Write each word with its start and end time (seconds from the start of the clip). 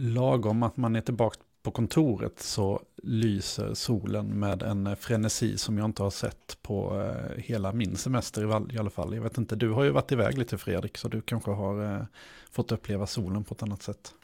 lagom 0.00 0.62
att 0.62 0.76
man 0.76 0.96
är 0.96 1.00
tillbaka 1.00 1.40
på 1.62 1.70
kontoret 1.70 2.40
så 2.40 2.82
lyser 3.02 3.74
solen 3.74 4.38
med 4.38 4.62
en 4.62 4.86
eh, 4.86 4.94
frenesi 4.94 5.58
som 5.58 5.78
jag 5.78 5.84
inte 5.84 6.02
har 6.02 6.10
sett 6.10 6.58
på 6.62 7.00
eh, 7.00 7.42
hela 7.42 7.72
min 7.72 7.96
semester 7.96 8.72
i 8.74 8.78
alla 8.78 8.90
fall. 8.90 9.14
Jag 9.14 9.22
vet 9.22 9.38
inte, 9.38 9.56
du 9.56 9.70
har 9.70 9.84
ju 9.84 9.90
varit 9.90 10.12
iväg 10.12 10.38
lite 10.38 10.58
Fredrik, 10.58 10.98
så 10.98 11.08
du 11.08 11.20
kanske 11.20 11.50
har 11.50 11.94
eh, 11.94 12.04
fått 12.50 12.72
uppleva 12.72 13.06
solen 13.06 13.44
på 13.44 13.54
ett 13.54 13.62
annat 13.62 13.82
sätt. 13.82 14.14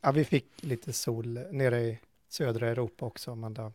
Ja, 0.00 0.12
vi 0.12 0.24
fick 0.24 0.46
lite 0.60 0.92
sol 0.92 1.40
nere 1.50 1.80
i 1.80 1.98
södra 2.28 2.68
Europa 2.68 3.06
också, 3.06 3.34
men 3.34 3.54
det, 3.54 3.72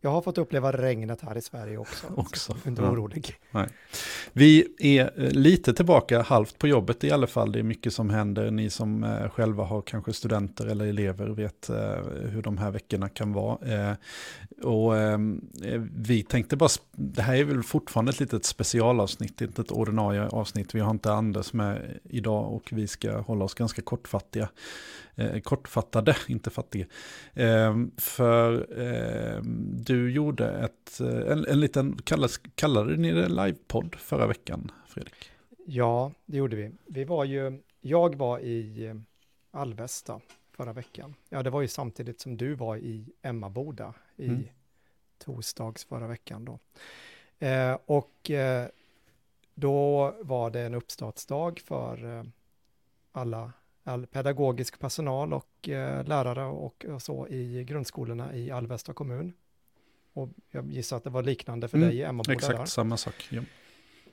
jag 0.00 0.10
har 0.10 0.22
fått 0.22 0.38
uppleva 0.38 0.72
regnet 0.72 1.20
här 1.20 1.38
i 1.38 1.42
Sverige 1.42 1.78
också. 1.78 2.06
också. 2.16 2.56
Inte 2.66 2.82
ja. 2.82 2.90
orolig. 2.90 3.34
Nej. 3.50 3.68
Vi 4.32 4.68
är 4.78 5.24
eh, 5.24 5.30
lite 5.30 5.74
tillbaka 5.74 6.22
halvt 6.22 6.58
på 6.58 6.68
jobbet 6.68 7.04
i 7.04 7.10
alla 7.10 7.26
fall. 7.26 7.52
Det 7.52 7.58
är 7.58 7.62
mycket 7.62 7.92
som 7.92 8.10
händer. 8.10 8.50
Ni 8.50 8.70
som 8.70 9.04
eh, 9.04 9.30
själva 9.30 9.64
har 9.64 9.82
kanske 9.82 10.12
studenter 10.12 10.66
eller 10.66 10.86
elever 10.86 11.26
vet 11.26 11.68
eh, 11.68 11.76
hur 12.30 12.42
de 12.42 12.58
här 12.58 12.70
veckorna 12.70 13.08
kan 13.08 13.32
vara. 13.32 13.96
Och 14.62 14.92
vi 15.96 16.22
tänkte 16.22 16.56
bara, 16.56 16.68
det 16.92 17.22
här 17.22 17.36
är 17.36 17.44
väl 17.44 17.62
fortfarande 17.62 18.10
ett 18.10 18.20
litet 18.20 18.44
specialavsnitt, 18.44 19.40
inte 19.40 19.62
ett 19.62 19.70
ordinarie 19.70 20.28
avsnitt. 20.28 20.74
Vi 20.74 20.80
har 20.80 20.90
inte 20.90 21.12
Anders 21.12 21.52
med 21.52 22.00
idag 22.04 22.52
och 22.52 22.68
vi 22.72 22.86
ska 22.86 23.20
hålla 23.20 23.44
oss 23.44 23.54
ganska 23.54 23.82
kortfattiga 23.82 24.48
eh, 25.16 25.40
kortfattade, 25.40 26.16
inte 26.28 26.50
fattiga. 26.50 26.86
Eh, 27.34 27.76
för 27.96 28.80
eh, 28.80 29.42
du 29.72 30.12
gjorde 30.12 30.50
ett, 30.50 31.00
eh, 31.00 31.32
en, 31.32 31.46
en 31.46 31.60
liten, 31.60 31.96
kallades, 32.04 32.40
kallade 32.54 32.96
ni 32.96 33.12
det 33.12 33.28
livepodd 33.28 33.94
förra 33.94 34.26
veckan, 34.26 34.70
Fredrik? 34.88 35.30
Ja, 35.66 36.12
det 36.26 36.36
gjorde 36.36 36.56
vi. 36.56 36.72
Vi 36.86 37.04
var 37.04 37.24
ju, 37.24 37.62
jag 37.80 38.14
var 38.14 38.38
i 38.38 38.86
eh, 38.86 38.94
Alvesta 39.50 40.20
förra 40.52 40.72
veckan. 40.72 41.14
Ja, 41.28 41.42
det 41.42 41.50
var 41.50 41.60
ju 41.60 41.68
samtidigt 41.68 42.20
som 42.20 42.36
du 42.36 42.54
var 42.54 42.76
i 42.76 43.08
Emmaboda 43.22 43.94
i 44.16 44.28
mm. 44.28 44.44
torsdags 45.18 45.84
förra 45.84 46.06
veckan 46.06 46.44
då. 46.44 46.58
Eh, 47.46 47.78
och 47.86 48.30
då 49.54 50.14
var 50.20 50.50
det 50.50 50.60
en 50.60 50.74
uppstartsdag 50.74 51.60
för 51.60 52.26
alla 53.12 53.52
all 53.86 54.06
pedagogisk 54.06 54.78
personal 54.78 55.32
och 55.32 55.68
eh, 55.68 56.04
lärare 56.04 56.44
och, 56.44 56.84
och, 56.88 57.02
så 57.02 57.28
i 57.28 57.64
grundskolorna 57.64 58.34
i 58.34 58.50
Alvesta 58.50 58.92
kommun. 58.92 59.32
Och 60.12 60.28
jag 60.50 60.72
gissar 60.72 60.96
att 60.96 61.04
det 61.04 61.10
var 61.10 61.22
liknande 61.22 61.68
för 61.68 61.76
mm, 61.76 61.88
dig 61.88 61.98
i 61.98 62.02
Emmaboda. 62.02 62.32
Exakt 62.32 62.58
där. 62.58 62.64
samma 62.64 62.96
sak. 62.96 63.28
Ja. 63.30 63.42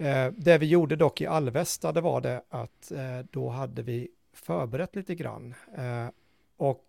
Eh, 0.05 0.31
det 0.37 0.57
vi 0.57 0.65
gjorde 0.65 0.95
dock 0.95 1.21
i 1.21 1.25
Alvesta, 1.25 1.91
det 1.91 2.01
var 2.01 2.21
det 2.21 2.43
att 2.49 2.91
eh, 2.91 3.19
då 3.31 3.49
hade 3.49 3.81
vi 3.81 4.07
förberett 4.33 4.95
lite 4.95 5.15
grann. 5.15 5.53
Och 6.57 6.87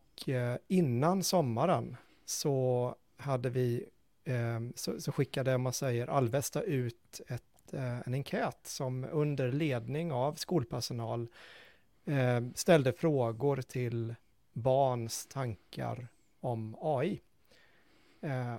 innan 0.69 1.23
sommaren 1.23 1.97
så 2.25 2.95
hade 3.17 3.51
vi, 3.51 3.87
så, 4.75 5.01
så, 5.01 5.12
skickade, 5.12 5.59
man 5.59 5.73
säger, 5.73 6.07
Alvesta 6.07 6.62
ut 6.62 7.21
ett, 7.29 7.75
en 8.07 8.15
enkät 8.15 8.59
som 8.62 9.07
under 9.12 9.53
ledning 9.53 10.12
av 10.12 10.35
skolpersonal 10.35 11.29
eh, 12.05 12.41
ställde 12.55 12.92
frågor 12.92 13.62
till 13.62 14.14
barns 14.52 15.27
tankar 15.27 16.08
om 16.41 16.77
AI. 16.80 17.20
Eh, 18.20 18.58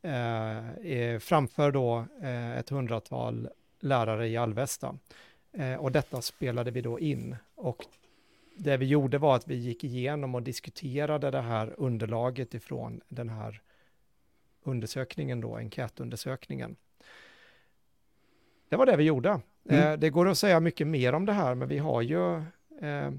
eh, 0.01 1.19
framför 1.19 1.71
då 1.71 2.05
eh, 2.21 2.57
ett 2.57 2.69
hundratal 2.69 3.49
lärare 3.79 4.27
i 4.27 4.37
Alvesta. 4.37 4.97
Eh, 5.51 5.75
och 5.75 5.91
detta 5.91 6.21
spelade 6.21 6.71
vi 6.71 6.81
då 6.81 6.99
in. 6.99 7.35
Och 7.55 7.85
det 8.55 8.77
vi 8.77 8.85
gjorde 8.85 9.17
var 9.17 9.35
att 9.35 9.47
vi 9.47 9.55
gick 9.55 9.83
igenom 9.83 10.35
och 10.35 10.43
diskuterade 10.43 11.31
det 11.31 11.41
här 11.41 11.73
underlaget 11.77 12.53
ifrån 12.53 13.01
den 13.07 13.29
här 13.29 13.61
undersökningen 14.63 15.41
då, 15.41 15.55
enkätundersökningen. 15.55 16.75
Det 18.69 18.75
var 18.75 18.85
det 18.85 18.95
vi 18.95 19.03
gjorde. 19.03 19.41
Mm. 19.69 19.91
Eh, 19.91 19.99
det 19.99 20.09
går 20.09 20.27
att 20.27 20.37
säga 20.37 20.59
mycket 20.59 20.87
mer 20.87 21.13
om 21.13 21.25
det 21.25 21.33
här, 21.33 21.55
men 21.55 21.67
vi 21.67 21.77
har 21.77 22.01
ju, 22.01 22.35
eh, 22.81 23.11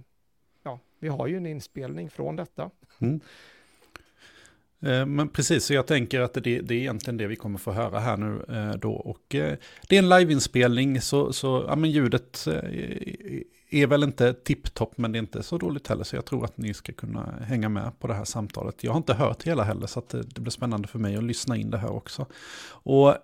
ja, 0.63 0.79
vi 0.99 1.09
har 1.09 1.27
ju 1.27 1.37
en 1.37 1.47
inspelning 1.47 2.11
från 2.11 2.37
detta. 2.37 2.71
Mm. 2.99 3.21
Eh, 4.83 5.07
men 5.07 5.29
precis, 5.29 5.65
så 5.65 5.75
jag 5.75 5.87
tänker 5.87 6.21
att 6.21 6.35
det, 6.35 6.41
det, 6.41 6.75
är 6.75 6.79
egentligen 6.79 7.17
det 7.17 7.27
vi 7.27 7.37
kommer 7.37 7.59
få 7.59 7.73
höra 7.73 7.99
här 7.99 8.17
nu 8.17 8.45
eh, 8.49 8.79
då. 8.79 8.93
Och 8.93 9.35
eh, 9.35 9.57
det 9.89 9.97
är 9.97 9.99
en 9.99 10.09
liveinspelning, 10.09 11.01
så, 11.01 11.33
så 11.33 11.65
ja, 11.69 11.77
men 11.77 11.91
ljudet 11.91 12.47
är 13.71 13.87
väl 13.87 14.03
inte 14.03 14.33
tipptopp, 14.33 14.99
men 14.99 15.13
det 15.13 15.19
är 15.19 15.21
inte 15.21 15.43
så 15.43 15.59
dåligt 15.59 15.87
heller. 15.89 16.05
Så 16.05 16.17
jag 16.17 16.25
tror 16.25 16.45
att 16.45 16.57
ni 16.59 16.75
ska 16.75 16.93
kunna 16.93 17.35
hänga 17.43 17.69
med 17.69 17.93
på 17.99 18.07
det 18.07 18.15
här 18.15 18.25
samtalet. 18.25 18.85
Jag 18.85 18.93
har 18.93 18.97
inte 18.97 19.15
hört 19.15 19.43
hela 19.43 19.63
heller, 19.63 19.87
så 19.87 20.03
det, 20.11 20.23
det 20.23 20.41
blir 20.41 20.51
spännande 20.51 20.89
för 20.89 20.99
mig 20.99 21.17
att 21.17 21.25
lyssna 21.25 21.57
in 21.57 21.71
det 21.71 21.79
här 21.79 21.93
också. 21.93 22.27
Och 22.69 23.15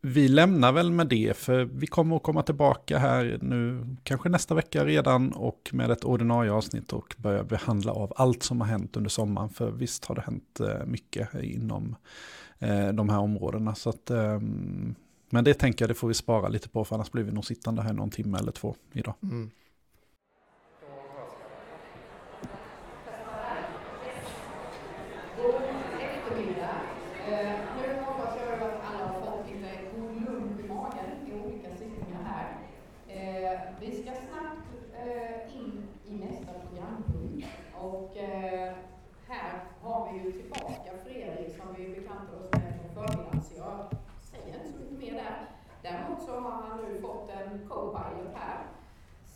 vi 0.00 0.28
lämnar 0.28 0.72
väl 0.72 0.90
med 0.90 1.06
det, 1.06 1.36
för 1.36 1.64
vi 1.64 1.86
kommer 1.86 2.16
att 2.16 2.22
komma 2.22 2.42
tillbaka 2.42 2.98
här 2.98 3.38
nu, 3.42 3.86
kanske 4.02 4.28
nästa 4.28 4.54
vecka 4.54 4.84
redan, 4.84 5.32
och 5.32 5.70
med 5.72 5.90
ett 5.90 6.04
ordinarie 6.04 6.52
avsnitt 6.52 6.92
och 6.92 7.14
börja 7.18 7.44
behandla 7.44 7.92
av 7.92 8.12
allt 8.16 8.42
som 8.42 8.60
har 8.60 8.68
hänt 8.68 8.96
under 8.96 9.10
sommaren. 9.10 9.48
För 9.50 9.70
visst 9.70 10.04
har 10.04 10.14
det 10.14 10.20
hänt 10.20 10.60
eh, 10.60 10.86
mycket 10.86 11.34
inom 11.34 11.96
eh, 12.58 12.88
de 12.88 13.08
här 13.08 13.18
områdena. 13.18 13.74
Så 13.74 13.90
att, 13.90 14.10
ehm, 14.10 14.94
men 15.30 15.44
det 15.44 15.54
tänker 15.54 15.82
jag, 15.82 15.90
det 15.90 15.94
får 15.94 16.08
vi 16.08 16.14
spara 16.14 16.48
lite 16.48 16.68
på, 16.68 16.84
för 16.84 16.94
annars 16.94 17.10
blir 17.10 17.24
vi 17.24 17.32
nog 17.32 17.44
sittande 17.44 17.82
här 17.82 17.92
någon 17.92 18.10
timme 18.10 18.38
eller 18.38 18.52
två 18.52 18.74
idag. 18.92 19.14
Mm. 19.22 19.50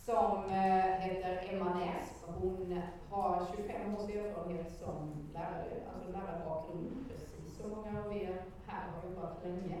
som 0.05 0.45
eh, 0.49 0.99
heter 0.99 1.49
Emma 1.49 1.73
Näs. 1.73 2.09
Hon 2.25 2.81
har 3.09 3.47
25 3.57 3.95
års 3.95 4.09
erfarenhet 4.09 4.71
som 4.79 5.29
lärare, 5.33 5.52
alltså 5.93 6.11
lärarbakgrund, 6.11 7.05
precis 7.09 7.57
så 7.57 7.67
många 7.67 8.03
av 8.03 8.13
er 8.17 8.41
här 8.67 8.83
har 8.91 9.09
jobbat 9.09 9.37
länge. 9.43 9.77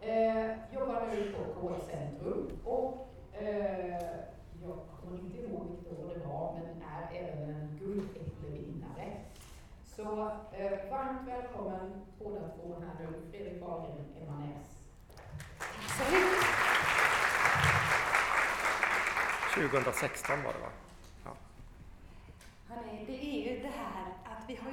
Eh, 0.00 0.74
jobbar 0.74 1.06
nu 1.12 1.32
på 1.32 1.60
KL-centrum 1.60 2.50
och 2.64 3.08
eh, 3.32 4.00
jag 4.62 4.78
kommer 5.00 5.18
inte 5.18 5.38
ihåg 5.38 5.66
vilket 5.70 5.98
år 5.98 6.14
det 6.14 6.26
var, 6.26 6.54
men 6.54 6.82
är 6.82 7.18
även 7.18 7.54
en 7.54 7.78
guldäpplevinnare. 7.78 9.12
Så 9.96 10.30
eh, 10.52 10.90
varmt 10.90 11.28
välkommen 11.28 12.06
båda 12.18 12.40
två 12.40 12.74
här 12.80 13.06
nu, 13.06 13.30
Fredrik 13.30 13.62
Wahlgren, 13.62 14.04
Emma 14.22 14.38
Näs. 14.38 14.80
Tack 15.98 16.08
så 16.08 16.14
mycket. 16.14 16.64
2016 19.54 20.42
var 20.44 20.52
det 20.52 20.58
va? 20.58 20.68
Ja. 21.24 21.30
Hörrni, 22.68 23.04
det 23.06 23.24
är 23.24 23.54
ju 23.54 23.62
det 23.62 23.72
här 23.76 24.06
att 24.24 24.48
vi 24.48 24.56
har 24.56 24.72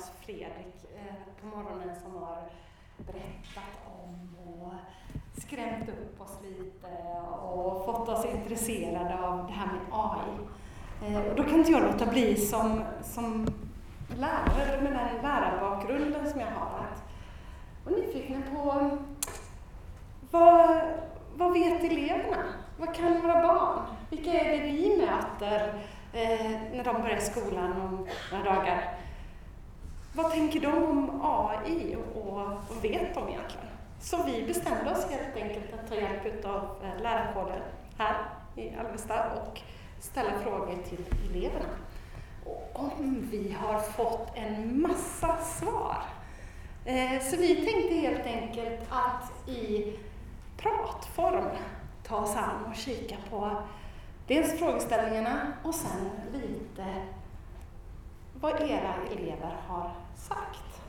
oss 0.00 0.10
Fredrik 0.20 0.74
eh, 0.96 1.14
på 1.40 1.46
morgonen 1.56 1.96
som 2.02 2.14
har 2.14 2.38
berättat 2.96 3.72
om 3.86 4.36
och 4.38 4.72
skrämt 5.42 5.88
upp 5.88 6.20
oss 6.20 6.38
lite 6.42 6.88
och 7.42 7.84
fått 7.84 8.08
oss 8.08 8.24
intresserade 8.24 9.18
av 9.18 9.46
det 9.46 9.52
här 9.52 9.66
med 9.66 9.80
AI. 9.92 10.30
Eh, 11.06 11.30
och 11.30 11.36
då 11.36 11.42
kan 11.42 11.58
inte 11.58 11.72
jag 11.72 11.82
låta 11.82 12.06
bli 12.06 12.36
som, 12.36 12.84
som 13.02 13.46
lärare 14.16 14.80
med 14.82 14.92
den 14.92 15.22
lärarbakgrunden 15.22 16.30
som 16.30 16.40
jag 16.40 16.50
har 16.50 16.78
att 16.78 17.02
vara 17.84 17.96
nyfikna 17.96 18.42
på 18.50 18.90
vad, 20.30 20.80
vad 21.34 21.52
vet 21.52 21.84
eleverna? 21.84 22.44
Vad 22.76 22.94
kan 22.94 23.20
våra 23.20 23.42
barn? 23.42 23.82
Vilka 24.10 24.30
är 24.30 24.58
det 24.58 24.64
vi 24.64 24.96
möter 24.96 25.74
eh, 26.12 26.60
när 26.72 26.84
de 26.84 27.02
börjar 27.02 27.18
skolan 27.18 27.72
om 27.72 28.06
några 28.32 28.54
dagar? 28.54 28.99
Vad 30.22 30.32
tänker 30.32 30.60
de 30.60 30.84
om 30.84 31.20
AI 31.22 31.96
och 31.96 32.24
vad 32.24 32.82
vet 32.82 33.14
de 33.14 33.28
egentligen? 33.28 33.66
Så 34.00 34.22
vi 34.22 34.42
bestämde 34.42 34.90
oss 34.90 35.06
helt 35.10 35.36
enkelt 35.36 35.74
att 35.74 35.88
ta 35.88 35.94
hjälp 35.94 36.44
av 36.44 36.76
eh, 36.82 37.02
lärarkåren 37.02 37.62
här 37.98 38.16
i 38.56 38.74
Alvesta 38.74 39.32
och 39.32 39.60
ställa 40.00 40.30
frågor 40.38 40.78
till 40.88 41.04
eleverna. 41.30 41.68
Och 42.44 42.80
om 42.80 43.28
vi 43.30 43.52
har 43.52 43.80
fått 43.80 44.36
en 44.36 44.82
massa 44.82 45.36
svar. 45.36 46.02
Eh, 46.84 47.20
så 47.22 47.36
vi 47.36 47.54
tänkte 47.54 47.94
helt 47.94 48.26
enkelt 48.26 48.80
att 48.88 49.48
i 49.48 49.96
pratform 50.56 51.48
ta 52.02 52.16
oss 52.16 52.36
an 52.36 52.64
och 52.70 52.76
kika 52.76 53.16
på 53.30 53.62
dels 54.26 54.58
frågeställningarna 54.58 55.52
och 55.62 55.74
sen 55.74 56.10
lite 56.32 56.86
vad 58.40 58.60
era 58.60 58.94
elever 59.12 59.56
har 59.68 59.90
sagt. 60.28 60.82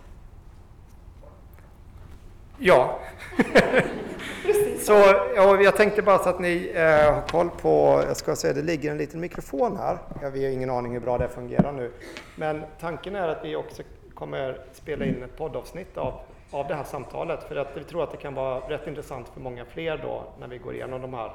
Ja. 2.58 3.00
så 4.80 4.94
ja, 5.36 5.62
jag 5.62 5.76
tänkte 5.76 6.02
bara 6.02 6.18
så 6.18 6.30
att 6.30 6.40
ni 6.40 6.72
eh, 6.76 7.14
har 7.14 7.28
koll 7.28 7.50
på, 7.50 8.04
jag 8.08 8.18
ska 8.18 8.36
säga 8.36 8.54
det 8.54 8.62
ligger 8.62 8.92
en 8.92 8.98
liten 8.98 9.20
mikrofon 9.20 9.78
här. 9.78 9.98
Ja, 10.22 10.30
vi 10.30 10.46
har 10.46 10.52
ingen 10.52 10.70
aning 10.70 10.94
hur 10.94 11.00
bra 11.00 11.18
det 11.18 11.30
fungerar 11.30 11.72
nu. 11.72 11.92
Men 12.36 12.64
tanken 12.80 13.16
är 13.16 13.28
att 13.28 13.46
vi 13.46 13.56
också 13.56 13.84
kommer 14.14 14.58
spela 14.74 15.06
in 15.06 15.24
ett 15.24 15.38
poddavsnitt 15.38 15.98
av, 15.98 16.14
av 16.52 16.68
det 16.68 16.76
här 16.76 16.84
samtalet 16.84 17.44
för 17.44 17.56
att 17.56 17.78
vi 17.78 17.84
tror 17.84 18.04
att 18.04 18.12
det 18.12 18.18
kan 18.18 18.34
vara 18.34 18.60
rätt 18.60 18.88
intressant 18.88 19.28
för 19.34 19.42
många 19.42 19.66
fler 19.66 19.98
då 19.98 20.24
när 20.40 20.48
vi 20.48 20.58
går 20.58 20.74
igenom 20.74 21.02
de 21.02 21.14
här 21.14 21.32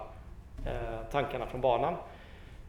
eh, 0.66 1.10
tankarna 1.12 1.46
från 1.46 1.60
banan. 1.60 1.94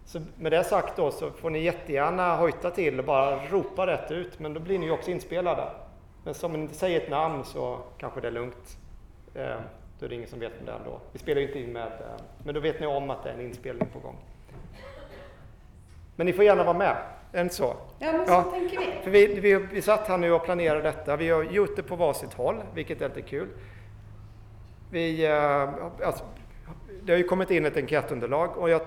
Så 0.07 0.21
med 0.38 0.51
det 0.51 0.63
sagt 0.63 0.95
då 0.95 1.12
så 1.12 1.31
får 1.31 1.50
ni 1.50 1.59
jättegärna 1.59 2.36
hojta 2.36 2.71
till 2.71 3.00
och 3.00 3.06
bara 3.06 3.48
ropa 3.50 3.88
rätt 3.88 4.12
ut 4.12 4.39
men 4.39 4.54
då 4.54 4.59
blir 4.59 4.80
ni 4.80 4.92
också 4.92 5.12
inspelade. 5.12 5.63
Men 6.24 6.33
som 6.33 6.54
ni 6.54 6.59
inte 6.59 6.74
säger 6.74 7.01
ett 7.01 7.09
namn 7.09 7.44
så 7.44 7.80
kanske 7.98 8.21
det 8.21 8.27
är 8.27 8.31
lugnt. 8.31 8.77
Eh, 9.36 9.56
då 10.00 10.06
är 10.06 10.09
det 10.09 10.15
ingen 10.15 10.27
som 10.27 10.39
vet 10.39 10.51
vem 10.57 10.65
det 10.65 10.71
är 10.71 10.80
då. 10.86 11.00
Vi 11.12 11.19
spelar 11.19 11.42
ju 11.42 11.48
inte 11.48 11.59
in 11.59 11.74
med, 11.74 11.88
eh, 11.88 12.24
men 12.44 12.56
då 12.56 12.59
vet 12.59 12.80
ni 12.80 12.88
om 12.88 13.09
att 13.09 13.24
det 13.24 13.30
är 13.30 13.33
en 13.33 13.42
inspelning 13.42 13.88
på 13.94 14.00
gång. 14.00 14.15
Men 16.15 16.25
ni 16.25 16.33
får 16.33 16.44
gärna 16.44 16.63
vara 16.63 16.77
med, 16.77 16.98
än 17.33 17.50
så. 17.50 17.75
Ja, 18.00 18.12
men 18.12 18.27
så 18.27 18.33
ja. 18.33 18.44
tänker 18.51 18.80
vi. 18.80 18.86
För 19.03 19.12
vi, 19.12 19.39
vi, 19.39 19.56
vi 19.56 19.81
satt 19.81 20.07
här 20.07 20.18
nu 20.18 20.31
och 20.31 20.44
planerade 20.45 20.81
detta. 20.81 21.15
Vi 21.15 21.30
har 21.30 21.44
gjort 21.44 21.75
det 21.75 21.83
på 21.83 21.95
varsitt 21.95 22.33
håll, 22.33 22.63
vilket 22.74 23.01
är 23.01 23.10
lite 23.10 23.21
kul. 23.21 23.48
Vi, 24.92 25.25
eh, 25.25 25.69
alltså, 26.06 26.24
det 27.03 27.12
har 27.12 27.18
ju 27.18 27.24
kommit 27.24 27.51
in 27.51 27.65
ett 27.65 27.77
enkätunderlag 27.77 28.57
och 28.57 28.69
jag, 28.69 28.81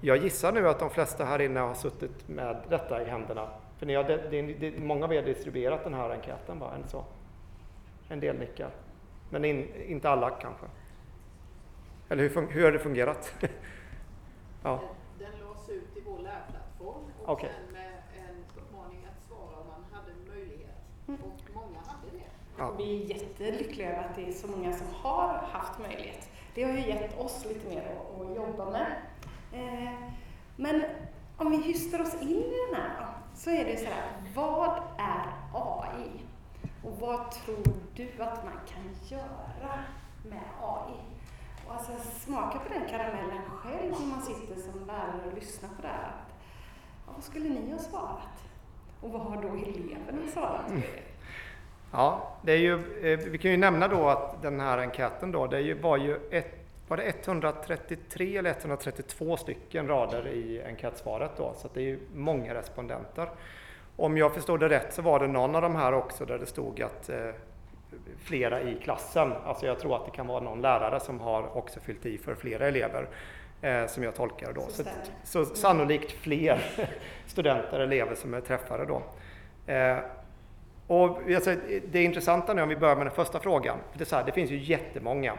jag 0.00 0.16
gissar 0.16 0.52
nu 0.52 0.68
att 0.68 0.78
de 0.78 0.90
flesta 0.90 1.24
här 1.24 1.40
inne 1.40 1.60
har 1.60 1.74
suttit 1.74 2.28
med 2.28 2.56
detta 2.68 3.02
i 3.02 3.04
händerna 3.04 3.48
för 3.78 3.86
ni 3.86 3.94
har, 3.94 4.04
det, 4.04 4.28
det, 4.30 4.42
det, 4.42 4.78
många 4.78 5.04
av 5.04 5.12
er 5.12 5.16
har 5.16 5.26
distribuerat 5.26 5.84
den 5.84 5.94
här 5.94 6.10
enkäten, 6.10 6.58
va? 6.58 6.72
En, 6.74 6.88
så. 6.88 7.04
en 8.08 8.20
del 8.20 8.38
nickar. 8.38 8.70
Men 9.30 9.44
in, 9.44 9.74
inte 9.86 10.10
alla 10.10 10.30
kanske. 10.30 10.66
Eller 12.08 12.22
hur, 12.22 12.46
hur 12.50 12.64
har 12.64 12.72
det 12.72 12.78
fungerat? 12.78 13.32
ja. 14.62 14.80
Den, 15.18 15.30
den 15.30 15.40
lades 15.40 15.68
ut 15.68 15.96
i 15.96 16.00
vår 16.00 16.18
lärplattform 16.18 17.02
och 17.22 17.32
okay. 17.32 17.50
sen 17.50 17.72
med 17.72 17.92
en 18.28 18.44
uppmaning 18.56 19.06
att 19.06 19.22
svara 19.28 19.60
om 19.60 19.66
man 19.66 19.84
hade 19.92 20.12
möjlighet. 20.28 20.76
Mm. 21.08 21.20
Och 21.20 21.40
många 21.54 21.78
hade 21.78 22.18
det. 22.18 22.24
Ja. 22.58 22.72
Vi 22.78 23.02
är 23.02 23.06
jättelyckliga 23.06 23.92
över 23.92 24.08
att 24.08 24.16
det 24.16 24.28
är 24.28 24.32
så 24.32 24.46
många 24.46 24.72
som 24.72 24.86
har 24.92 25.34
haft 25.34 25.78
möjlighet. 25.78 26.28
Det 26.54 26.62
har 26.62 26.72
ju 26.72 26.86
gett 26.86 27.18
oss 27.18 27.46
lite 27.48 27.68
mer 27.68 27.82
att, 27.82 28.20
att 28.20 28.36
jobba 28.36 28.70
med. 28.70 28.96
Eh, 29.52 29.92
men 30.56 30.84
om 31.36 31.50
vi 31.50 31.56
hystar 31.56 32.00
oss 32.00 32.14
in 32.22 32.28
i 32.28 32.54
den 32.70 32.80
här 32.80 33.00
då 33.00 33.06
så 33.34 33.50
är 33.50 33.64
det 33.64 33.76
så 33.76 33.86
här, 33.86 34.04
vad 34.34 34.82
är 34.98 35.32
AI? 35.52 36.10
Och 36.84 37.00
vad 37.00 37.30
tror 37.30 37.74
du 37.94 38.22
att 38.22 38.44
man 38.44 38.58
kan 38.66 39.18
göra 39.18 39.78
med 40.22 40.42
AI? 40.62 41.00
Och 41.66 41.74
alltså 41.74 41.92
smaka 42.20 42.58
på 42.58 42.72
den 42.74 42.88
karamellen 42.88 43.42
själv 43.48 43.92
när 44.00 44.06
man 44.06 44.22
sitter 44.22 44.62
som 44.62 44.86
lärare 44.86 45.26
och 45.26 45.34
lyssnar 45.34 45.68
på 45.68 45.82
det 45.82 45.88
här. 45.88 46.12
vad 47.06 47.24
skulle 47.24 47.48
ni 47.48 47.72
ha 47.72 47.78
svarat? 47.78 48.44
Och 49.00 49.10
vad 49.10 49.20
har 49.20 49.42
då 49.42 49.48
eleverna 49.48 50.30
svarat? 50.32 50.70
Mm. 50.70 50.82
Ja, 51.92 52.36
det 52.42 52.52
är 52.52 52.56
ju, 52.56 52.74
eh, 53.12 53.18
vi 53.18 53.38
kan 53.38 53.50
ju 53.50 53.56
nämna 53.56 53.88
då 53.88 54.08
att 54.08 54.42
den 54.42 54.60
här 54.60 54.78
enkäten 54.78 55.32
då, 55.32 55.46
det 55.46 55.74
var 55.74 55.96
ju 55.96 56.16
ett 56.30 56.55
var 56.88 56.96
det 56.96 57.26
133 57.26 58.36
eller 58.36 58.50
132 58.50 59.36
stycken 59.36 59.88
rader 59.88 60.28
i 60.28 60.62
enkätsvaret 60.62 61.30
då, 61.36 61.54
så 61.56 61.68
det 61.74 61.80
är 61.80 61.84
ju 61.84 61.98
många 62.14 62.54
respondenter. 62.54 63.28
Om 63.96 64.16
jag 64.16 64.34
förstod 64.34 64.60
det 64.60 64.68
rätt 64.68 64.94
så 64.94 65.02
var 65.02 65.20
det 65.20 65.26
någon 65.26 65.54
av 65.54 65.62
de 65.62 65.76
här 65.76 65.92
också 65.92 66.24
där 66.24 66.38
det 66.38 66.46
stod 66.46 66.82
att 66.82 67.08
eh, 67.08 67.30
flera 68.18 68.62
i 68.62 68.74
klassen, 68.74 69.32
alltså 69.44 69.66
jag 69.66 69.80
tror 69.80 69.96
att 69.96 70.04
det 70.04 70.10
kan 70.10 70.26
vara 70.26 70.40
någon 70.40 70.60
lärare 70.60 71.00
som 71.00 71.20
har 71.20 71.56
också 71.56 71.80
fyllt 71.80 72.06
i 72.06 72.18
för 72.18 72.34
flera 72.34 72.66
elever, 72.66 73.08
eh, 73.62 73.86
som 73.86 74.02
jag 74.02 74.14
tolkar 74.14 74.52
då. 74.52 74.66
Så, 74.68 74.82
så, 75.24 75.44
så 75.44 75.54
sannolikt 75.54 76.12
fler 76.12 76.64
studenter, 77.26 77.80
elever 77.80 78.14
som 78.14 78.34
är 78.34 78.40
träffade 78.40 78.84
då. 78.84 79.02
Eh, 79.72 79.98
och 80.86 81.18
det 81.88 82.02
intressanta 82.02 82.54
nu 82.54 82.62
om 82.62 82.68
vi 82.68 82.76
börjar 82.76 82.96
med 82.96 83.06
den 83.06 83.14
första 83.14 83.40
frågan, 83.40 83.78
det, 83.92 84.00
är 84.00 84.04
så 84.04 84.16
här, 84.16 84.24
det 84.24 84.32
finns 84.32 84.50
ju 84.50 84.58
jättemånga. 84.58 85.34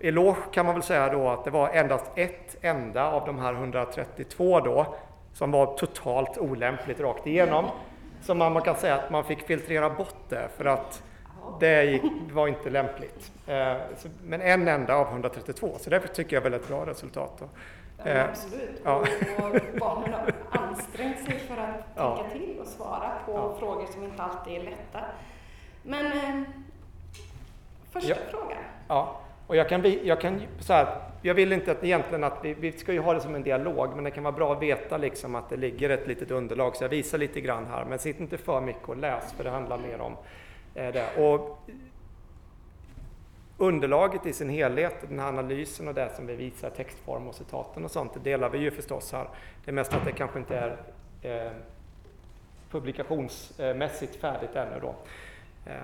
Eloge 0.00 0.40
kan 0.52 0.66
man 0.66 0.74
väl 0.74 0.82
säga 0.82 1.08
då 1.08 1.28
att 1.28 1.44
det 1.44 1.50
var 1.50 1.68
endast 1.68 2.04
ett 2.14 2.56
enda 2.60 3.10
av 3.10 3.26
de 3.26 3.38
här 3.38 3.54
132 3.54 4.60
då 4.60 4.94
som 5.32 5.50
var 5.50 5.76
totalt 5.76 6.38
olämpligt 6.38 7.00
rakt 7.00 7.26
igenom. 7.26 7.64
Så 8.22 8.34
man, 8.34 8.62
kan 8.62 8.76
säga 8.76 8.94
att 8.94 9.10
man 9.10 9.24
fick 9.24 9.46
filtrera 9.46 9.90
bort 9.90 10.28
det 10.28 10.48
för 10.56 10.64
att 10.64 11.02
det 11.60 11.84
gick, 11.84 12.02
var 12.32 12.48
inte 12.48 12.70
lämpligt. 12.70 13.32
Eh, 13.46 13.76
men 14.24 14.40
en 14.40 14.68
enda 14.68 14.94
av 14.94 15.06
132, 15.08 15.76
så 15.80 15.90
därför 15.90 16.08
tycker 16.08 16.36
jag 16.36 16.40
väl 16.40 16.54
ett 16.54 16.68
bra 16.68 16.86
resultat. 16.86 17.32
Då. 17.38 17.48
Ja, 17.98 18.04
eh, 18.04 18.24
absolut, 18.24 18.80
ja. 18.84 18.96
och 18.96 19.78
barnen 19.80 20.12
har 20.12 20.32
ansträngt 20.50 21.24
sig 21.24 21.38
för 21.38 21.56
att 21.56 21.86
ja. 21.94 22.16
tänka 22.16 22.30
till 22.30 22.58
och 22.60 22.66
svara 22.66 23.12
på 23.26 23.32
ja. 23.32 23.56
frågor 23.58 23.86
som 23.92 24.04
inte 24.04 24.22
alltid 24.22 24.54
är 24.54 24.64
lätta. 24.64 25.00
Men 25.82 26.06
eh, 26.06 26.42
första 27.92 28.14
frågan. 28.30 28.62
Och 29.46 29.56
jag 29.56 29.68
kan, 29.68 29.96
jag 30.04 30.20
kan 30.20 30.42
så 30.60 30.72
här, 30.72 30.86
jag 31.22 31.34
vill 31.34 31.52
inte 31.52 31.72
att 31.72 31.84
egentligen 31.84 32.24
att 32.24 32.38
vi, 32.42 32.54
vi 32.54 32.72
ska 32.72 32.92
ju 32.92 33.00
ha 33.00 33.14
det 33.14 33.20
som 33.20 33.34
en 33.34 33.42
dialog, 33.42 33.94
men 33.94 34.04
det 34.04 34.10
kan 34.10 34.24
vara 34.24 34.34
bra 34.34 34.52
att 34.52 34.62
veta 34.62 34.96
liksom 34.96 35.34
att 35.34 35.48
det 35.48 35.56
ligger 35.56 35.90
ett 35.90 36.06
litet 36.06 36.30
underlag, 36.30 36.76
så 36.76 36.84
jag 36.84 36.88
visar 36.88 37.18
lite 37.18 37.40
grann 37.40 37.66
här, 37.66 37.84
men 37.84 37.98
sitt 37.98 38.20
inte 38.20 38.38
för 38.38 38.60
mycket 38.60 38.88
och 38.88 38.96
läs, 38.96 39.32
för 39.32 39.44
det 39.44 39.50
handlar 39.50 39.78
mer 39.78 40.00
om 40.00 40.16
eh, 40.74 40.92
det. 40.92 41.06
Och 41.16 41.58
underlaget 43.58 44.26
i 44.26 44.32
sin 44.32 44.48
helhet, 44.48 44.94
den 45.08 45.18
här 45.18 45.28
analysen 45.28 45.88
och 45.88 45.94
det 45.94 46.10
som 46.16 46.26
vi 46.26 46.36
visar, 46.36 46.70
textform 46.70 47.28
och 47.28 47.34
citaten 47.34 47.84
och 47.84 47.90
sånt, 47.90 48.14
det 48.14 48.30
delar 48.30 48.48
vi 48.48 48.58
ju 48.58 48.70
förstås 48.70 49.12
här. 49.12 49.28
Det 49.64 49.70
är 49.70 49.74
mest 49.74 49.94
att 49.94 50.04
det 50.04 50.12
kanske 50.12 50.38
inte 50.38 50.56
är 50.56 50.76
eh, 51.22 51.52
publikationsmässigt 52.70 54.16
färdigt 54.16 54.56
ännu 54.56 54.80
då. 54.80 54.94
Eh, 55.66 55.82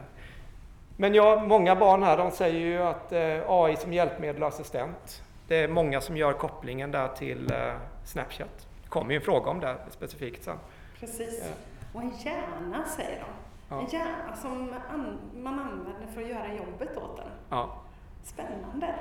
men 0.97 1.15
ja, 1.15 1.43
många 1.47 1.77
barn 1.77 2.03
här 2.03 2.17
de 2.17 2.31
säger 2.31 2.61
ju 2.61 2.83
att 2.83 3.13
eh, 3.13 3.51
AI 3.51 3.77
som 3.77 3.93
hjälpmedel 3.93 4.43
och 4.43 4.49
assistent. 4.49 5.23
Det 5.49 5.57
är 5.57 5.69
många 5.69 6.01
som 6.01 6.17
gör 6.17 6.33
kopplingen 6.33 6.91
där 6.91 7.09
till 7.09 7.53
eh, 7.53 7.75
Snapchat. 8.05 8.67
Det 8.83 8.89
kommer 8.89 9.11
ju 9.11 9.17
en 9.17 9.23
fråga 9.23 9.51
om 9.51 9.61
det 9.61 9.77
specifikt 9.91 10.45
sen. 10.45 10.57
Precis. 11.01 11.53
Och 11.93 12.03
en 12.03 12.13
hjärna 12.25 12.85
säger 12.97 13.21
de. 13.21 13.27
Ja. 13.69 13.81
En 13.81 13.87
hjärna 13.87 14.37
som 14.37 14.75
an 14.93 15.19
man 15.43 15.59
använder 15.59 16.07
för 16.15 16.23
att 16.23 16.29
göra 16.29 16.55
jobbet 16.55 16.97
åt 16.97 17.17
den. 17.17 17.31
Ja. 17.51 17.81
Spännande. 18.23 18.95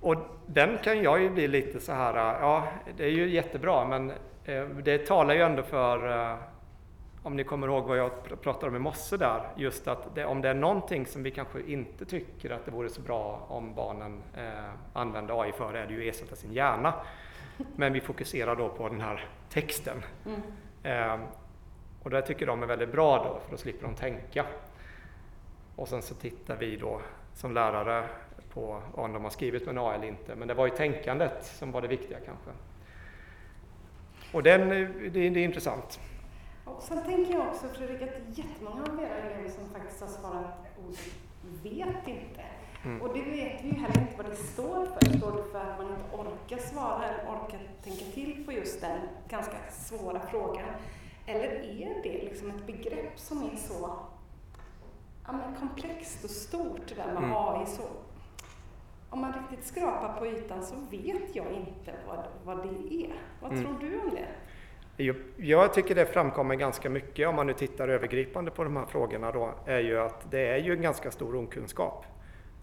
Och 0.00 0.16
den 0.46 0.78
kan 0.78 1.02
jag 1.02 1.22
ju 1.22 1.30
bli 1.30 1.48
lite 1.48 1.80
så 1.80 1.92
här, 1.92 2.14
ja 2.40 2.64
det 2.96 3.04
är 3.04 3.10
ju 3.10 3.30
jättebra 3.30 3.84
men 3.84 4.12
eh, 4.44 4.64
det 4.64 5.06
talar 5.06 5.34
ju 5.34 5.42
ändå 5.42 5.62
för 5.62 6.38
om 7.22 7.36
ni 7.36 7.44
kommer 7.44 7.66
ihåg 7.66 7.84
vad 7.84 7.98
jag 7.98 8.40
pratade 8.42 8.66
om 8.66 8.76
i 8.76 8.78
morse 8.78 9.16
där, 9.16 9.48
just 9.56 9.88
att 9.88 10.14
det, 10.14 10.24
om 10.24 10.40
det 10.40 10.48
är 10.48 10.54
någonting 10.54 11.06
som 11.06 11.22
vi 11.22 11.30
kanske 11.30 11.62
inte 11.62 12.04
tycker 12.04 12.50
att 12.50 12.64
det 12.64 12.70
vore 12.70 12.88
så 12.88 13.00
bra 13.00 13.46
om 13.48 13.74
barnen 13.74 14.22
eh, 14.36 14.70
använder 14.92 15.42
AI 15.42 15.52
för, 15.52 15.74
är 15.74 15.86
det 15.86 15.94
ju 15.94 16.08
att 16.08 16.14
ersätta 16.14 16.36
sin 16.36 16.52
hjärna. 16.52 16.94
Men 17.76 17.92
vi 17.92 18.00
fokuserar 18.00 18.56
då 18.56 18.68
på 18.68 18.88
den 18.88 19.00
här 19.00 19.24
texten. 19.48 20.02
Mm. 20.26 20.40
Eh, 20.82 21.26
och 22.02 22.10
det 22.10 22.22
tycker 22.22 22.46
de 22.46 22.62
är 22.62 22.66
väldigt 22.66 22.92
bra 22.92 23.24
då, 23.24 23.40
för 23.44 23.50
då 23.50 23.56
slipper 23.56 23.86
de 23.86 23.94
tänka. 23.94 24.46
Och 25.76 25.88
sen 25.88 26.02
så 26.02 26.14
tittar 26.14 26.56
vi 26.56 26.76
då 26.76 27.00
som 27.34 27.54
lärare 27.54 28.04
på 28.54 28.82
om 28.94 29.12
de 29.12 29.24
har 29.24 29.30
skrivit 29.30 29.66
med 29.66 29.76
en 29.76 29.84
AI 29.84 29.94
eller 29.94 30.06
inte. 30.06 30.34
Men 30.34 30.48
det 30.48 30.54
var 30.54 30.66
ju 30.66 30.72
tänkandet 30.76 31.44
som 31.44 31.72
var 31.72 31.82
det 31.82 31.88
viktiga 31.88 32.18
kanske. 32.26 32.50
Och 34.32 34.42
den, 34.42 34.68
det, 34.68 35.10
det 35.10 35.40
är 35.40 35.44
intressant. 35.44 36.00
Och 36.76 36.82
sen 36.82 37.02
tänker 37.04 37.32
jag 37.34 37.46
också 37.48 37.68
Fredrik 37.68 38.02
att 38.02 38.38
jättemånga 38.38 38.82
av 38.82 39.00
era 39.00 39.14
elever 39.16 39.50
som 39.50 39.68
faktiskt 39.68 40.00
har 40.00 40.08
svarat 40.08 40.54
ordet 40.86 41.00
vet 41.62 42.08
inte. 42.08 42.42
Mm. 42.84 43.02
Och 43.02 43.08
det 43.14 43.22
vet 43.22 43.64
vi 43.64 43.68
ju 43.68 43.74
heller 43.74 44.00
inte 44.00 44.16
vad 44.16 44.26
det 44.26 44.36
står 44.36 44.86
för. 44.86 45.18
Står 45.18 45.32
det 45.36 45.44
för 45.52 45.60
att 45.60 45.78
man 45.78 45.90
inte 45.90 46.16
orkar 46.16 46.58
svara 46.58 47.04
eller 47.04 47.24
orkar 47.24 47.60
tänka 47.84 48.04
till 48.04 48.44
på 48.46 48.52
just 48.52 48.80
den 48.80 49.00
ganska 49.28 49.56
svåra 49.70 50.20
frågan? 50.20 50.68
Eller 51.26 51.48
är 51.80 52.02
det 52.02 52.24
liksom 52.24 52.50
ett 52.50 52.66
begrepp 52.66 53.18
som 53.18 53.42
är 53.42 53.56
så 53.56 53.96
ja, 55.26 55.32
komplext 55.58 56.24
och 56.24 56.30
stort, 56.30 56.80
det 56.88 56.94
där 56.94 57.12
med 57.12 57.24
mm. 57.24 57.36
AI, 57.36 57.66
så 57.66 57.82
om 59.10 59.20
man 59.20 59.32
riktigt 59.32 59.66
skrapar 59.66 60.18
på 60.18 60.26
ytan 60.26 60.62
så 60.64 60.74
vet 60.90 61.36
jag 61.36 61.52
inte 61.52 61.94
vad, 62.08 62.24
vad 62.44 62.56
det 62.66 62.94
är. 62.94 63.14
Vad 63.40 63.52
Mm. 63.52 63.64
tror 63.64 63.78
du 63.80 64.00
om 64.00 64.10
det? 64.10 64.28
Jag 65.36 65.74
tycker 65.74 65.94
det 65.94 66.06
framkommer 66.06 66.54
ganska 66.54 66.90
mycket 66.90 67.28
om 67.28 67.36
man 67.36 67.46
nu 67.46 67.52
tittar 67.52 67.88
övergripande 67.88 68.50
på 68.50 68.64
de 68.64 68.76
här 68.76 68.86
frågorna 68.86 69.32
då, 69.32 69.54
är 69.66 69.78
ju 69.78 70.00
att 70.00 70.30
det 70.30 70.46
är 70.48 70.56
ju 70.56 70.72
en 70.72 70.82
ganska 70.82 71.10
stor 71.10 71.36
okunskap. 71.36 72.04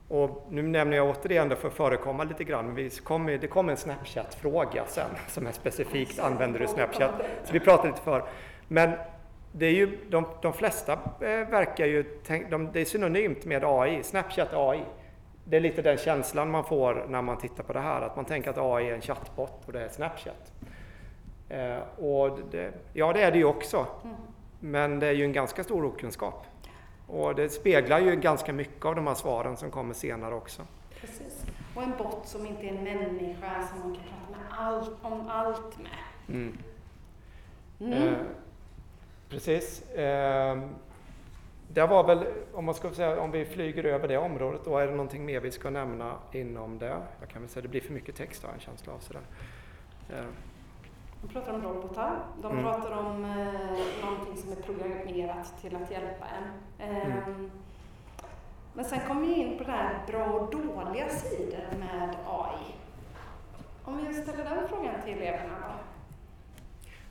Och 0.08 0.48
nu 0.50 0.62
nämner 0.62 0.98
jag 0.98 1.10
återigen 1.10 1.50
det 1.50 1.56
för 1.56 1.68
att 1.68 1.74
förekomma 1.74 2.24
lite 2.24 2.44
grann, 2.44 2.66
men 2.66 2.76
vi 2.76 2.90
kom, 2.90 3.26
det 3.26 3.48
kom 3.48 3.70
en 3.70 3.78
Snapchat-fråga 3.78 4.86
sen 4.88 5.10
som 5.28 5.48
är 5.48 5.52
specifikt 5.52 6.20
använder 6.20 6.60
du 6.60 6.68
Snapchat? 6.68 7.12
Så 7.44 7.54
vi 7.54 7.60
pratar 7.60 7.88
lite 7.88 8.02
för. 8.02 8.24
Men 8.68 8.92
det 9.52 9.66
är 9.66 9.72
ju, 9.72 9.98
de, 10.10 10.26
de 10.42 10.54
flesta 10.54 10.94
eh, 10.94 11.50
verkar 11.50 11.86
ju, 11.86 12.20
de, 12.50 12.72
det 12.74 12.82
är 12.82 12.86
synonymt 12.86 13.46
med 13.46 13.64
AI, 13.66 14.04
Snapchat 14.04 14.54
AI. 14.54 14.82
Det 15.44 15.58
är 15.58 15.62
lite 15.62 15.82
den 15.82 15.98
känslan 15.98 16.52
man 16.52 16.64
får 16.64 17.06
när 17.10 17.22
man 17.22 17.38
tittar 17.38 17.64
på 17.64 17.74
det 17.74 17.80
här, 17.80 18.02
att 18.02 18.16
man 18.16 18.26
tänker 18.26 18.50
att 18.50 18.58
AI 18.58 18.90
är 18.90 18.94
en 18.94 19.02
chattbot 19.02 19.64
och 19.66 19.74
det 19.74 19.82
är 19.82 19.90
Snapchat. 19.90 20.52
Eh, 21.50 22.04
och 22.06 22.40
det, 22.52 22.74
ja, 22.94 23.14
det 23.14 23.22
är 23.22 23.32
det 23.32 23.38
ju 23.38 23.46
också. 23.46 23.88
Mm. 24.04 24.16
Men 24.60 25.00
det 25.00 25.08
är 25.08 25.12
ju 25.12 25.24
en 25.24 25.34
ganska 25.34 25.64
stor 25.64 25.86
okunskap. 25.86 26.46
Och 27.08 27.36
det 27.36 27.50
speglar 27.50 28.00
ju 28.00 28.16
ganska 28.16 28.54
mycket 28.54 28.86
av 28.86 28.96
de 28.96 29.08
här 29.08 29.14
svaren 29.14 29.58
som 29.58 29.72
kommer 29.72 29.94
senare 29.94 30.36
också. 30.36 30.62
Precis. 31.02 31.46
Och 31.76 31.84
en 31.84 31.98
bot 31.98 32.28
som 32.28 32.46
inte 32.46 32.62
är 32.62 32.70
en 32.70 32.84
människa 32.84 33.68
som 33.68 33.80
man 33.80 33.96
kan 33.96 34.04
prata 34.04 34.40
med 34.40 34.60
allt, 34.60 34.92
om 35.02 35.28
allt 35.30 35.78
med. 35.78 36.36
Mm. 36.36 36.58
Mm. 37.80 38.08
Eh, 38.08 38.20
precis. 39.30 39.90
Eh, 39.92 40.58
det 41.74 41.88
var 41.88 42.04
väl, 42.04 42.26
om 42.54 42.66
man 42.66 42.76
ska 42.76 42.90
säga, 42.90 43.20
om 43.20 43.32
vi 43.32 43.46
flyger 43.46 43.84
över 43.84 44.08
det 44.08 44.18
området, 44.18 44.62
då 44.66 44.78
är 44.78 44.88
det 44.88 44.92
någonting 44.92 45.26
mer 45.26 45.40
vi 45.40 45.52
ska 45.52 45.70
nämna 45.70 46.16
inom 46.32 46.80
det. 46.80 46.98
Jag 47.20 47.30
kan 47.30 47.42
väl 47.42 47.50
säga 47.50 47.62
det 47.62 47.68
blir 47.68 47.82
för 47.82 47.94
mycket 47.94 48.16
text 48.16 48.44
har 48.44 48.50
jag 48.50 48.56
en 48.56 48.62
känsla 48.62 48.94
av. 48.94 49.00
Sådär. 49.00 49.22
Eh, 50.10 50.26
De 51.22 51.28
pratar 51.28 51.54
om 51.54 51.62
robotar. 51.64 52.20
De 52.42 52.52
Mm. 52.52 52.64
pratar 52.64 52.92
om 52.98 53.26
eh, 53.26 54.06
någonting 54.06 54.38
som 54.38 54.52
är 54.52 54.56
programmerat 54.56 55.62
till 55.62 55.76
att 55.76 55.92
hjälpa 55.92 56.26
en. 56.26 56.44
Ehm, 56.90 57.12
Mm. 57.12 57.52
Men 58.74 58.86
sen 58.86 59.00
kommer 59.08 59.22
vi 59.28 59.34
in 59.34 59.58
på 59.58 59.64
det 59.64 59.72
här 59.72 60.00
bra 60.08 60.26
och 60.26 60.52
dåliga 60.52 61.10
sidor 61.10 61.78
med 61.80 62.16
AI. 62.28 62.76
Om 63.84 63.98
vi 64.08 64.14
ställer 64.14 64.44
den 64.44 64.68
frågan 64.70 64.94
till 65.04 65.14
eleverna 65.14 65.54
då? 65.62 65.74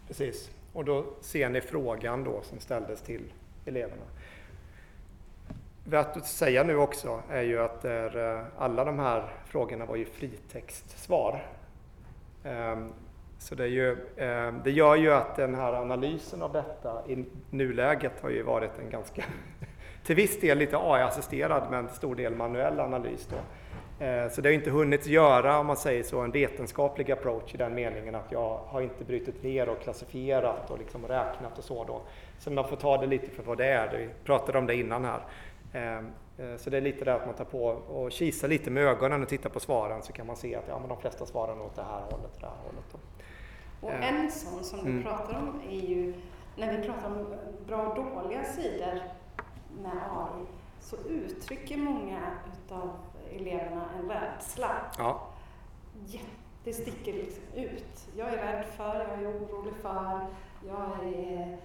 Precis. 0.06 0.50
Och 0.72 0.84
då 0.84 1.04
ser 1.20 1.48
ni 1.48 1.60
frågan 1.60 2.25
då 2.25 2.42
som 2.42 2.58
ställdes 2.60 3.02
till 3.02 3.32
eleverna. 3.64 4.02
Värt 5.84 6.16
att 6.16 6.26
säga 6.26 6.62
nu 6.64 6.76
också 6.76 7.22
är 7.30 7.42
ju 7.42 7.62
att 7.62 7.84
eh, 7.84 8.42
alla 8.58 8.84
de 8.84 8.98
här 8.98 9.28
frågorna 9.46 9.86
var 9.86 9.96
ju 9.96 10.04
fritextsvar. 10.04 11.46
Så 13.38 13.55
det, 13.55 13.64
är 13.64 13.69
ju, 13.69 13.90
eh, 14.16 14.55
det 14.64 14.71
gör 14.71 14.97
ju 14.97 15.12
att 15.12 15.37
den 15.37 15.55
här 15.55 15.73
analysen 15.73 16.43
av 16.43 16.52
detta 16.52 17.02
i 17.09 17.25
nuläget 17.50 18.21
har 18.21 18.31
ju 18.31 18.43
varit 18.43 18.78
en 18.78 18.90
ganska, 18.90 19.25
till 20.05 20.16
viss 20.16 20.40
del 20.40 20.59
lite 20.59 20.76
AI-assisterad 20.76 21.71
men 21.71 21.87
till 21.87 21.97
stor 21.97 22.14
del 22.14 22.35
manuell 22.35 22.81
analys. 22.81 23.28
Då. 23.31 23.37
Eh, 24.05 24.28
så 24.28 24.40
det 24.40 24.49
har 24.49 24.55
inte 24.55 24.71
hunnit 24.71 25.07
göra, 25.07 25.59
om 25.59 25.66
man 25.66 25.76
säger 25.76 26.02
så, 26.02 26.21
en 26.21 26.31
vetenskaplig 26.31 27.11
approach 27.12 27.55
i 27.55 27.57
den 27.57 27.75
meningen 27.75 28.14
att 28.14 28.33
jag 28.33 28.61
har 28.66 28.81
inte 28.81 29.05
brutit 29.05 29.43
ner 29.43 29.69
och 29.69 29.83
klassifierat 29.83 30.71
och 30.71 30.78
liksom 30.78 31.09
räknat 31.09 31.59
och 31.59 31.64
så 31.64 31.85
då. 31.85 32.02
Så 32.38 32.50
man 32.50 32.69
får 32.69 32.76
ta 32.76 32.97
det 32.97 33.07
lite 33.07 33.31
för 33.31 33.43
vad 33.43 33.59
det 33.59 33.66
är. 33.66 33.99
Vi 33.99 34.09
pratade 34.25 34.59
om 34.59 34.66
det 34.66 34.75
innan 34.75 35.05
här. 35.05 35.21
Eh, 35.73 36.57
så 36.57 36.71
det 36.71 36.76
är 36.76 36.81
lite 36.81 37.05
det 37.05 37.14
att 37.14 37.26
man 37.26 37.35
tar 37.35 37.45
på 37.45 37.66
och 37.66 38.12
kisar 38.12 38.49
lite 38.49 38.71
med 38.71 38.83
ögonen 38.85 39.23
och 39.23 39.28
tittar 39.28 39.50
på 39.50 39.61
svaren 39.61 40.02
så 40.02 40.12
kan 40.12 40.26
man 40.26 40.37
se 40.37 40.55
att 40.55 40.64
ja, 40.69 40.78
men 40.78 40.88
de 40.88 41.00
flesta 41.00 41.26
svaren 41.26 41.61
åt 41.61 41.76
det 41.76 41.83
här 41.83 42.00
hållet 42.00 42.35
och 42.35 42.40
det 42.40 42.47
här 42.47 42.57
hållet. 42.64 42.85
Då. 42.93 42.99
Och 43.87 43.93
Eh, 43.93 44.14
en 44.14 44.31
sån 44.31 44.64
som 44.64 44.85
du 44.85 44.90
mm. 44.90 45.02
pratar 45.02 45.38
om 45.38 45.61
är 45.71 45.81
ju, 45.81 46.14
när 46.57 46.76
vi 46.76 46.87
pratar 46.87 47.07
om 47.07 47.35
bra 47.66 47.87
och 47.87 47.97
dåliga 47.97 48.45
sidor 48.45 49.02
med 49.83 50.02
AI, 50.11 50.47
så 50.81 50.97
uttrycker 50.97 51.76
många 51.76 52.21
utav 52.52 52.90
eleverna 53.33 53.85
en 53.99 54.09
rädsla. 54.09 54.71
Ja, 54.99 55.28
Ja, 56.07 56.21
det 56.64 56.73
sticker 56.73 57.12
liksom 57.12 57.43
ut. 57.55 58.09
Jag 58.16 58.28
är 58.28 58.37
rädd 58.37 58.64
för, 58.76 58.95
jag 58.95 59.23
är 59.23 59.31
orolig 59.31 59.75
för, 59.83 60.26
jag 60.66 61.14
är... 61.14 61.59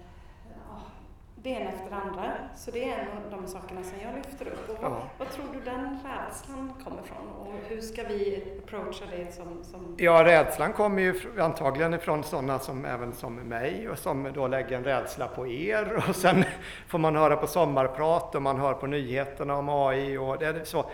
Det 1.42 1.50
ena 1.50 1.70
efter 1.70 1.90
det 1.90 1.96
andra. 1.96 2.32
Så 2.56 2.70
det 2.70 2.84
är 2.92 2.98
en 2.98 3.24
av 3.24 3.40
de 3.40 3.48
sakerna 3.48 3.82
som 3.82 3.98
jag 4.02 4.14
lyfter 4.14 4.46
upp. 4.46 4.68
Och 4.70 4.82
vad, 4.82 4.92
Ja. 4.92 5.02
vad 5.18 5.30
tror 5.30 5.44
du 5.52 5.60
den 5.60 5.98
rädslan 6.04 6.72
kommer 6.84 7.02
ifrån? 7.02 7.28
Och 7.40 7.54
hur 7.68 7.80
ska 7.80 8.02
vi 8.02 8.44
approacha 8.64 9.04
det 9.16 9.32
som... 9.34 9.64
som 9.64 9.96
Ja, 9.98 10.24
rädslan 10.24 10.72
kommer 10.72 11.02
ju 11.02 11.14
antagligen 11.38 11.94
ifrån 11.94 12.24
sådana 12.24 12.58
som 12.58 12.84
även 12.84 13.12
som 13.12 13.34
mig 13.34 13.88
och 13.88 13.98
som 13.98 14.32
då 14.34 14.46
lägger 14.46 14.76
en 14.76 14.84
rädsla 14.84 15.28
på 15.28 15.46
er 15.46 16.02
och 16.08 16.16
sen 16.16 16.44
får 16.88 16.98
man 16.98 17.16
höra 17.16 17.36
på 17.36 17.46
sommarprat 17.46 18.34
och 18.34 18.42
man 18.42 18.60
hör 18.60 18.74
på 18.74 18.86
nyheterna 18.86 19.56
om 19.56 19.68
AI 19.68 20.16
och 20.18 20.38
det 20.38 20.64
så. 20.68 20.84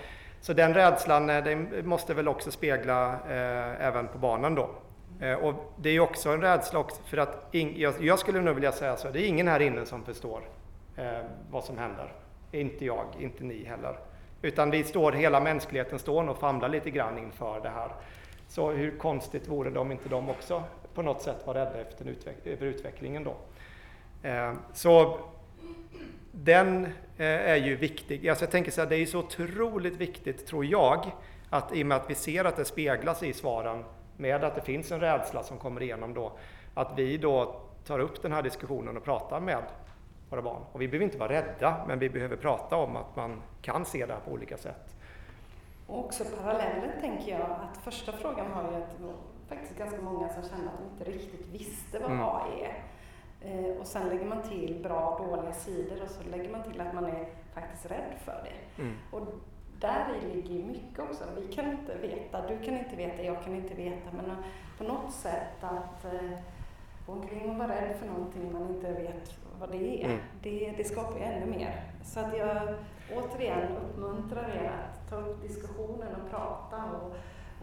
Så 0.40 0.52
den 0.52 0.74
rädslan 0.74 1.30
eh, 1.30 1.44
det 1.44 1.82
måste 1.86 2.14
väl 2.14 2.28
också 2.28 2.50
spegla 2.50 3.12
eh, 3.12 3.86
även 3.86 4.08
på 4.08 4.18
barnen 4.18 4.54
då. 4.54 4.70
Eh, 5.20 5.34
och 5.34 5.72
det 5.76 5.90
är 5.90 6.00
också 6.00 6.30
en 6.30 6.40
rädsla 6.40 6.78
också 6.78 7.02
för 7.02 7.16
att 7.16 7.54
in, 7.54 7.74
jag, 7.76 7.94
jag 8.00 8.18
skulle 8.18 8.40
nog 8.40 8.54
vilja 8.54 8.72
säga 8.72 8.96
så, 8.96 9.08
det 9.10 9.20
är 9.20 9.26
ingen 9.26 9.48
här 9.48 9.60
inne 9.60 9.86
som 9.86 10.04
förstår 10.04 10.42
eh, 10.96 11.20
vad 11.50 11.64
som 11.64 11.78
händer. 11.78 12.12
Inte 12.52 12.84
jag, 12.84 13.04
inte 13.18 13.44
ni 13.44 13.64
heller. 13.64 13.98
Utan 14.42 14.70
vi 14.70 14.84
står, 14.84 15.12
hela 15.12 15.40
mänskligheten 15.40 15.98
står 15.98 16.28
och 16.28 16.38
famlar 16.38 16.68
lite 16.68 16.90
grann 16.90 17.18
inför 17.18 17.60
det 17.60 17.68
här. 17.68 17.90
Så 18.48 18.70
hur 18.70 18.98
konstigt 18.98 19.48
vore 19.48 19.70
det 19.70 19.78
om 19.78 19.92
inte 19.92 20.08
de 20.08 20.28
också 20.28 20.62
på 20.94 21.02
något 21.02 21.22
sätt 21.22 21.46
var 21.46 21.54
rädda 21.54 21.80
efter 21.80 22.04
utveck 22.04 22.46
över 22.46 22.66
utvecklingen 22.66 23.24
då. 23.24 23.36
Eh, 24.28 24.52
så 24.74 25.18
den 26.32 26.84
eh, 27.16 27.26
är 27.26 27.56
ju 27.56 27.76
viktig. 27.76 28.28
Alltså 28.28 28.44
jag 28.44 28.52
tänker 28.52 28.70
så 28.70 28.80
här, 28.80 28.88
det 28.88 28.96
är 28.96 29.00
ju 29.00 29.06
så 29.06 29.18
otroligt 29.18 29.96
viktigt 29.96 30.46
tror 30.46 30.64
jag 30.64 31.10
att 31.50 31.76
i 31.76 31.82
och 31.82 31.86
med 31.86 31.96
att 31.96 32.10
vi 32.10 32.14
ser 32.14 32.44
att 32.44 32.56
det 32.56 32.64
speglas 32.64 33.22
i 33.22 33.32
svaren 33.32 33.84
med 34.18 34.44
att 34.44 34.54
det 34.54 34.60
finns 34.60 34.92
en 34.92 35.00
rädsla 35.00 35.42
som 35.42 35.58
kommer 35.58 35.82
igenom 35.82 36.14
då, 36.14 36.32
att 36.74 36.92
vi 36.98 37.18
då 37.18 37.60
tar 37.84 37.98
upp 37.98 38.22
den 38.22 38.32
här 38.32 38.42
diskussionen 38.42 38.96
och 38.96 39.04
pratar 39.04 39.40
med 39.40 39.62
våra 40.30 40.42
barn. 40.42 40.62
Och 40.72 40.80
vi 40.80 40.88
behöver 40.88 41.04
inte 41.04 41.18
vara 41.18 41.32
rädda, 41.32 41.84
men 41.88 41.98
vi 41.98 42.08
behöver 42.08 42.36
prata 42.36 42.76
om 42.76 42.96
att 42.96 43.16
man 43.16 43.42
kan 43.62 43.84
se 43.84 44.06
det 44.06 44.12
här 44.12 44.20
på 44.20 44.30
olika 44.30 44.56
sätt. 44.56 44.96
Och 45.86 46.04
också 46.04 46.24
parallellt 46.42 47.00
tänker 47.00 47.32
jag 47.32 47.40
att 47.40 47.76
första 47.84 48.12
frågan 48.12 48.46
var 48.54 48.62
ju 48.72 48.76
att 48.76 48.98
det 48.98 49.04
var 49.04 49.14
faktiskt 49.48 49.78
ganska 49.78 50.00
många 50.00 50.28
som 50.28 50.42
kände 50.42 50.68
att 50.68 50.78
de 50.78 50.84
inte 50.84 51.18
riktigt 51.18 51.46
visste 51.46 51.98
vad 51.98 52.10
Mm. 52.10 52.24
AI 52.24 52.62
är. 52.62 52.82
Eh, 53.40 53.76
och 53.76 53.86
sen 53.86 54.08
lägger 54.08 54.26
man 54.26 54.42
till 54.42 54.80
bra 54.82 55.10
och 55.10 55.26
dåliga 55.26 55.52
sidor 55.52 56.02
och 56.02 56.10
så 56.10 56.22
lägger 56.30 56.50
man 56.50 56.62
till 56.62 56.80
att 56.80 56.94
man 56.94 57.04
är 57.04 57.28
faktiskt 57.54 57.86
rädd 57.86 58.14
för 58.24 58.44
det. 58.44 58.82
Mm. 58.82 58.96
Och 59.10 59.20
där 59.80 60.06
ligger 60.34 60.54
ju 60.54 60.64
mycket 60.64 60.98
också. 60.98 61.24
Vi 61.36 61.52
kan 61.54 61.70
inte 61.70 61.94
veta, 61.94 62.46
du 62.48 62.58
kan 62.58 62.78
inte 62.78 62.96
veta, 62.96 63.22
jag 63.22 63.44
kan 63.44 63.54
inte 63.54 63.74
veta, 63.74 64.10
men 64.16 64.36
på 64.78 64.84
något 64.84 65.12
sätt 65.12 65.48
att 65.64 66.04
eh, 66.04 66.38
gå 67.06 67.12
omkring 67.12 67.50
och 67.50 67.56
vara 67.56 67.68
rädd 67.68 67.96
för 67.98 68.06
någonting 68.06 68.52
man 68.52 68.68
inte 68.68 68.92
vet 68.92 69.34
vad 69.60 69.70
det 69.70 70.02
är, 70.02 70.06
Mm. 70.06 70.18
det, 70.42 70.74
det 70.76 70.84
skapar 70.84 71.18
ju 71.18 71.24
ännu 71.24 71.46
mer. 71.46 71.82
Så 72.04 72.20
att 72.20 72.36
jag 72.38 72.74
återigen 73.16 73.76
uppmuntrar 73.76 74.48
er 74.48 74.70
att 74.70 75.10
ta 75.10 75.16
upp 75.16 75.42
diskussionen 75.42 76.08
och 76.24 76.30
prata 76.30 76.76
och, 76.84 77.14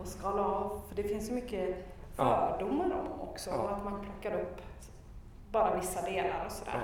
och 0.02 0.08
skala 0.08 0.44
av, 0.46 0.82
för 0.88 0.96
det 0.96 1.04
finns 1.04 1.28
så 1.28 1.34
mycket 1.34 1.76
fördomar 2.16 2.86
om 3.00 3.22
också, 3.22 3.50
Ja. 3.50 3.70
att 3.70 3.84
man 3.84 4.02
plockar 4.02 4.40
upp 4.42 4.62
bara 5.52 5.76
vissa 5.76 6.02
delar 6.02 6.46
och 6.46 6.52
sådär. 6.52 6.74
Ja. 6.74 6.80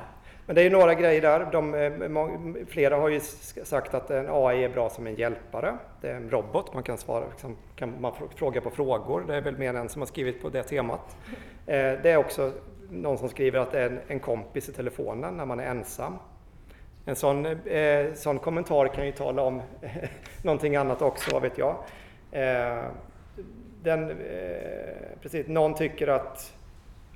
Men 0.52 0.56
det 0.56 0.62
är 0.62 0.64
ju 0.64 0.70
några 0.70 0.94
grejer 0.94 1.22
där. 1.22 1.48
De, 1.52 1.74
eh, 1.74 2.66
flera 2.68 2.96
har 2.96 3.10
ju 3.10 3.20
sagt 3.64 3.94
att 3.94 4.12
en 4.12 4.26
AI 4.30 4.64
är 4.64 4.70
bra 4.70 4.90
som 4.90 5.08
en 5.08 5.16
hjälpare. 5.16 5.78
Det 6.02 6.10
är 6.10 6.16
en 6.16 6.30
robot, 6.30 6.74
man 6.74 6.84
kan, 6.84 6.98
svara, 6.98 7.26
liksom, 7.30 7.58
kan 7.76 8.02
man 8.02 8.14
fråga 8.36 8.62
på 8.62 8.70
frågor. 8.70 9.24
Det 9.28 9.36
är 9.36 9.42
väl 9.42 9.58
mer 9.58 9.70
än 9.70 9.76
en 9.76 9.90
som 9.90 10.02
har 10.02 10.08
skrivit 10.08 10.42
på 10.42 10.50
det 10.50 10.64
temat. 10.64 11.18
Eh, 11.66 11.76
det 11.76 12.10
är 12.10 12.18
också 12.18 12.52
någon 12.90 13.18
som 13.18 13.30
skriver 13.30 13.60
att 13.60 13.72
det 13.72 13.80
är 13.80 13.90
en, 13.90 14.00
en 14.08 14.20
kompis 14.20 14.70
i 14.70 14.72
telefonen 14.72 15.38
när 15.38 15.46
man 15.46 15.60
är 15.60 15.66
ensam. 15.66 16.18
En 17.06 17.16
sån, 17.16 17.46
eh, 17.46 18.14
sån 18.14 18.40
kommentar 18.40 18.88
kan 18.88 19.06
ju 19.06 19.12
tala 19.12 19.42
om 19.42 19.62
någonting 20.44 20.76
annat 20.76 21.02
också, 21.02 21.34
vad 21.34 21.42
vet 21.42 21.58
jag. 21.58 21.76
Eh, 22.32 22.84
den, 23.84 24.10
eh, 24.10 24.18
precis, 25.22 25.48
någon 25.48 25.74
tycker 25.74 26.08
att 26.08 26.54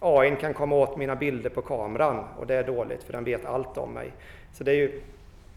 AI 0.05 0.35
kan 0.35 0.53
komma 0.53 0.75
åt 0.75 0.97
mina 0.97 1.15
bilder 1.15 1.49
på 1.49 1.61
kameran 1.61 2.23
och 2.39 2.47
det 2.47 2.55
är 2.55 2.63
dåligt 2.63 3.03
för 3.03 3.13
den 3.13 3.23
vet 3.23 3.45
allt 3.45 3.77
om 3.77 3.93
mig. 3.93 4.11
Så 4.53 4.63
det 4.63 4.71
är 4.71 4.75
ju 4.75 5.01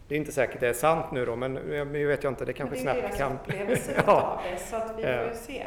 det 0.07 0.15
är 0.15 0.19
inte 0.19 0.31
säkert 0.31 0.59
det 0.59 0.67
är 0.67 0.73
sant 0.73 1.05
nu 1.11 1.25
då, 1.25 1.35
men 1.35 1.59
jag 1.73 1.85
vet 1.85 2.23
jag 2.23 2.31
inte, 2.31 2.45
det 2.45 2.53
kanske 2.53 2.75
Men 2.75 2.85
det 2.85 2.91
är 2.91 3.11
snabbt 3.11 3.17
deras 3.17 3.17
kan... 3.17 3.33
upplevelse 3.33 4.03
Ja. 4.07 4.41
det, 4.51 4.59
så 4.59 4.75
att 4.75 4.93
vi 4.97 5.03
får 5.03 5.11
ju 5.11 5.33
se. 5.33 5.65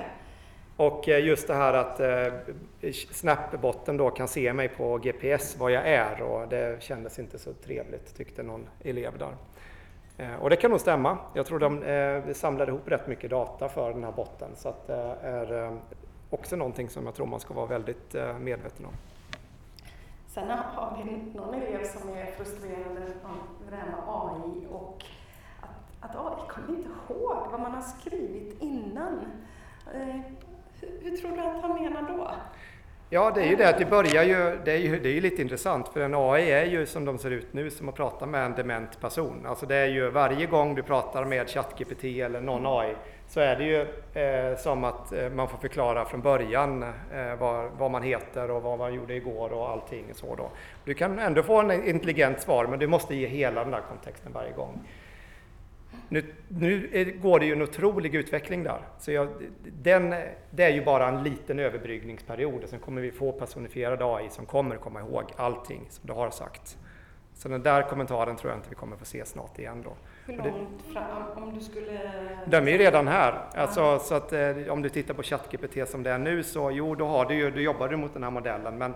Och 0.76 1.08
eh, 1.08 1.24
just 1.24 1.48
det 1.48 1.54
här 1.54 1.72
att 1.72 2.00
eh, 2.00 2.92
Snapbotten 2.92 3.96
då 3.96 4.10
kan 4.10 4.28
se 4.28 4.52
mig 4.52 4.68
på 4.68 4.98
GPS 4.98 5.56
var 5.58 5.70
jag 5.70 5.88
är 5.88 6.22
och 6.22 6.48
det 6.48 6.82
kändes 6.82 7.18
inte 7.18 7.38
så 7.38 7.52
trevligt 7.52 8.16
tyckte 8.16 8.42
någon 8.42 8.68
elev 8.84 9.12
där. 9.18 9.34
Eh, 10.18 10.34
och 10.42 10.50
det 10.50 10.56
kan 10.56 10.70
nog 10.70 10.80
stämma. 10.80 11.18
Jag 11.34 11.46
tror 11.46 11.58
de 11.58 12.34
samlade 12.34 12.70
ihop 12.70 12.90
rätt 12.90 13.06
mycket 13.06 13.30
data 13.30 13.68
för 13.68 13.92
den 13.92 14.04
här 14.04 14.12
botten 14.12 14.50
så 14.56 14.68
att 14.68 14.86
det 14.86 15.16
är 15.22 15.76
också 16.34 16.56
någonting 16.56 16.88
som 16.88 17.04
jag 17.04 17.14
tror 17.14 17.26
man 17.26 17.40
ska 17.40 17.54
vara 17.54 17.66
väldigt 17.66 18.14
eh, 18.14 18.38
medveten 18.38 18.86
om. 18.86 18.92
Sen 20.26 20.48
har 20.50 21.02
vi 21.04 21.38
någon 21.38 21.54
elev 21.54 21.84
som 21.84 22.08
är 22.08 22.26
frustrerad 22.26 22.96
över 22.96 23.14
det 23.70 23.76
här 23.76 23.86
med 23.86 24.00
AI 24.06 24.66
och 24.70 25.04
att, 25.60 26.10
att 26.10 26.16
AI 26.16 26.48
kommer 26.48 26.78
inte 26.78 26.88
ihåg 26.88 27.36
vad 27.50 27.60
man 27.60 27.72
har 27.72 27.82
skrivit 27.82 28.62
innan. 28.62 29.20
Eh, 29.94 30.20
hur, 30.80 31.00
hur 31.02 31.16
tror 31.16 31.36
du 31.36 31.42
att 31.42 31.62
han 31.62 31.82
menar 31.82 32.02
då? 32.02 32.30
Ja, 33.10 33.30
det 33.34 33.42
är 33.42 33.46
ju 33.46 33.56
det 33.56 33.68
att 33.68 33.78
det 33.78 33.84
börjar 33.84 34.24
ju, 34.24 34.58
det 34.64 34.72
är 34.72 34.78
ju, 34.78 35.00
det 35.00 35.08
är 35.08 35.12
ju 35.12 35.20
lite 35.20 35.42
intressant 35.42 35.88
för 35.88 36.00
en 36.00 36.14
AI 36.14 36.50
är 36.50 36.64
ju 36.64 36.86
som 36.86 37.04
de 37.04 37.18
ser 37.18 37.30
ut 37.30 37.52
nu 37.52 37.70
som 37.70 37.88
att 37.88 37.94
prata 37.94 38.26
med 38.26 38.44
en 38.44 38.52
dement 38.52 39.00
person. 39.00 39.46
Alltså 39.46 39.66
det 39.66 39.76
är 39.76 39.86
ju 39.86 40.10
varje 40.10 40.46
gång 40.46 40.74
du 40.74 40.82
pratar 40.82 41.24
med 41.24 41.48
ChatGPT 41.48 42.04
eller 42.04 42.40
någon 42.40 42.66
AI 42.66 42.94
så 43.32 43.40
är 43.40 43.56
det 43.56 43.64
ju 43.64 43.80
eh, 44.22 44.56
som 44.58 44.84
att 44.84 45.12
eh, 45.12 45.30
man 45.30 45.48
får 45.48 45.58
förklara 45.58 46.04
från 46.04 46.20
början 46.20 46.82
eh, 46.82 47.34
vad, 47.38 47.70
vad, 47.78 47.90
man 47.90 48.02
heter 48.02 48.50
och 48.50 48.62
vad 48.62 48.78
man 48.78 48.94
gjorde 48.94 49.14
igår 49.14 49.52
och 49.52 49.70
allting 49.70 50.04
så 50.14 50.34
då. 50.34 50.50
Du 50.84 50.94
kan 50.94 51.18
ändå 51.18 51.42
få 51.42 51.60
en 51.60 51.88
intelligent 51.88 52.40
svar 52.40 52.66
men 52.66 52.78
du 52.78 52.86
måste 52.86 53.14
ge 53.14 53.26
hela 53.26 53.60
den 53.62 53.70
där 53.70 53.80
kontexten 53.88 54.32
varje 54.32 54.52
gång. 54.52 54.80
Nu, 56.08 56.24
nu 56.48 56.90
är, 56.92 57.04
går 57.04 57.40
det 57.40 57.46
ju 57.46 57.52
en 57.52 57.62
otrolig 57.62 58.14
utveckling 58.14 58.62
där. 58.62 58.80
Så 58.98 59.12
jag, 59.12 59.28
den, 59.82 60.14
det 60.50 60.64
är 60.64 60.72
ju 60.72 60.84
bara 60.84 61.08
en 61.08 61.22
liten 61.22 61.58
överbryggningsperiod 61.58 62.62
och 62.62 62.68
sen 62.68 62.78
kommer 62.78 63.02
vi 63.02 63.10
få 63.10 63.32
personifierad 63.32 64.02
AI 64.02 64.28
som 64.30 64.46
kommer 64.46 64.76
komma 64.76 65.00
ihåg 65.00 65.24
allting 65.36 65.86
som 65.90 66.06
du 66.06 66.12
har 66.12 66.30
sagt. 66.30 66.78
Så 67.34 67.48
den 67.48 67.62
där 67.62 67.82
kommentaren 67.82 68.36
tror 68.36 68.50
jag 68.52 68.58
inte 68.58 68.68
vi 68.68 68.74
kommer 68.74 68.96
få 68.96 69.04
se 69.04 69.24
snart 69.24 69.58
igen 69.58 69.82
då. 69.84 69.92
Hur 70.26 70.36
långt 70.36 70.82
fram, 70.92 71.42
om 71.44 71.54
du 71.54 71.60
skulle... 71.60 72.00
De 72.46 72.56
är 72.56 72.72
ju 72.72 72.78
redan 72.78 73.08
här. 73.08 73.34
Alltså, 73.54 73.98
så 73.98 74.14
att, 74.14 74.32
eh, 74.32 74.56
om 74.68 74.82
du 74.82 74.88
tittar 74.88 75.14
på 75.14 75.22
ChatGPT 75.22 75.88
som 75.88 76.02
det 76.02 76.10
är 76.10 76.18
nu 76.18 76.42
så 76.42 76.70
jo, 76.70 76.94
då, 76.94 77.06
har 77.06 77.24
du 77.24 77.34
ju, 77.34 77.50
då 77.50 77.60
jobbar 77.60 77.88
du 77.88 77.96
mot 77.96 78.14
den 78.14 78.22
här 78.22 78.30
modellen. 78.30 78.78
Men 78.78 78.94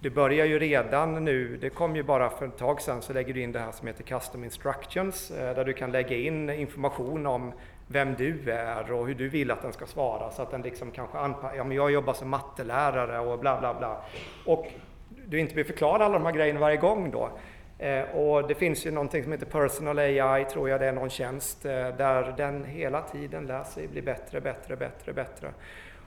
det 0.00 0.10
börjar 0.10 0.46
ju 0.46 0.58
redan 0.58 1.24
nu, 1.24 1.56
det 1.56 1.70
kom 1.70 1.96
ju 1.96 2.02
bara 2.02 2.30
för 2.30 2.46
ett 2.46 2.58
tag 2.58 2.80
sedan, 2.80 3.02
så 3.02 3.12
lägger 3.12 3.34
du 3.34 3.40
in 3.40 3.52
det 3.52 3.58
här 3.58 3.72
som 3.72 3.86
heter 3.86 4.02
Custom 4.02 4.44
Instructions 4.44 5.30
eh, 5.30 5.54
där 5.54 5.64
du 5.64 5.72
kan 5.72 5.92
lägga 5.92 6.16
in 6.16 6.50
information 6.50 7.26
om 7.26 7.52
vem 7.86 8.14
du 8.14 8.50
är 8.50 8.92
och 8.92 9.06
hur 9.06 9.14
du 9.14 9.28
vill 9.28 9.50
att 9.50 9.62
den 9.62 9.72
ska 9.72 9.86
svara 9.86 10.30
så 10.30 10.42
att 10.42 10.50
den 10.50 10.62
liksom 10.62 10.90
kanske 10.90 11.18
anpassar, 11.18 11.56
ja 11.56 11.64
men 11.64 11.76
jag 11.76 11.90
jobbar 11.90 12.12
som 12.12 12.28
mattelärare 12.28 13.18
och 13.18 13.38
bla 13.38 13.60
bla 13.60 13.74
bla. 13.74 14.02
Och 14.46 14.66
du 15.26 15.38
inte 15.38 15.54
vill 15.54 15.64
förklara 15.64 16.04
alla 16.04 16.18
de 16.18 16.26
här 16.26 16.32
grejerna 16.32 16.60
varje 16.60 16.76
gång 16.76 17.10
då. 17.10 17.30
Eh, 17.80 18.02
och 18.02 18.48
det 18.48 18.54
finns 18.54 18.86
ju 18.86 18.90
någonting 18.90 19.22
som 19.22 19.32
heter 19.32 19.46
Personal 19.46 19.98
AI, 19.98 20.44
tror 20.44 20.68
jag 20.68 20.80
det 20.80 20.86
är 20.86 20.92
någon 20.92 21.10
tjänst, 21.10 21.64
eh, 21.64 21.72
där 21.72 22.34
den 22.36 22.64
hela 22.64 23.02
tiden 23.02 23.46
lär 23.46 23.64
sig 23.64 23.88
bli 23.88 24.02
bättre, 24.02 24.40
bättre, 24.40 24.76
bättre, 24.76 25.12
bättre. 25.12 25.52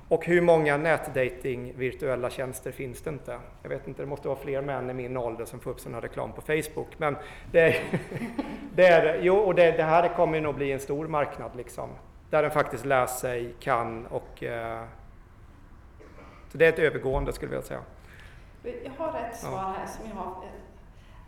Och 0.10 0.26
hur 0.26 0.42
många 0.42 0.78
nätdating 0.78 1.74
virtuella 1.78 2.30
tjänster 2.30 2.72
finns 2.72 3.02
det 3.02 3.10
inte? 3.10 3.40
Jag 3.62 3.70
vet 3.70 3.88
inte, 3.88 4.02
det 4.02 4.06
måste 4.06 4.28
vara 4.28 4.38
fler 4.38 4.62
män 4.62 4.90
i 4.90 4.94
min 4.94 5.18
ålder 5.18 5.46
som 5.46 5.60
får 5.60 5.72
upp 5.72 5.94
här 5.94 6.02
reklam 6.02 6.32
på 6.32 6.42
Facebook. 6.42 6.88
Men 6.98 7.18
det, 7.52 7.60
är, 7.60 7.84
det, 8.76 8.88
är, 8.88 9.20
jo, 9.22 9.36
och 9.36 9.56
det, 9.56 9.72
det 9.72 9.84
här 9.84 10.16
kommer 10.16 10.42
nog 10.42 10.56
bli 10.56 10.72
en 10.72 10.80
stor 10.80 11.08
marknad 11.08 11.52
liksom. 11.56 11.90
Där 12.30 12.42
den 12.42 12.52
faktiskt 12.52 12.86
lär 12.86 13.06
sig, 13.06 13.54
kan 13.60 14.06
och... 14.06 14.44
Eh, 14.44 14.84
så 16.52 16.58
det 16.58 16.66
är 16.66 16.70
ett 16.70 16.80
övergående 16.80 17.34
skulle 17.34 17.54
jag 17.54 17.62
vilja 17.62 17.68
säga. 17.68 17.82
Jag 18.84 19.06
har 19.06 19.20
ett 19.20 19.38
svar 19.38 19.74
här 19.78 19.88
som 19.88 20.06
jag 20.10 20.16
har 20.16 20.44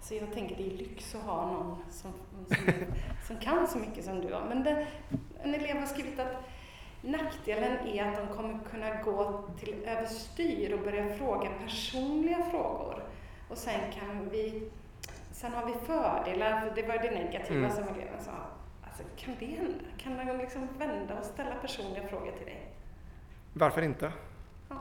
så 0.05 0.15
jag 0.15 0.33
tänker 0.33 0.55
det 0.55 0.67
är 0.67 0.77
lyx 0.77 1.15
att 1.15 1.21
ha 1.21 1.51
någon 1.51 1.77
som, 1.91 2.11
som, 2.47 2.73
som 3.27 3.37
kan 3.37 3.67
så 3.67 3.77
mycket 3.77 4.05
som 4.05 4.21
du 4.21 4.33
har. 4.33 4.45
Men 4.49 4.63
det, 4.63 4.87
en 5.43 5.55
elev 5.55 5.77
har 5.77 5.85
skrivit 5.85 6.19
att 6.19 6.43
nackdelen 7.01 7.87
är 7.87 8.03
att 8.03 8.17
de 8.17 8.35
kommer 8.35 8.59
kunna 8.71 9.01
gå 9.01 9.49
till 9.59 9.75
överstyr 9.85 10.73
och 10.73 10.79
börja 10.79 11.15
fråga 11.17 11.49
personliga 11.63 12.45
frågor. 12.51 13.03
Och 13.49 13.57
sen 13.57 13.79
kan 13.91 14.29
vi, 14.29 14.69
sen 15.31 15.53
har 15.53 15.65
vi 15.65 15.73
fördelar, 15.73 16.61
för 16.61 16.75
det 16.75 16.87
var 16.87 16.97
det 16.97 17.11
negativa 17.11 17.57
mm. 17.57 17.71
som 17.71 17.83
eleven 17.83 18.23
sa. 18.23 18.31
Alltså, 18.83 19.03
kan 19.17 19.35
det 19.39 19.45
hända? 19.45 19.85
Kan 19.97 20.27
de 20.27 20.37
liksom 20.37 20.67
vända 20.77 21.19
och 21.19 21.25
ställa 21.25 21.55
personliga 21.55 22.07
frågor 22.07 22.31
till 22.31 22.45
dig? 22.45 22.69
Varför 23.53 23.81
inte? 23.81 24.11
Ja. 24.69 24.77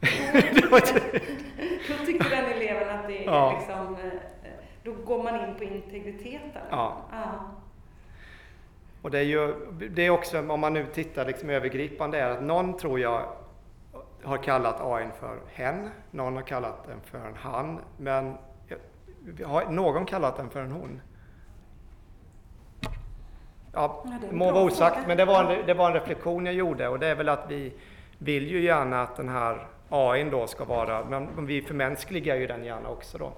Då 1.88 2.06
tycker 2.06 2.30
den 2.30 2.44
eleven 2.44 2.98
att 2.98 3.06
det 3.06 3.24
är 3.24 3.26
ja. 3.26 3.56
liksom, 3.58 3.96
eh, 4.04 4.50
då 4.82 4.92
går 4.92 5.22
man 5.22 5.48
in 5.48 5.54
på 5.54 5.64
integriteten. 5.64 6.62
Ja. 6.70 6.96
ja. 7.10 7.50
Och 9.02 9.10
det 9.10 9.18
är 9.18 9.22
ju, 9.22 9.54
det 9.90 10.06
är 10.06 10.10
också, 10.10 10.38
om 10.48 10.60
man 10.60 10.72
nu 10.72 10.86
tittar 10.86 11.24
liksom 11.24 11.50
övergripande, 11.50 12.18
är 12.18 12.30
att 12.30 12.42
någon 12.42 12.76
tror 12.76 13.00
jag 13.00 13.26
har 14.22 14.36
kallat 14.36 14.80
AI 14.80 15.08
för 15.20 15.38
hen, 15.52 15.90
någon 16.10 16.36
har 16.36 16.42
kallat 16.42 16.86
den 16.86 17.00
för 17.00 17.18
en 17.18 17.34
han, 17.36 17.78
men 17.96 18.36
har 19.44 19.64
någon 19.70 20.06
kallat 20.06 20.36
den 20.36 20.50
för 20.50 20.60
en 20.60 20.72
hon? 20.72 21.00
Ja, 23.72 24.04
ja 24.04 24.18
må 24.30 24.52
vara 24.52 24.64
osagt, 24.64 25.06
men 25.06 25.16
det 25.16 25.24
var, 25.24 25.52
en, 25.52 25.66
det 25.66 25.74
var 25.74 25.86
en 25.86 25.94
reflektion 25.94 26.46
jag 26.46 26.54
gjorde 26.54 26.88
och 26.88 26.98
det 26.98 27.06
är 27.06 27.14
väl 27.14 27.28
att 27.28 27.44
vi 27.48 27.72
vill 28.18 28.50
ju 28.50 28.62
gärna 28.62 29.02
att 29.02 29.16
den 29.16 29.28
här 29.28 29.66
AI 29.94 30.24
då 30.24 30.46
ska 30.46 30.64
vara, 30.64 31.04
men 31.04 31.46
vi 31.46 31.62
förmänskligar 31.62 32.36
ju 32.36 32.46
den 32.46 32.64
gärna 32.64 32.88
också 32.88 33.18
då. 33.18 33.32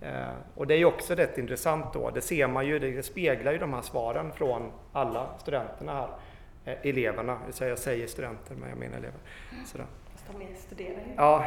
Eh, 0.00 0.34
och 0.54 0.66
det 0.66 0.74
är 0.74 0.78
ju 0.78 0.84
också 0.84 1.14
rätt 1.14 1.38
intressant 1.38 1.92
då, 1.92 2.10
det 2.10 2.20
ser 2.20 2.48
man 2.48 2.66
ju, 2.66 2.78
det 2.78 3.02
speglar 3.02 3.52
ju 3.52 3.58
de 3.58 3.74
här 3.74 3.82
svaren 3.82 4.32
från 4.32 4.72
alla 4.92 5.38
studenterna 5.38 5.92
här. 5.92 6.08
Eh, 6.64 6.90
eleverna, 6.90 7.38
jag 7.60 7.78
säger 7.78 8.06
studenter 8.06 8.54
men 8.54 8.68
jag 8.68 8.78
menar 8.78 8.96
elever. 8.98 9.18
Sådär. 9.66 9.86
Fast 10.12 10.24
de 10.26 10.56
studerar 10.56 10.90
ju. 10.90 11.14
Ja. 11.16 11.44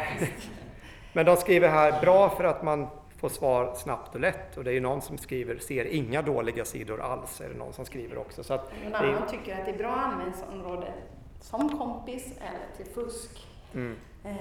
men 1.13 1.25
de 1.25 1.35
skriver 1.37 1.69
här, 1.69 2.01
bra 2.01 2.29
för 2.29 2.43
att 2.43 2.63
man 2.63 2.87
får 3.17 3.29
svar 3.29 3.73
snabbt 3.75 4.15
och 4.15 4.21
lätt 4.21 4.57
och 4.57 4.63
det 4.63 4.71
är 4.71 4.73
ju 4.73 4.79
någon 4.79 5.01
som 5.01 5.17
skriver, 5.17 5.57
ser 5.57 5.85
inga 5.85 6.21
dåliga 6.21 6.65
sidor 6.65 7.01
alls, 7.01 7.41
är 7.41 7.49
det 7.49 7.55
någon 7.55 7.73
som 7.73 7.85
skriver 7.85 8.17
också. 8.17 8.43
Så 8.43 8.53
att 8.53 8.71
en 8.85 8.95
annan 8.95 9.27
tycker 9.27 9.59
att 9.59 9.65
det 9.65 9.71
är 9.71 9.77
bra 9.77 9.91
användningsområde 9.91 10.93
som 11.41 11.77
kompis 11.77 12.25
eller 12.37 12.77
till 12.77 12.93
fusk. 12.93 13.47
Mm. 13.73 13.95
Eh, 14.23 14.35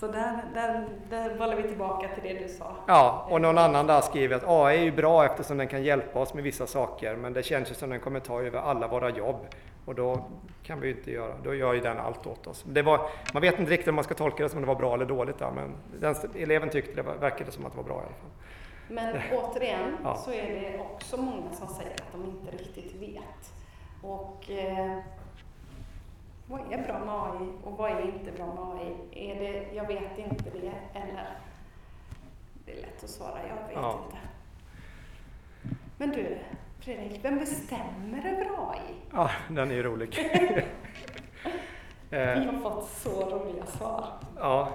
så 0.00 0.06
där, 0.06 0.44
där, 0.54 0.88
där 1.10 1.38
bollar 1.38 1.56
vi 1.56 1.62
tillbaka 1.62 2.08
till 2.08 2.22
det 2.22 2.42
du 2.42 2.48
sa. 2.48 2.76
Ja, 2.86 3.26
och 3.30 3.40
någon 3.40 3.58
annan 3.58 3.86
där 3.86 4.00
skriver 4.00 4.36
att 4.36 4.44
AI 4.46 4.78
är 4.78 4.82
ju 4.82 4.92
bra 4.92 5.24
eftersom 5.24 5.58
den 5.58 5.68
kan 5.68 5.82
hjälpa 5.82 6.18
oss 6.18 6.34
med 6.34 6.44
vissa 6.44 6.66
saker, 6.66 7.16
men 7.16 7.32
det 7.32 7.42
känns 7.42 7.70
ju 7.70 7.74
som 7.74 7.90
den 7.90 8.00
kommer 8.00 8.20
ta 8.20 8.42
över 8.42 8.58
alla 8.58 8.88
våra 8.88 9.10
jobb. 9.10 9.46
Och 9.84 9.94
då 9.94 10.24
kan 10.62 10.80
vi 10.80 10.88
ju 10.88 10.94
inte 10.94 11.10
göra, 11.10 11.34
då 11.44 11.54
gör 11.54 11.74
ju 11.74 11.80
den 11.80 11.98
allt 11.98 12.26
åt 12.26 12.46
oss. 12.46 12.64
Det 12.66 12.82
var, 12.82 13.10
man 13.32 13.42
vet 13.42 13.58
inte 13.58 13.72
riktigt 13.72 13.88
om 13.88 13.94
man 13.94 14.04
ska 14.04 14.14
tolka 14.14 14.42
det 14.42 14.48
som 14.48 14.60
det 14.60 14.66
var 14.66 14.74
bra 14.74 14.94
eller 14.94 15.06
dåligt 15.06 15.38
där, 15.38 15.50
men 15.50 15.74
den, 16.00 16.14
eleven 16.34 16.70
tyckte 16.70 16.94
det 16.94 17.02
var, 17.02 17.14
verkade 17.14 17.52
som 17.52 17.66
att 17.66 17.72
det 17.72 17.76
var 17.76 17.84
bra 17.84 17.96
i 17.96 17.98
alla 17.98 18.14
fall. 18.14 18.30
Men 18.88 19.16
återigen 19.32 19.96
ja. 20.04 20.16
så 20.16 20.32
är 20.32 20.60
det 20.60 20.78
också 20.78 21.16
många 21.16 21.52
som 21.52 21.68
säger 21.68 21.90
att 21.90 22.12
de 22.12 22.24
inte 22.24 22.56
riktigt 22.56 22.94
vet. 22.94 23.52
Och 24.02 24.50
eh, 24.50 24.98
vad 26.48 26.60
är 26.72 26.82
bra 26.82 26.98
med 26.98 27.14
AI 27.14 27.48
och 27.64 27.78
vad 27.78 27.90
är 27.90 28.02
inte 28.02 28.32
bra 28.32 28.46
med 28.46 28.80
AI? 28.80 28.94
Är 29.30 29.40
det, 29.40 29.74
jag 29.74 29.86
vet 29.86 30.18
inte 30.18 30.50
det, 30.50 30.98
eller? 30.98 31.38
Det 32.64 32.72
är 32.72 32.76
lätt 32.76 33.04
att 33.04 33.10
svara, 33.10 33.38
jag 33.48 33.68
vet 33.68 33.74
ja. 33.74 34.04
inte. 34.04 34.18
Men 35.96 36.10
du, 36.10 36.38
Fredrik, 36.80 37.24
vem 37.24 37.38
bestämmer 37.38 38.18
över 38.18 38.46
AI? 38.70 38.94
Ja, 39.12 39.30
den 39.48 39.70
är 39.70 39.74
ju 39.74 39.82
rolig. 39.82 40.18
Vi 42.10 42.16
har 42.16 42.60
fått 42.62 42.90
så 42.90 43.30
roliga 43.30 43.66
svar. 43.66 44.04
Ja, 44.36 44.68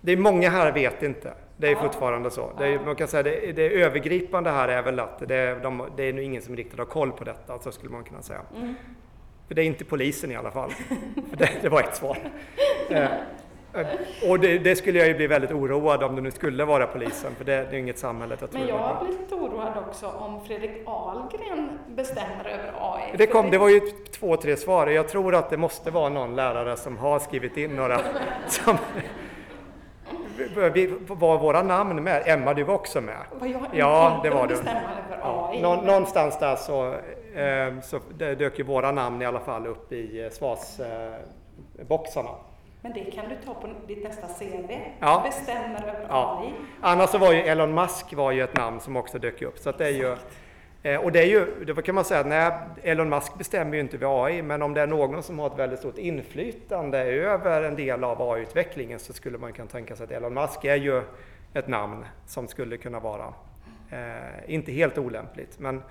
det 0.00 0.12
är 0.12 0.16
många 0.16 0.50
här 0.50 0.72
vet 0.72 1.02
inte. 1.02 1.34
Det 1.56 1.66
är 1.66 1.72
ja. 1.72 1.82
fortfarande 1.82 2.30
så. 2.30 2.52
Det 2.58 2.66
är, 2.66 2.78
man 2.78 2.96
kan 2.96 3.08
säga 3.08 3.22
det, 3.22 3.52
det 3.52 3.82
övergripande 3.82 4.50
här 4.50 4.68
är 4.68 4.82
väl 4.82 5.00
att 5.00 5.28
det 5.28 5.36
är, 5.36 5.60
de, 5.60 5.88
det 5.96 6.02
är 6.02 6.12
nog 6.12 6.24
ingen 6.24 6.42
som 6.42 6.56
riktigt 6.56 6.78
har 6.78 6.86
koll 6.86 7.12
på 7.12 7.24
detta, 7.24 7.58
så 7.58 7.72
skulle 7.72 7.92
man 7.92 8.04
kunna 8.04 8.22
säga. 8.22 8.40
Mm. 8.56 8.74
För 9.48 9.54
det 9.54 9.62
är 9.62 9.66
inte 9.66 9.84
polisen 9.84 10.30
i 10.30 10.36
alla 10.36 10.50
fall. 10.50 10.70
det, 11.32 11.50
det, 11.62 11.68
var 11.68 11.80
ett 11.80 11.96
svar. 11.96 12.18
Eh, 12.90 13.02
eh, 13.02 13.86
och 14.28 14.40
det, 14.40 14.58
det, 14.58 14.76
skulle 14.76 14.98
jag 14.98 15.08
ju 15.08 15.14
bli 15.14 15.26
väldigt 15.26 15.52
oroad 15.52 16.02
om 16.02 16.16
det 16.16 16.22
nu 16.22 16.30
skulle 16.30 16.64
vara 16.64 16.86
polisen, 16.86 17.34
för 17.34 17.44
det, 17.44 17.66
det 17.70 17.76
är 17.76 17.80
inget 17.80 17.98
samhälle 17.98 18.36
jag 18.40 18.50
tror 18.50 18.60
Men 18.60 18.68
jag 18.68 18.78
har 18.78 19.04
blivit 19.04 19.32
oroad 19.32 19.72
också 19.88 20.06
om 20.06 20.44
Fredrik 20.44 20.82
Ahlgren 20.86 21.78
bestämmer 21.86 22.44
över 22.44 22.72
AI. 22.80 23.16
Det, 23.16 23.26
kom, 23.26 23.50
det 23.50 23.58
var 23.58 23.68
ju 23.68 23.80
två, 24.20 24.36
tre 24.36 24.56
svar. 24.56 24.86
Jag 24.86 25.08
tror 25.08 25.34
att 25.34 25.50
det 25.50 25.56
måste 25.56 25.90
vara 25.90 26.08
någon 26.08 26.36
lärare 26.36 26.76
som 26.76 26.96
har 26.96 27.18
skrivit 27.18 27.56
in 27.56 27.76
några 27.76 28.00
som, 28.48 28.76
var 31.06 31.38
våra 31.38 31.62
namn 31.62 32.04
med? 32.04 32.22
Emma, 32.26 32.54
du 32.54 32.64
var 32.64 32.74
också 32.74 33.00
med? 33.00 33.16
Var 33.40 33.46
jag 33.46 33.62
ja, 33.72 34.20
det 34.22 34.30
var 34.30 34.46
du. 34.46 34.56
Ja, 35.60 35.82
någonstans 35.84 36.38
där 36.38 36.56
så 36.56 36.94
så 37.82 38.00
det 38.18 38.34
dök 38.34 38.58
ju 38.58 38.64
våra 38.64 38.92
namn 38.92 39.22
i 39.22 39.26
alla 39.26 39.40
fall 39.40 39.66
upp 39.66 39.92
i 39.92 40.24
eh, 40.24 40.30
svarsboxarna. 40.30 42.30
Men 42.82 42.92
det 42.92 43.04
kan 43.10 43.28
du 43.28 43.36
ta 43.44 43.54
på 43.54 43.68
ditt 43.86 44.04
nästa 44.04 44.26
CV. 44.26 44.72
Ja. 45.00 45.22
Bestämmer 45.26 45.82
över 45.82 46.06
Ja. 46.08 46.42
AI. 46.44 46.52
Annars 46.80 47.10
så 47.10 47.18
var 47.18 47.32
ju 47.32 47.38
Elon 47.40 47.74
Musk 47.74 48.14
var 48.14 48.32
ju 48.32 48.42
ett 48.42 48.56
namn 48.56 48.80
som 48.80 48.96
också 48.96 49.18
dök 49.18 49.42
upp. 49.42 49.58
Så 49.58 49.72
det 49.72 49.86
är 49.86 49.90
ju, 49.90 50.16
eh, 50.82 51.00
och 51.04 51.12
det 51.12 51.20
är 51.20 51.26
ju, 51.26 51.64
det 51.64 51.82
kan 51.82 51.94
man 51.94 52.04
säga 52.04 52.20
att 52.20 52.26
nej, 52.26 52.52
Elon 52.82 53.08
Musk 53.08 53.38
bestämmer 53.38 53.74
ju 53.74 53.80
inte 53.80 53.96
över 53.96 54.24
AI, 54.24 54.42
men 54.42 54.62
om 54.62 54.74
det 54.74 54.80
är 54.80 54.86
någon 54.86 55.22
som 55.22 55.38
har 55.38 55.46
ett 55.46 55.58
väldigt 55.58 55.78
stort 55.78 55.98
inflytande 55.98 56.98
över 57.02 57.62
en 57.62 57.76
del 57.76 58.04
av 58.04 58.22
AI-utvecklingen 58.22 58.98
så 58.98 59.12
skulle 59.12 59.38
man 59.38 59.52
kunna 59.52 59.68
tänka 59.68 59.96
sig 59.96 60.04
att 60.04 60.10
Elon 60.10 60.34
Musk 60.34 60.64
är 60.64 60.76
ju 60.76 61.02
ett 61.54 61.68
namn 61.68 62.04
som 62.26 62.48
skulle 62.48 62.76
kunna 62.76 63.00
vara, 63.00 63.34
eh, 63.90 64.54
inte 64.54 64.72
helt 64.72 64.98
olämpligt, 64.98 65.58
men 65.58 65.82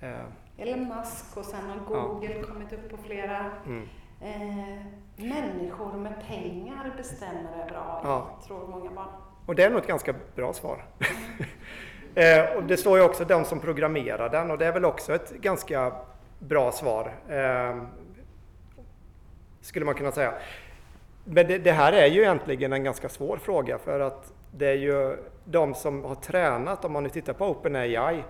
eh, 0.00 0.10
Elon 0.58 0.88
Musk 0.88 1.36
och 1.36 1.44
sen 1.44 1.60
har 1.70 1.78
Google 1.86 2.42
kommit 2.42 2.72
upp 2.72 2.90
på 2.90 2.96
flera. 2.96 3.50
mm, 3.66 3.88
Eh, 4.20 4.82
människor 5.16 5.92
med 5.96 6.14
pengar 6.28 6.94
bestämmer 6.96 7.52
över 7.52 7.74
AI, 7.74 8.00
Ja. 8.04 8.26
tror 8.46 8.66
många 8.68 8.90
barn. 8.90 9.08
Och 9.46 9.54
det 9.54 9.62
är 9.64 9.70
nog 9.70 9.78
ett 9.78 9.86
ganska 9.86 10.14
bra 10.34 10.52
svar. 10.52 10.84
eh, 12.14 12.56
och 12.56 12.62
det 12.62 12.76
står 12.76 12.98
ju 12.98 13.04
också 13.04 13.24
de 13.24 13.44
som 13.44 13.60
programmerar 13.60 14.28
den 14.28 14.50
och 14.50 14.58
det 14.58 14.66
är 14.66 14.72
väl 14.72 14.84
också 14.84 15.14
ett 15.14 15.30
ganska 15.30 15.92
bra 16.38 16.72
svar. 16.72 17.14
Eh, 17.28 17.76
skulle 19.60 19.84
man 19.84 19.94
kunna 19.94 20.12
säga. 20.12 20.34
Men 21.24 21.46
det, 21.46 21.58
det 21.58 21.72
här 21.72 21.92
är 21.92 22.06
ju 22.06 22.20
egentligen 22.20 22.72
en 22.72 22.84
ganska 22.84 23.08
svår 23.08 23.36
fråga 23.36 23.78
för 23.78 24.00
att 24.00 24.32
det 24.50 24.66
är 24.66 24.74
ju 24.76 25.16
de 25.44 25.74
som 25.74 26.04
har 26.04 26.14
tränat, 26.14 26.84
om 26.84 26.92
man 26.92 27.02
nu 27.02 27.08
tittar 27.08 27.32
på 27.32 27.46
OpenAI, 27.46 28.24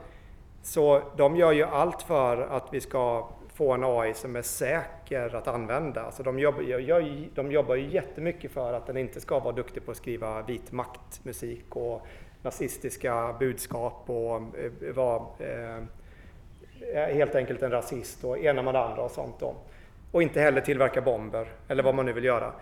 så 0.66 1.02
de 1.16 1.36
gör 1.36 1.52
ju 1.52 1.62
allt 1.62 2.02
för 2.02 2.42
att 2.42 2.68
vi 2.70 2.80
ska 2.80 3.28
få 3.54 3.72
en 3.72 3.84
AI 3.84 4.14
som 4.14 4.36
är 4.36 4.42
säker 4.42 5.34
att 5.34 5.48
använda. 5.48 6.02
Alltså 6.02 6.22
de, 6.22 6.38
jobbar, 6.38 7.34
de 7.34 7.52
jobbar 7.52 7.74
ju 7.74 7.88
jättemycket 7.88 8.50
för 8.50 8.72
att 8.72 8.86
den 8.86 8.96
inte 8.96 9.20
ska 9.20 9.38
vara 9.38 9.54
duktig 9.54 9.84
på 9.84 9.90
att 9.90 9.96
skriva 9.96 10.42
vit 10.42 10.72
maktmusik 10.72 11.76
och 11.76 12.06
nazistiska 12.42 13.34
budskap 13.38 14.02
och 14.06 14.36
eh, 14.36 14.94
vara 14.94 15.22
eh, 15.38 17.14
helt 17.14 17.34
enkelt 17.34 17.62
en 17.62 17.70
rasist 17.70 18.24
och 18.24 18.38
ena 18.38 18.62
med 18.62 18.74
det 18.74 18.80
andra 18.80 19.02
och 19.02 19.10
sånt. 19.10 19.34
Då. 19.40 19.54
Och 20.12 20.22
inte 20.22 20.40
heller 20.40 20.60
tillverka 20.60 21.00
bomber 21.00 21.48
eller 21.68 21.82
vad 21.82 21.94
man 21.94 22.06
nu 22.06 22.12
vill 22.12 22.24
göra. 22.24 22.52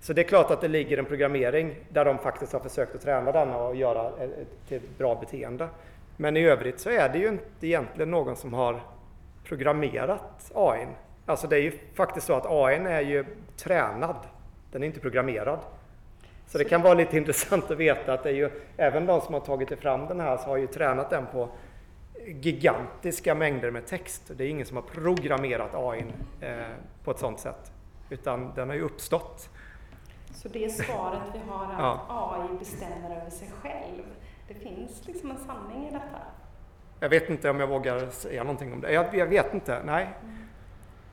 Så 0.00 0.12
det 0.12 0.20
är 0.20 0.28
klart 0.28 0.50
att 0.50 0.60
det 0.60 0.68
ligger 0.68 0.98
en 0.98 1.04
programmering 1.04 1.74
där 1.88 2.04
de 2.04 2.18
faktiskt 2.18 2.52
har 2.52 2.60
försökt 2.60 2.94
att 2.94 3.02
träna 3.02 3.32
denna 3.32 3.58
och 3.58 3.76
göra 3.76 4.08
ett, 4.08 4.68
till 4.68 4.76
ett 4.76 4.98
bra 4.98 5.14
beteende. 5.14 5.68
Men 6.20 6.36
i 6.36 6.44
övrigt 6.44 6.80
så 6.80 6.90
är 6.90 7.08
det 7.08 7.18
ju 7.18 7.28
inte 7.28 7.66
egentligen 7.66 8.10
någon 8.10 8.36
som 8.36 8.54
har 8.54 8.80
programmerat 9.44 10.52
AI. 10.54 10.86
Alltså 11.26 11.46
det 11.46 11.56
är 11.56 11.60
ju 11.60 11.78
faktiskt 11.94 12.26
så 12.26 12.32
att 12.34 12.46
AI 12.46 12.74
är 12.74 13.00
ju 13.00 13.24
tränad. 13.56 14.16
Den 14.72 14.82
är 14.82 14.86
inte 14.86 15.00
programmerad. 15.00 15.58
Så 16.46 16.58
det 16.58 16.64
kan 16.64 16.82
vara 16.82 16.94
lite 16.94 17.16
intressant 17.18 17.70
att 17.70 17.76
veta 17.78 18.12
att 18.12 18.22
det 18.22 18.28
är 18.30 18.34
ju, 18.34 18.50
även 18.76 19.06
de 19.06 19.20
som 19.20 19.34
har 19.34 19.40
tagit 19.40 19.80
fram 19.80 20.06
den 20.06 20.20
här 20.20 20.36
så 20.36 20.44
har 20.44 20.56
ju 20.56 20.66
tränat 20.66 21.10
den 21.10 21.26
på 21.26 21.48
gigantiska 22.26 23.34
mängder 23.34 23.70
med 23.70 23.86
text. 23.86 24.30
Det 24.36 24.44
är 24.44 24.48
ingen 24.48 24.66
som 24.66 24.76
har 24.76 24.84
programmerat 24.84 25.74
AI 25.74 26.04
eh, 26.40 26.56
på 27.04 27.10
ett 27.10 27.18
sådant 27.18 27.40
sätt. 27.40 27.72
Utan 28.10 28.52
den 28.54 28.68
har 28.68 28.76
ju 28.76 28.82
uppstått. 28.82 29.48
Så 30.34 30.48
det 30.48 30.72
svaret 30.72 31.20
vi 31.34 31.50
har 31.50 31.64
att 31.64 31.78
Ja. 31.78 32.06
AI 32.08 32.58
bestämmer 32.58 33.20
över 33.20 33.30
sig 33.30 33.48
själv. 33.62 34.04
Det 34.48 34.54
finns 34.54 35.06
liksom 35.06 35.30
en 35.30 35.38
sanning 35.38 35.88
i 35.88 35.90
detta. 35.90 36.18
Jag 37.00 37.08
vet 37.08 37.30
inte 37.30 37.50
om 37.50 37.60
jag 37.60 37.66
vågar 37.66 38.10
säga 38.10 38.42
någonting 38.42 38.72
om 38.72 38.80
det. 38.80 38.92
Jag, 38.92 39.14
jag 39.14 39.26
vet 39.26 39.54
inte, 39.54 39.82
nej. 39.84 40.08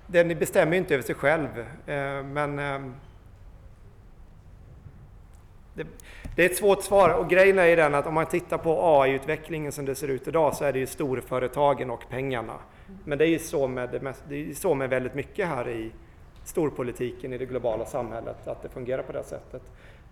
Den 0.07 0.27
bestämmer 0.27 0.71
ju 0.71 0.77
inte 0.77 0.93
över 0.93 1.03
sig 1.03 1.15
själv. 1.15 1.59
Eh, 1.85 2.23
men 2.23 2.59
eh, 2.59 2.91
det, 5.73 5.87
det 6.35 6.45
är 6.45 6.49
ett 6.49 6.57
svårt 6.57 6.83
svar 6.83 7.09
och 7.09 7.29
grejen 7.29 7.59
är 7.59 7.65
ju 7.65 7.75
den 7.75 7.95
att 7.95 8.07
om 8.07 8.13
man 8.13 8.25
tittar 8.25 8.57
på 8.57 9.01
AI-utvecklingen 9.01 9.71
som 9.71 9.85
det 9.85 9.95
ser 9.95 10.07
ut 10.07 10.27
idag 10.27 10.55
så 10.55 10.65
är 10.65 10.73
det 10.73 10.79
ju 10.79 10.87
storföretagen 10.87 11.89
och 11.89 12.09
pengarna. 12.09 12.53
Men 13.03 13.17
det 13.17 13.25
är 13.25 13.29
ju 13.29 13.39
så 13.39 13.67
med, 13.67 13.89
det 13.89 14.01
mest, 14.01 14.23
det 14.29 14.35
är 14.35 14.39
ju 14.39 14.55
så 14.55 14.75
med 14.75 14.89
väldigt 14.89 15.13
mycket 15.13 15.47
här 15.47 15.69
i 15.69 15.91
storpolitiken 16.43 17.33
i 17.33 17.37
det 17.37 17.45
globala 17.45 17.85
samhället, 17.85 18.47
att 18.47 18.61
det 18.61 18.69
fungerar 18.69 19.03
på 19.03 19.11
det 19.11 19.23
sättet. 19.23 19.61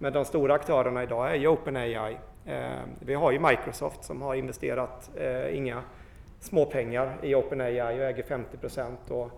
Men 0.04 0.14
de 0.14 0.26
stora 0.26 0.54
aktörerna 0.54 1.04
idag 1.04 1.32
är 1.32 1.36
ju 1.36 1.48
OpenAI. 1.48 2.18
Eh, 2.46 2.82
vi 3.00 3.14
har 3.14 3.32
ju 3.32 3.40
Microsoft 3.40 4.04
som 4.04 4.22
har 4.22 4.36
investerat 4.36 5.12
eh, 5.16 5.58
inga 5.58 5.84
småpengar 6.40 7.18
i 7.22 7.36
OpenAI 7.36 7.82
och 7.82 8.04
äger 8.04 8.24
50 8.24 8.58
procent. 8.58 9.00
Och, 9.10 9.32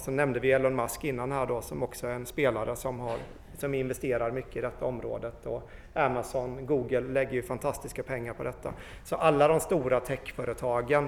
så 0.00 0.10
nämnde 0.10 0.40
vi 0.40 0.52
Elon 0.52 0.76
Musk 0.76 1.04
innan 1.04 1.32
här 1.32 1.46
då 1.46 1.62
som 1.62 1.82
också 1.82 2.06
är 2.06 2.12
en 2.12 2.26
spelare 2.26 2.76
som, 2.76 3.00
har, 3.00 3.16
som 3.58 3.74
investerar 3.74 4.30
mycket 4.30 4.56
i 4.56 4.60
detta 4.60 4.84
området. 4.84 5.46
Och 5.46 5.70
Amazon, 5.94 6.66
Google 6.66 7.00
lägger 7.00 7.32
ju 7.32 7.42
fantastiska 7.42 8.02
pengar 8.02 8.34
på 8.34 8.42
detta. 8.42 8.74
Så 9.04 9.16
alla 9.16 9.48
de 9.48 9.60
stora 9.60 10.00
techföretagen 10.00 11.04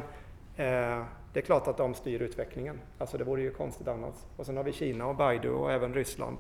eh, 0.57 1.03
det 1.33 1.41
är 1.41 1.45
klart 1.45 1.69
att 1.69 1.77
de 1.77 1.95
styr 1.95 2.23
utvecklingen. 2.23 2.81
Alltså 2.99 3.19
det 3.19 3.25
vore 3.25 3.43
ju 3.43 3.51
konstigt 3.51 3.89
annars. 3.89 4.15
Och 4.37 4.47
sen 4.47 4.57
har 4.57 4.65
vi 4.65 4.73
Kina 4.73 5.07
och 5.07 5.17
Baidu 5.17 5.51
och 5.51 5.73
även 5.73 5.95
Ryssland. 5.95 6.39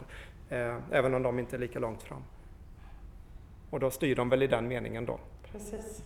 Eh, 0.48 0.76
även 0.90 1.14
om 1.14 1.22
de 1.22 1.38
inte 1.38 1.56
är 1.56 1.60
lika 1.60 1.78
långt 1.78 2.02
fram. 2.02 2.22
Och 3.72 3.80
då 3.80 3.90
styr 3.90 4.14
de 4.16 4.28
väl 4.28 4.42
i 4.42 4.46
den 4.46 4.68
meningen 4.68 5.06
då. 5.06 5.18
Precis. 5.52 6.02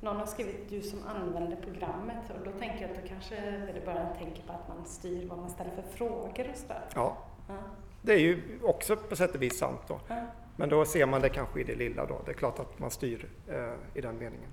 Någon 0.00 0.16
har 0.16 0.26
skrivit 0.26 0.68
du 0.70 0.82
som 0.82 0.98
använder 1.06 1.56
programmet 1.56 2.30
och 2.38 2.44
då 2.44 2.50
tänker 2.58 2.80
jag 2.82 2.90
att 2.90 3.02
då 3.02 3.08
kanske 3.08 3.34
vederbörande 3.66 4.14
tänker 4.18 4.42
på 4.42 4.52
att 4.52 4.68
man 4.68 4.86
styr 4.86 5.26
vad 5.28 5.38
man 5.38 5.50
ställer 5.50 5.70
för 5.70 5.82
frågor 5.82 6.46
och 6.50 6.56
sådär. 6.56 6.82
Ja, 6.94 7.16
Ja. 7.48 7.54
det 8.02 8.12
är 8.12 8.18
ju 8.18 8.42
också 8.62 8.96
på 8.96 9.16
sätt 9.16 9.34
och 9.34 9.42
vis 9.42 9.58
sant 9.58 9.80
då. 9.88 10.00
Ja. 10.08 10.16
Men 10.56 10.68
då 10.68 10.84
ser 10.84 11.06
man 11.06 11.20
det 11.20 11.28
kanske 11.28 11.60
i 11.60 11.64
det 11.64 11.74
lilla 11.74 12.06
då. 12.06 12.20
Det 12.24 12.30
är 12.30 12.34
klart 12.34 12.58
att 12.58 12.78
man 12.78 12.90
styr 12.90 13.28
eh, 13.48 13.74
i 13.94 14.00
den 14.00 14.18
meningen. 14.18 14.50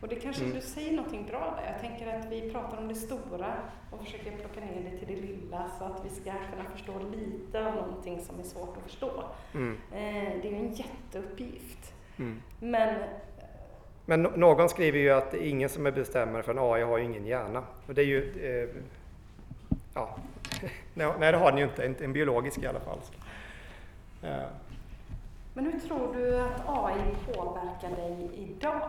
Och 0.00 0.08
det 0.08 0.16
kanske 0.16 0.42
Mm. 0.42 0.54
du 0.54 0.60
säger 0.60 0.96
någonting 0.96 1.26
bra 1.26 1.54
där. 1.62 1.72
Jag 1.72 1.80
tänker 1.80 2.18
att 2.18 2.26
vi 2.32 2.50
pratar 2.50 2.78
om 2.78 2.88
det 2.88 2.94
stora 2.94 3.52
och 3.90 4.04
försöker 4.04 4.30
plocka 4.30 4.60
ner 4.60 4.90
det 4.90 4.98
till 4.98 5.08
det 5.16 5.20
lilla 5.22 5.70
så 5.78 5.84
att 5.84 6.04
vi 6.04 6.10
ska 6.10 6.30
kunna 6.30 6.70
förstå 6.72 6.92
lite 6.98 7.66
av 7.66 7.74
någonting 7.74 8.20
som 8.20 8.38
är 8.40 8.44
svårt 8.44 8.76
att 8.76 8.82
förstå. 8.82 9.24
Mm. 9.54 9.78
Eh, 9.92 10.32
det 10.42 10.48
är 10.48 10.50
ju 10.50 10.56
en 10.56 10.72
jätteuppgift. 10.72 11.92
Mm. 12.18 12.42
Men 12.60 12.94
Men 14.06 14.22
någon 14.22 14.68
skriver 14.68 14.98
ju 14.98 15.10
att 15.10 15.30
det 15.30 15.46
är 15.46 15.48
ingen 15.50 15.68
som 15.68 15.86
är 15.86 15.90
bestämmer 15.90 16.42
för 16.42 16.52
en 16.52 16.58
AI 16.58 16.82
har 16.82 16.98
ju 16.98 17.04
ingen 17.04 17.26
hjärna. 17.26 17.62
Och 17.86 17.94
det 17.94 18.02
är 18.02 18.06
ju... 18.06 18.32
Eh, 18.62 18.82
ja. 19.94 20.16
nej, 20.94 21.32
det 21.32 21.38
har 21.38 21.50
den 21.50 21.58
ju 21.58 21.64
inte. 21.64 21.86
Inte 21.86 22.04
en 22.04 22.12
biologisk 22.12 22.58
i 22.58 22.66
alla 22.66 22.80
fall. 22.80 22.98
Eh, 24.22 24.46
Men 25.54 25.64
hur 25.72 25.80
tror 25.80 26.14
du 26.14 26.38
att 26.40 26.62
AI 26.66 27.14
påverkar 27.34 27.96
dig 27.96 28.30
idag? 28.34 28.82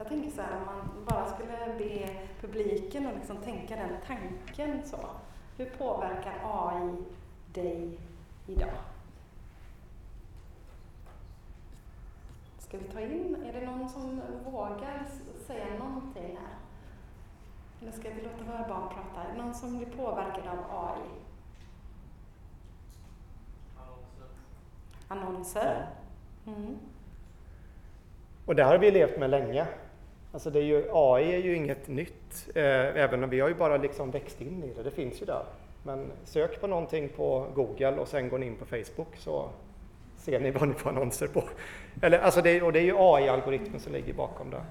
Jag 0.00 0.08
tänker 0.08 0.30
så 0.30 0.42
här, 0.42 0.56
om 0.56 0.64
man 0.66 1.04
bara 1.08 1.26
skulle 1.26 1.74
be 1.78 2.08
publiken 2.40 3.06
att 3.06 3.14
liksom 3.14 3.36
tänka 3.36 3.76
den 3.76 3.96
tanken 4.06 4.82
så. 4.84 4.96
Hur 5.56 5.70
påverkar 5.70 6.34
AI 6.44 6.96
dig 7.52 7.98
idag? 8.46 8.78
Ska 12.58 12.78
vi 12.78 12.84
ta 12.84 13.00
in, 13.00 13.36
är 13.46 13.60
det 13.60 13.66
någon 13.66 13.88
som 13.88 14.20
vågar 14.44 15.06
säga 15.46 15.78
någonting 15.78 16.38
här? 16.42 16.56
Eller 17.82 17.92
ska 17.92 18.10
vi 18.10 18.22
låta 18.22 18.44
våra 18.44 18.68
barn 18.68 18.88
prata? 18.88 19.28
Är 19.28 19.32
det 19.32 19.42
någon 19.42 19.54
som 19.54 19.78
blir 19.78 19.90
påverkad 19.90 20.44
av 20.48 20.88
AI? 20.88 21.10
Annonser? 25.08 25.86
Mm. 26.46 26.78
Och 28.46 28.54
det 28.54 28.64
har 28.64 28.78
vi 28.78 28.90
levt 28.90 29.18
med 29.18 29.30
länge. 29.30 29.66
Alltså 30.32 30.50
det 30.50 30.58
är 30.58 30.64
ju, 30.64 30.84
AI 30.92 31.34
är 31.34 31.38
ju 31.38 31.56
inget 31.56 31.88
nytt, 31.88 32.48
eh, 32.54 32.64
även 32.96 33.24
om 33.24 33.30
vi 33.30 33.40
har 33.40 33.48
ju 33.48 33.54
bara 33.54 33.76
liksom 33.76 34.10
växt 34.10 34.40
in 34.40 34.64
i 34.64 34.72
det. 34.76 34.82
Det 34.82 34.90
finns 34.90 35.22
ju 35.22 35.26
där. 35.26 35.44
Men 35.82 36.12
sök 36.24 36.60
på 36.60 36.66
någonting 36.66 37.08
på 37.08 37.46
Google 37.54 37.92
och 37.92 38.08
sen 38.08 38.28
går 38.28 38.38
ni 38.38 38.46
in 38.46 38.56
på 38.56 38.64
Facebook 38.64 39.16
så 39.16 39.48
ser 40.16 40.40
ni 40.40 40.50
vad 40.60 40.68
ni 40.68 40.74
får 40.74 40.90
annonser 40.90 41.26
på. 41.26 41.44
Eller, 42.02 42.18
alltså 42.18 42.42
det, 42.42 42.62
och 42.62 42.72
det 42.72 42.78
är 42.78 42.84
ju 42.84 42.94
AI-algoritmen 42.96 43.80
som 43.80 43.92
ligger 43.92 44.12
bakom 44.12 44.50
det. 44.50 44.62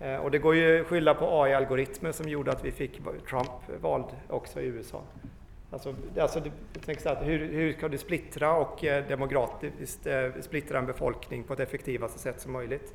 Eh, 0.00 0.16
och 0.16 0.30
det 0.30 0.38
går 0.38 0.54
ju 0.54 0.80
att 0.80 0.86
skylla 0.86 1.14
på 1.14 1.42
AI-algoritmer 1.42 2.12
som 2.12 2.28
gjorde 2.28 2.52
att 2.52 2.64
vi 2.64 2.70
fick 2.70 3.00
Trump 3.28 3.80
vald 3.80 4.16
också 4.28 4.60
i 4.60 4.66
USA. 4.66 5.02
Alltså, 5.70 5.94
alltså 6.18 6.40
det, 6.40 7.00
så 7.00 7.08
här, 7.08 7.24
hur, 7.24 7.48
hur 7.48 7.72
kan 7.72 7.90
du 7.90 7.98
splittra 7.98 8.54
och 8.54 8.84
eh, 8.84 9.08
demokratiskt 9.08 10.06
eh, 10.06 10.30
splittra 10.40 10.78
en 10.78 10.86
befolkning 10.86 11.42
på 11.42 11.52
ett 11.52 11.60
effektivaste 11.60 12.18
sätt 12.18 12.40
som 12.40 12.52
möjligt? 12.52 12.94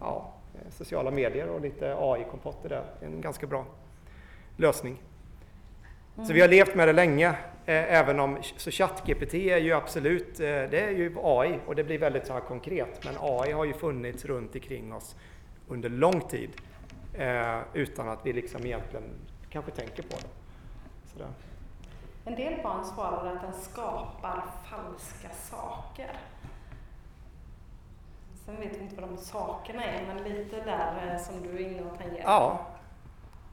Ja, 0.00 0.32
Eh, 0.54 0.70
sociala 0.70 1.10
medier 1.10 1.48
och 1.48 1.60
lite 1.60 1.96
AI-kompotter 1.98 2.70
i 2.70 3.04
är 3.04 3.08
en 3.08 3.20
ganska 3.20 3.46
bra 3.46 3.66
lösning. 4.56 4.98
Så 6.26 6.32
vi 6.32 6.40
har 6.40 6.48
levt 6.48 6.74
med 6.74 6.88
det 6.88 6.92
länge, 6.92 7.28
eh, 7.66 7.94
även 7.94 8.20
om 8.20 8.38
så 8.56 8.70
ChatGPT 8.70 9.34
är 9.34 9.58
ju 9.58 9.72
absolut, 9.72 10.40
eh, 10.40 10.46
det 10.46 10.80
är 10.80 10.90
ju 10.90 11.16
AI 11.22 11.58
och 11.66 11.74
det 11.74 11.84
blir 11.84 11.98
väldigt 11.98 12.26
så 12.26 12.32
här 12.32 12.40
konkret. 12.40 13.04
Men 13.04 13.14
AI 13.20 13.52
har 13.52 13.64
ju 13.64 13.72
funnits 13.72 14.24
runt 14.24 14.54
omkring 14.54 14.92
oss 14.92 15.16
under 15.68 15.88
lång 15.88 16.20
tid 16.20 16.50
eh, 17.14 17.58
utan 17.72 18.08
att 18.08 18.26
vi 18.26 18.32
liksom 18.32 18.66
egentligen 18.66 19.04
kanske 19.50 19.70
tänker 19.70 20.02
på 20.02 20.08
det. 20.08 20.28
Sådär. 21.12 21.28
En 22.24 22.34
del 22.34 22.62
barn 22.62 22.84
svarar 22.84 23.36
att 23.36 23.42
den 23.42 23.60
skapar 23.60 24.44
falska 24.70 25.28
saker. 25.28 26.10
Sen 28.44 28.60
vet 28.60 28.76
vi 28.76 28.82
inte 28.82 29.00
vad 29.00 29.10
de 29.10 29.16
sakerna 29.16 29.84
är, 29.84 30.06
men 30.06 30.24
lite 30.24 30.56
där 30.56 31.12
eh, 31.12 31.22
som 31.22 31.42
du 31.42 31.48
är 31.48 31.68
inne 31.68 31.82
och 31.82 31.98
tangerar. 31.98 32.22
Ja, 32.24 32.66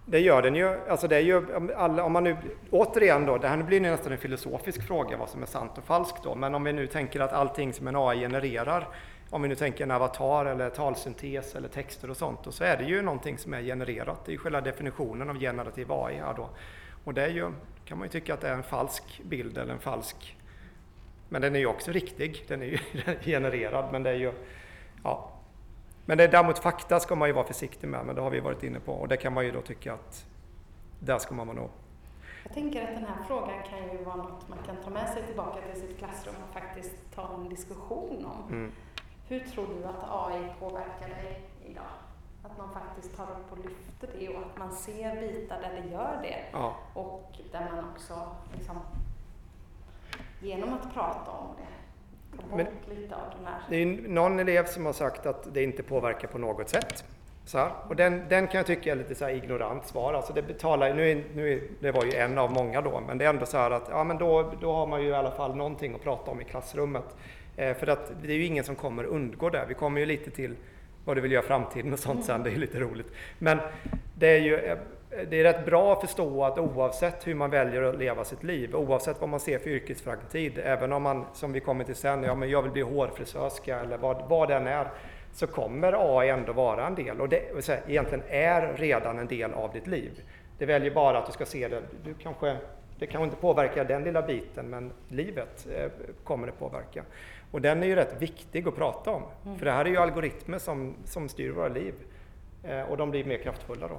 det 0.05 0.19
gör 0.19 0.41
den 0.41 0.55
ju. 0.55 0.89
Alltså 0.89 1.07
det 1.07 1.15
är 1.15 1.21
ju 1.21 1.45
alla, 1.75 2.03
om 2.03 2.11
man 2.11 2.23
nu, 2.23 2.37
återigen 2.69 3.25
då, 3.25 3.37
det 3.37 3.47
här 3.47 3.63
blir 3.63 3.81
nästan 3.81 4.11
en 4.11 4.17
filosofisk 4.17 4.87
fråga 4.87 5.17
vad 5.17 5.29
som 5.29 5.41
är 5.41 5.45
sant 5.45 5.77
och 5.77 5.83
falskt 5.83 6.23
då, 6.23 6.35
men 6.35 6.55
om 6.55 6.63
vi 6.63 6.73
nu 6.73 6.87
tänker 6.87 7.19
att 7.19 7.33
allting 7.33 7.73
som 7.73 7.87
en 7.87 7.95
AI 7.95 8.19
genererar, 8.19 8.87
om 9.29 9.41
vi 9.41 9.47
nu 9.47 9.55
tänker 9.55 9.83
en 9.83 9.91
avatar 9.91 10.45
eller 10.45 10.69
talsyntes 10.69 11.55
eller 11.55 11.67
texter 11.67 12.09
och 12.09 12.17
sånt, 12.17 12.47
och 12.47 12.53
så 12.53 12.63
är 12.63 12.77
det 12.77 12.83
ju 12.83 13.01
någonting 13.01 13.37
som 13.37 13.53
är 13.53 13.61
genererat. 13.61 14.25
Det 14.25 14.29
är 14.29 14.33
ju 14.33 14.37
själva 14.37 14.61
definitionen 14.61 15.29
av 15.29 15.39
generativ 15.39 15.91
AI 15.91 16.15
här 16.15 16.33
då. 16.33 16.49
Och 17.03 17.13
det 17.13 17.23
är 17.23 17.29
ju, 17.29 17.51
kan 17.85 17.97
man 17.97 18.07
ju 18.07 18.11
tycka 18.11 18.33
att 18.33 18.41
det 18.41 18.47
är 18.47 18.53
en 18.53 18.63
falsk 18.63 19.21
bild 19.23 19.57
eller 19.57 19.73
en 19.73 19.79
falsk, 19.79 20.37
men 21.29 21.41
den 21.41 21.55
är 21.55 21.59
ju 21.59 21.65
också 21.65 21.91
riktig, 21.91 22.45
den 22.47 22.61
är 22.61 22.65
ju 22.65 22.77
genererad, 23.21 23.85
men 23.91 24.03
det 24.03 24.09
är 24.09 24.15
ju, 24.15 24.31
ja, 25.03 25.29
men 26.05 26.17
det, 26.17 26.27
däremot 26.27 26.59
fakta 26.59 26.99
ska 26.99 27.15
man 27.15 27.29
ju 27.29 27.33
vara 27.33 27.45
försiktig 27.45 27.87
med, 27.87 28.05
men 28.05 28.15
det 28.15 28.21
har 28.21 28.29
vi 28.29 28.39
varit 28.39 28.63
inne 28.63 28.79
på 28.79 28.93
och 28.93 29.07
det 29.07 29.17
kan 29.17 29.33
man 29.33 29.45
ju 29.45 29.51
då 29.51 29.61
tycka 29.61 29.93
att 29.93 30.25
där 30.99 31.17
ska 31.17 31.35
man 31.35 31.47
vara 31.47 31.57
nog. 31.57 31.69
Jag 32.43 32.53
tänker 32.53 32.81
att 32.83 32.95
den 32.95 33.05
här 33.05 33.23
frågan 33.27 33.63
kan 33.69 33.97
ju 33.97 34.03
vara 34.03 34.15
något 34.15 34.49
man 34.49 34.57
kan 34.65 34.75
ta 34.83 34.89
med 34.89 35.09
sig 35.09 35.23
tillbaka 35.23 35.61
till 35.61 35.81
sitt 35.81 35.97
klassrum 35.97 36.35
och 36.47 36.53
faktiskt 36.53 36.95
ta 37.15 37.33
en 37.33 37.49
diskussion 37.49 38.25
om. 38.25 38.49
Mm. 38.49 38.71
Hur 39.27 39.39
tror 39.39 39.67
du 39.67 39.85
att 39.85 40.09
AI 40.09 40.47
påverkar 40.59 41.09
dig 41.09 41.41
idag? 41.65 41.91
Att 42.43 42.57
man 42.57 42.69
faktiskt 42.73 43.17
tar 43.17 43.23
upp 43.23 43.51
och 43.51 43.57
lyfter 43.57 44.09
det 44.19 44.29
och 44.29 44.41
att 44.41 44.57
man 44.57 44.71
ser 44.71 45.21
bitar 45.21 45.61
där 45.61 45.81
det 45.81 45.89
gör 45.89 46.19
det. 46.21 46.45
Ja. 46.51 46.75
Och 46.93 47.31
där 47.51 47.71
man 47.75 47.85
också 47.89 48.35
liksom, 48.57 48.79
genom 50.39 50.73
att 50.73 50.93
prata 50.93 51.31
om 51.31 51.47
det 51.57 51.80
men, 52.53 52.67
det 53.69 53.75
är 53.81 53.85
någon 54.07 54.39
elev 54.39 54.65
som 54.65 54.85
har 54.85 54.93
sagt 54.93 55.25
att 55.25 55.53
det 55.53 55.63
inte 55.63 55.83
påverkar 55.83 56.27
på 56.27 56.37
något 56.37 56.69
sätt. 56.69 57.03
Så 57.45 57.57
här. 57.57 57.71
Och 57.87 57.95
den, 57.95 58.23
den 58.29 58.47
kan 58.47 58.57
jag 58.57 58.65
tycka 58.65 58.91
är 58.91 58.95
lite 58.95 59.15
så 59.15 59.29
ignorant 59.29 59.87
svar. 59.87 60.13
Alltså 60.13 60.33
det, 60.33 60.41
betalar, 60.41 60.93
nu 60.93 61.23
nu 61.35 61.69
det 61.79 61.91
var 61.91 62.05
ju 62.05 62.13
en 62.13 62.37
av 62.37 62.51
många 62.51 62.81
då, 62.81 63.01
men 63.07 63.17
det 63.17 63.25
är 63.25 63.29
ändå 63.29 63.45
så 63.45 63.57
här 63.57 63.71
att 63.71 63.87
ja, 63.89 64.03
men 64.03 64.17
då, 64.17 64.53
då 64.61 64.73
har 64.73 64.87
man 64.87 65.03
ju 65.03 65.07
i 65.07 65.13
alla 65.13 65.31
fall 65.31 65.55
någonting 65.55 65.95
att 65.95 66.03
prata 66.03 66.31
om 66.31 66.41
i 66.41 66.43
klassrummet. 66.43 67.15
Eh, 67.57 67.77
för 67.77 67.87
att 67.87 68.11
det 68.23 68.33
är 68.33 68.37
ju 68.37 68.45
ingen 68.45 68.63
som 68.63 68.75
kommer 68.75 69.03
undgå 69.03 69.49
det. 69.49 69.65
Vi 69.67 69.73
kommer 69.73 69.99
ju 69.99 70.05
lite 70.05 70.31
till 70.31 70.55
vad 71.05 71.17
du 71.17 71.21
vill 71.21 71.31
göra 71.31 71.43
i 71.43 71.47
framtiden 71.47 71.93
och 71.93 71.99
sånt 71.99 72.25
sen, 72.25 72.43
det 72.43 72.51
är 72.51 72.55
lite 72.55 72.79
roligt. 72.79 73.07
Men 73.39 73.59
det 74.15 74.27
är 74.27 74.39
ju 74.39 74.55
eh, 74.55 74.77
det 75.29 75.39
är 75.39 75.43
rätt 75.43 75.65
bra 75.65 75.93
att 75.93 76.01
förstå 76.01 76.43
att 76.43 76.57
oavsett 76.57 77.27
hur 77.27 77.35
man 77.35 77.49
väljer 77.49 77.81
att 77.81 77.97
leva 77.97 78.23
sitt 78.23 78.43
liv, 78.43 78.75
oavsett 78.75 79.21
vad 79.21 79.29
man 79.29 79.39
ser 79.39 79.59
för 79.59 79.69
yrkesframtid, 79.69 80.59
även 80.63 80.93
om 80.93 81.03
man, 81.03 81.25
som 81.33 81.53
vi 81.53 81.59
kommer 81.59 81.83
till 81.83 81.95
sen, 81.95 82.23
ja 82.23 82.35
men 82.35 82.49
jag 82.49 82.61
vill 82.61 82.71
bli 82.71 82.81
hårfrisörska 82.81 83.79
eller 83.79 83.97
vad, 83.97 84.29
vad 84.29 84.49
den 84.49 84.67
är, 84.67 84.87
så 85.33 85.47
kommer 85.47 86.19
AI 86.19 86.29
ändå 86.29 86.53
vara 86.53 86.87
en 86.87 86.95
del 86.95 87.21
och 87.21 87.29
det 87.29 87.67
här, 87.67 87.81
egentligen 87.87 88.23
är 88.29 88.73
redan 88.77 89.19
en 89.19 89.27
del 89.27 89.53
av 89.53 89.71
ditt 89.71 89.87
liv. 89.87 90.23
Det 90.57 90.65
väljer 90.65 90.91
bara 90.91 91.17
att 91.17 91.25
du 91.25 91.31
ska 91.31 91.45
se 91.45 91.67
det, 91.67 91.81
du 92.03 92.13
kanske, 92.13 92.57
det 92.99 93.07
kanske 93.07 93.25
inte 93.25 93.37
påverkar 93.37 93.85
den 93.85 94.03
lilla 94.03 94.21
biten 94.21 94.69
men 94.69 94.91
livet 95.07 95.67
eh, 95.75 95.91
kommer 96.23 96.47
det 96.47 96.53
påverka. 96.53 97.03
Och 97.51 97.61
den 97.61 97.83
är 97.83 97.87
ju 97.87 97.95
rätt 97.95 98.21
viktig 98.21 98.67
att 98.67 98.75
prata 98.75 99.11
om, 99.11 99.23
mm. 99.45 99.57
för 99.57 99.65
det 99.65 99.71
här 99.71 99.85
är 99.85 99.89
ju 99.89 99.97
algoritmer 99.97 100.57
som, 100.57 100.95
som 101.05 101.29
styr 101.29 101.51
våra 101.51 101.67
liv 101.67 101.93
eh, 102.63 102.81
och 102.81 102.97
de 102.97 103.11
blir 103.11 103.25
mer 103.25 103.37
kraftfulla 103.37 103.87
då. 103.87 103.97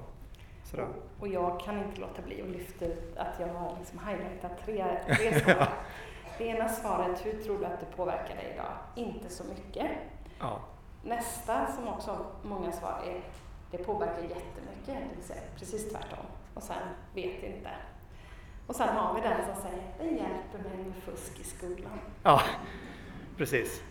Sådär. 0.72 0.88
Och 1.20 1.28
jag 1.28 1.60
kan 1.60 1.78
inte 1.78 2.00
låta 2.00 2.22
bli 2.22 2.42
att 2.42 2.48
lyfta 2.48 2.84
ut 2.84 3.16
att 3.16 3.40
jag 3.40 3.48
har 3.48 3.76
liksom 3.78 3.98
highlightat 3.98 4.64
tre, 4.64 4.96
tre 5.16 5.40
svar. 5.40 5.68
det 6.38 6.44
ena 6.44 6.68
svaret, 6.68 7.26
hur 7.26 7.42
tror 7.42 7.58
du 7.58 7.64
att 7.64 7.80
det 7.80 7.96
påverkar 7.96 8.36
dig 8.36 8.50
idag? 8.54 8.72
Inte 8.94 9.28
så 9.28 9.44
mycket. 9.44 9.90
Ja. 10.38 10.60
Nästa, 11.02 11.72
som 11.72 11.88
också 11.88 12.26
många 12.42 12.72
svar 12.72 13.02
är, 13.06 13.20
det 13.70 13.78
påverkar 13.84 14.22
jättemycket, 14.22 14.86
det 14.86 15.16
vill 15.16 15.24
säga 15.24 15.40
precis 15.58 15.90
tvärtom. 15.90 16.26
Och 16.54 16.62
sen 16.62 16.82
vet 17.14 17.42
inte. 17.42 17.70
Och 18.66 18.76
sen 18.76 18.88
har 18.88 19.14
vi 19.14 19.20
den 19.20 19.54
som 19.54 19.62
säger, 19.62 19.82
det 19.98 20.04
hjälper 20.04 20.68
mig 20.68 20.84
med 20.84 20.96
fusk 20.96 21.40
i 21.40 21.44
skolan. 21.44 21.98
Ja, 22.22 22.42
precis. 23.36 23.82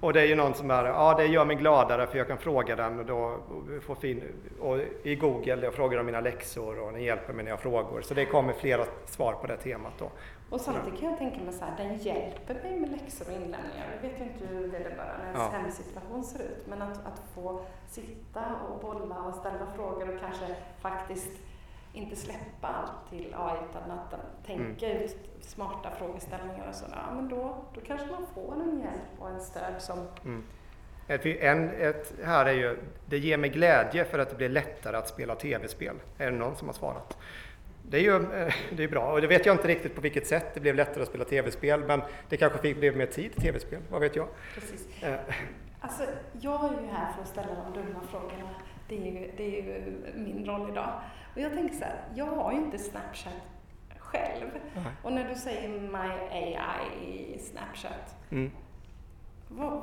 Och 0.00 0.12
det 0.12 0.20
är 0.20 0.26
ju 0.26 0.34
någon 0.34 0.54
som 0.54 0.70
är, 0.70 0.84
ja 0.84 1.14
det 1.14 1.26
gör 1.26 1.44
mig 1.44 1.56
gladare 1.56 2.06
för 2.06 2.18
jag 2.18 2.28
kan 2.28 2.38
fråga 2.38 2.76
den 2.76 2.98
och 2.98 3.06
då 3.06 3.38
få 3.86 3.94
fin, 3.94 4.22
och 4.60 4.78
i 5.02 5.14
Google, 5.14 5.64
jag 5.64 5.74
frågar 5.74 5.98
om 5.98 6.06
mina 6.06 6.20
läxor 6.20 6.78
och 6.78 6.92
den 6.92 7.02
hjälper 7.02 7.32
mig 7.32 7.44
när 7.44 7.50
jag 7.50 7.60
frågor. 7.60 8.00
Så 8.02 8.14
det 8.14 8.24
kommer 8.24 8.52
flera 8.52 8.84
svar 9.06 9.32
på 9.32 9.46
det 9.46 9.56
temat 9.56 9.92
då. 9.98 10.10
Och 10.50 10.60
samtidigt 10.60 11.00
kan 11.00 11.10
jag 11.10 11.18
tänka 11.18 11.40
mig 11.40 11.52
så 11.52 11.64
här, 11.64 11.76
den 11.76 11.96
hjälper 11.96 12.54
mig 12.54 12.80
med 12.80 12.90
läxor 12.90 13.26
och 13.26 13.32
inlämningar. 13.32 13.86
Jag 13.94 14.08
vet 14.08 14.20
ju 14.20 14.24
inte 14.24 14.46
hur 14.46 14.68
vederbörandes 14.68 15.34
ja. 15.34 15.50
hemsituation 15.52 16.24
ser 16.24 16.38
ut, 16.38 16.66
men 16.66 16.82
att, 16.82 17.06
att 17.06 17.22
få 17.34 17.60
sitta 17.88 18.42
och 18.70 18.80
bolla 18.80 19.16
och 19.22 19.34
ställa 19.34 19.66
frågor 19.76 20.14
och 20.14 20.20
kanske 20.20 20.56
faktiskt 20.80 21.30
inte 21.96 22.16
släppa 22.16 22.68
allt 22.68 23.10
till 23.10 23.34
AI 23.38 23.58
utan 23.70 23.90
att 23.90 24.14
tänka 24.46 24.90
mm. 24.90 25.02
ut 25.02 25.16
smarta 25.40 25.90
frågeställningar 25.90 26.68
och 26.68 26.74
sådär, 26.74 26.98
ja, 27.08 27.14
men 27.14 27.28
då, 27.28 27.64
då 27.74 27.80
kanske 27.80 28.06
man 28.06 28.26
får 28.34 28.54
en 28.54 28.78
hjälp 28.80 29.20
och 29.20 29.28
en 29.28 29.40
stöd 29.40 29.74
som 29.82 29.98
mm. 30.24 30.44
Ett, 31.08 31.26
en, 31.26 31.70
ett, 31.70 32.14
här 32.24 32.46
är 32.46 32.52
ju, 32.52 32.78
det 33.06 33.18
ger 33.18 33.36
mig 33.36 33.50
glädje 33.50 34.04
för 34.04 34.18
att 34.18 34.30
det 34.30 34.36
blir 34.36 34.48
lättare 34.48 34.96
att 34.96 35.08
spela 35.08 35.34
tv-spel. 35.34 35.96
Är 36.18 36.30
det 36.30 36.36
någon 36.36 36.56
som 36.56 36.68
har 36.68 36.74
svarat? 36.74 37.18
Det 37.82 37.96
är 37.96 38.02
ju 38.02 38.18
det 38.76 38.84
är 38.84 38.88
bra 38.88 39.12
och 39.12 39.20
det 39.20 39.26
vet 39.26 39.46
jag 39.46 39.54
inte 39.54 39.68
riktigt 39.68 39.94
på 39.94 40.00
vilket 40.00 40.26
sätt 40.26 40.54
det 40.54 40.60
blev 40.60 40.74
lättare 40.74 41.02
att 41.02 41.08
spela 41.08 41.24
tv-spel 41.24 41.84
men 41.84 42.02
det 42.28 42.36
kanske 42.36 42.58
fick, 42.58 42.76
blev 42.78 42.96
mer 42.96 43.06
tid 43.06 43.32
till 43.32 43.42
tv-spel, 43.42 43.80
vad 43.90 44.00
vet 44.00 44.16
jag? 44.16 44.28
Precis. 44.54 45.02
Eh. 45.02 45.14
Alltså, 45.80 46.02
jag 46.32 46.64
är 46.64 46.82
ju 46.82 46.86
här 46.86 47.12
för 47.12 47.22
att 47.22 47.28
ställa 47.28 47.48
de 47.48 47.82
dumma 47.82 48.00
frågorna. 48.10 48.48
Det 48.88 48.96
är 48.96 49.12
ju, 49.12 49.30
det 49.36 49.44
är 49.44 49.62
ju 49.62 49.96
min 50.14 50.46
roll 50.46 50.70
idag. 50.70 51.00
Och 51.34 51.40
jag 51.40 51.52
tänker 51.52 51.74
så 51.74 51.84
här, 51.84 51.94
jag 52.14 52.26
har 52.26 52.52
ju 52.52 52.58
inte 52.58 52.78
Snapchat 52.78 53.32
själv. 53.98 54.50
Mm. 54.76 54.88
Och 55.02 55.12
när 55.12 55.28
du 55.28 55.34
säger 55.34 55.68
My 55.68 56.12
AI 56.30 57.34
i 57.34 57.38
Snapchat, 57.38 58.16
mm. 58.30 58.50
vad, 59.48 59.82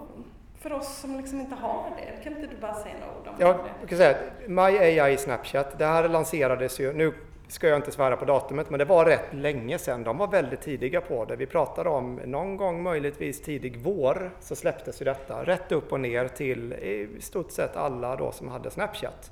för 0.60 0.74
oss 0.74 0.98
som 0.98 1.18
liksom 1.18 1.40
inte 1.40 1.56
har 1.56 1.92
det, 1.98 2.24
kan 2.24 2.36
inte 2.36 2.56
du 2.56 2.62
bara 2.62 2.74
säga 2.74 2.96
några 3.00 3.20
ord 3.20 3.28
om 3.28 3.36
ja, 3.40 3.48
det? 3.48 3.70
Jag 3.80 3.90
kan 3.90 3.98
säga 3.98 4.18
My 4.48 4.62
AI 4.62 5.14
i 5.14 5.18
Snapchat, 5.18 5.80
det 5.80 5.86
här 5.86 6.10
lanserades 6.10 6.80
ju, 6.80 6.94
nu 6.94 7.14
ska 7.48 7.68
jag 7.68 7.78
inte 7.78 7.92
svära 7.92 8.18
på 8.18 8.26
datumet, 8.26 8.70
men 8.70 8.80
det 8.80 8.86
var 8.86 9.06
rätt 9.06 9.34
länge 9.34 9.78
sedan. 9.78 10.04
De 10.04 10.18
var 10.18 10.28
väldigt 10.28 10.62
tidiga 10.62 11.02
på 11.02 11.26
det. 11.26 11.36
Vi 11.36 11.46
pratade 11.46 11.90
om 11.90 12.20
någon 12.26 12.58
gång 12.58 12.84
möjligtvis 12.84 13.42
tidig 13.42 13.78
vår 13.78 14.32
så 14.40 14.56
släpptes 14.56 15.02
ju 15.02 15.06
detta 15.06 15.44
rätt 15.44 15.72
upp 15.72 15.92
och 15.92 16.00
ner 16.00 16.28
till 16.28 16.74
i 16.74 17.22
stort 17.22 17.52
sett 17.52 17.76
alla 17.76 18.16
då 18.16 18.32
som 18.32 18.48
hade 18.48 18.72
Snapchat. 18.72 19.32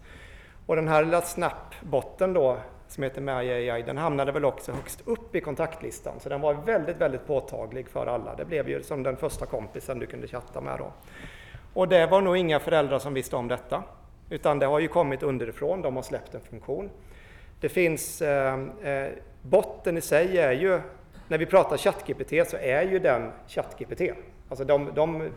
Och 0.65 0.75
den 0.75 0.87
här 0.87 1.05
lilla 1.05 1.21
Snapbotten 1.21 2.33
då 2.33 2.57
som 2.87 3.03
heter 3.03 3.21
MyAI, 3.21 3.81
den 3.81 3.97
hamnade 3.97 4.31
väl 4.31 4.45
också 4.45 4.71
högst 4.71 5.01
upp 5.05 5.35
i 5.35 5.41
kontaktlistan. 5.41 6.19
Så 6.19 6.29
den 6.29 6.41
var 6.41 6.53
väldigt, 6.53 6.97
väldigt 6.97 7.27
påtaglig 7.27 7.89
för 7.89 8.07
alla. 8.07 8.35
Det 8.35 8.45
blev 8.45 8.69
ju 8.69 8.83
som 8.83 9.03
den 9.03 9.17
första 9.17 9.45
kompisen 9.45 9.99
du 9.99 10.05
kunde 10.05 10.27
chatta 10.27 10.61
med 10.61 10.79
då. 10.79 10.91
Och 11.73 11.87
det 11.87 12.07
var 12.07 12.21
nog 12.21 12.37
inga 12.37 12.59
föräldrar 12.59 12.99
som 12.99 13.13
visste 13.13 13.35
om 13.35 13.47
detta. 13.47 13.83
Utan 14.29 14.59
det 14.59 14.65
har 14.65 14.79
ju 14.79 14.87
kommit 14.87 15.23
underifrån, 15.23 15.81
de 15.81 15.95
har 15.95 16.03
släppt 16.03 16.35
en 16.35 16.41
funktion. 16.41 16.89
Det 17.61 17.69
finns, 17.69 18.21
ehm, 18.21 18.71
eh, 18.83 19.07
botten 19.41 19.97
i 19.97 20.01
sig 20.01 20.37
är 20.37 20.51
ju, 20.51 20.79
när 21.27 21.37
vi 21.37 21.45
pratar 21.45 21.77
ChatGPT 21.77 22.49
så 22.49 22.57
är 22.57 22.81
ju 22.81 22.99
den 22.99 23.31
ChatGPT. 23.47 24.01
Alltså 24.49 24.65
de, 24.65 24.89
de 24.95 25.29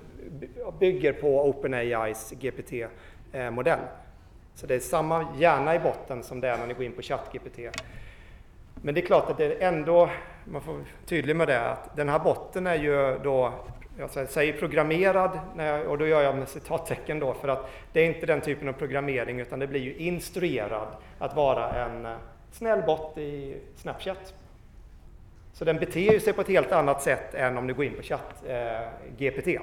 bygger 0.80 1.12
på 1.12 1.48
OpenAIs 1.48 2.32
GPT-modell. 2.40 3.78
Eh, 3.78 3.86
så 4.54 4.66
det 4.66 4.74
är 4.74 4.80
samma 4.80 5.26
hjärna 5.38 5.74
i 5.74 5.78
botten 5.78 6.22
som 6.22 6.40
det 6.40 6.48
är 6.48 6.58
när 6.58 6.66
ni 6.66 6.74
går 6.74 6.84
in 6.84 6.92
på 6.92 7.02
ChatGPT. 7.02 7.58
Men 8.82 8.94
det 8.94 9.00
är 9.00 9.06
klart 9.06 9.30
att 9.30 9.38
det 9.38 9.44
är 9.44 9.68
ändå, 9.68 10.10
man 10.44 10.62
får 10.62 10.72
vara 10.72 10.84
tydlig 11.06 11.36
med 11.36 11.48
det, 11.48 11.70
att 11.70 11.96
den 11.96 12.08
här 12.08 12.18
botten 12.18 12.66
är 12.66 12.74
ju 12.74 13.18
då, 13.22 13.52
jag 13.96 14.28
säger 14.28 14.52
programmerad, 14.52 15.30
och 15.88 15.98
då 15.98 16.06
gör 16.06 16.22
jag 16.22 16.36
med 16.36 16.48
citattecken 16.48 17.18
då, 17.18 17.34
för 17.34 17.48
att 17.48 17.70
det 17.92 18.00
är 18.00 18.06
inte 18.06 18.26
den 18.26 18.40
typen 18.40 18.68
av 18.68 18.72
programmering 18.72 19.40
utan 19.40 19.58
det 19.58 19.66
blir 19.66 19.80
ju 19.80 19.94
instruerad 19.94 20.88
att 21.18 21.36
vara 21.36 21.84
en 21.84 22.06
eh, 22.06 22.16
snäll 22.52 22.82
bot 22.82 23.18
i 23.18 23.56
Snapchat. 23.76 24.34
Så 25.52 25.64
den 25.64 25.76
beter 25.76 26.18
sig 26.18 26.32
på 26.32 26.40
ett 26.40 26.48
helt 26.48 26.72
annat 26.72 27.02
sätt 27.02 27.34
än 27.34 27.58
om 27.58 27.66
du 27.66 27.74
går 27.74 27.84
in 27.84 27.94
på 27.96 28.02
ChatGPT. 28.02 29.46
Eh, 29.46 29.60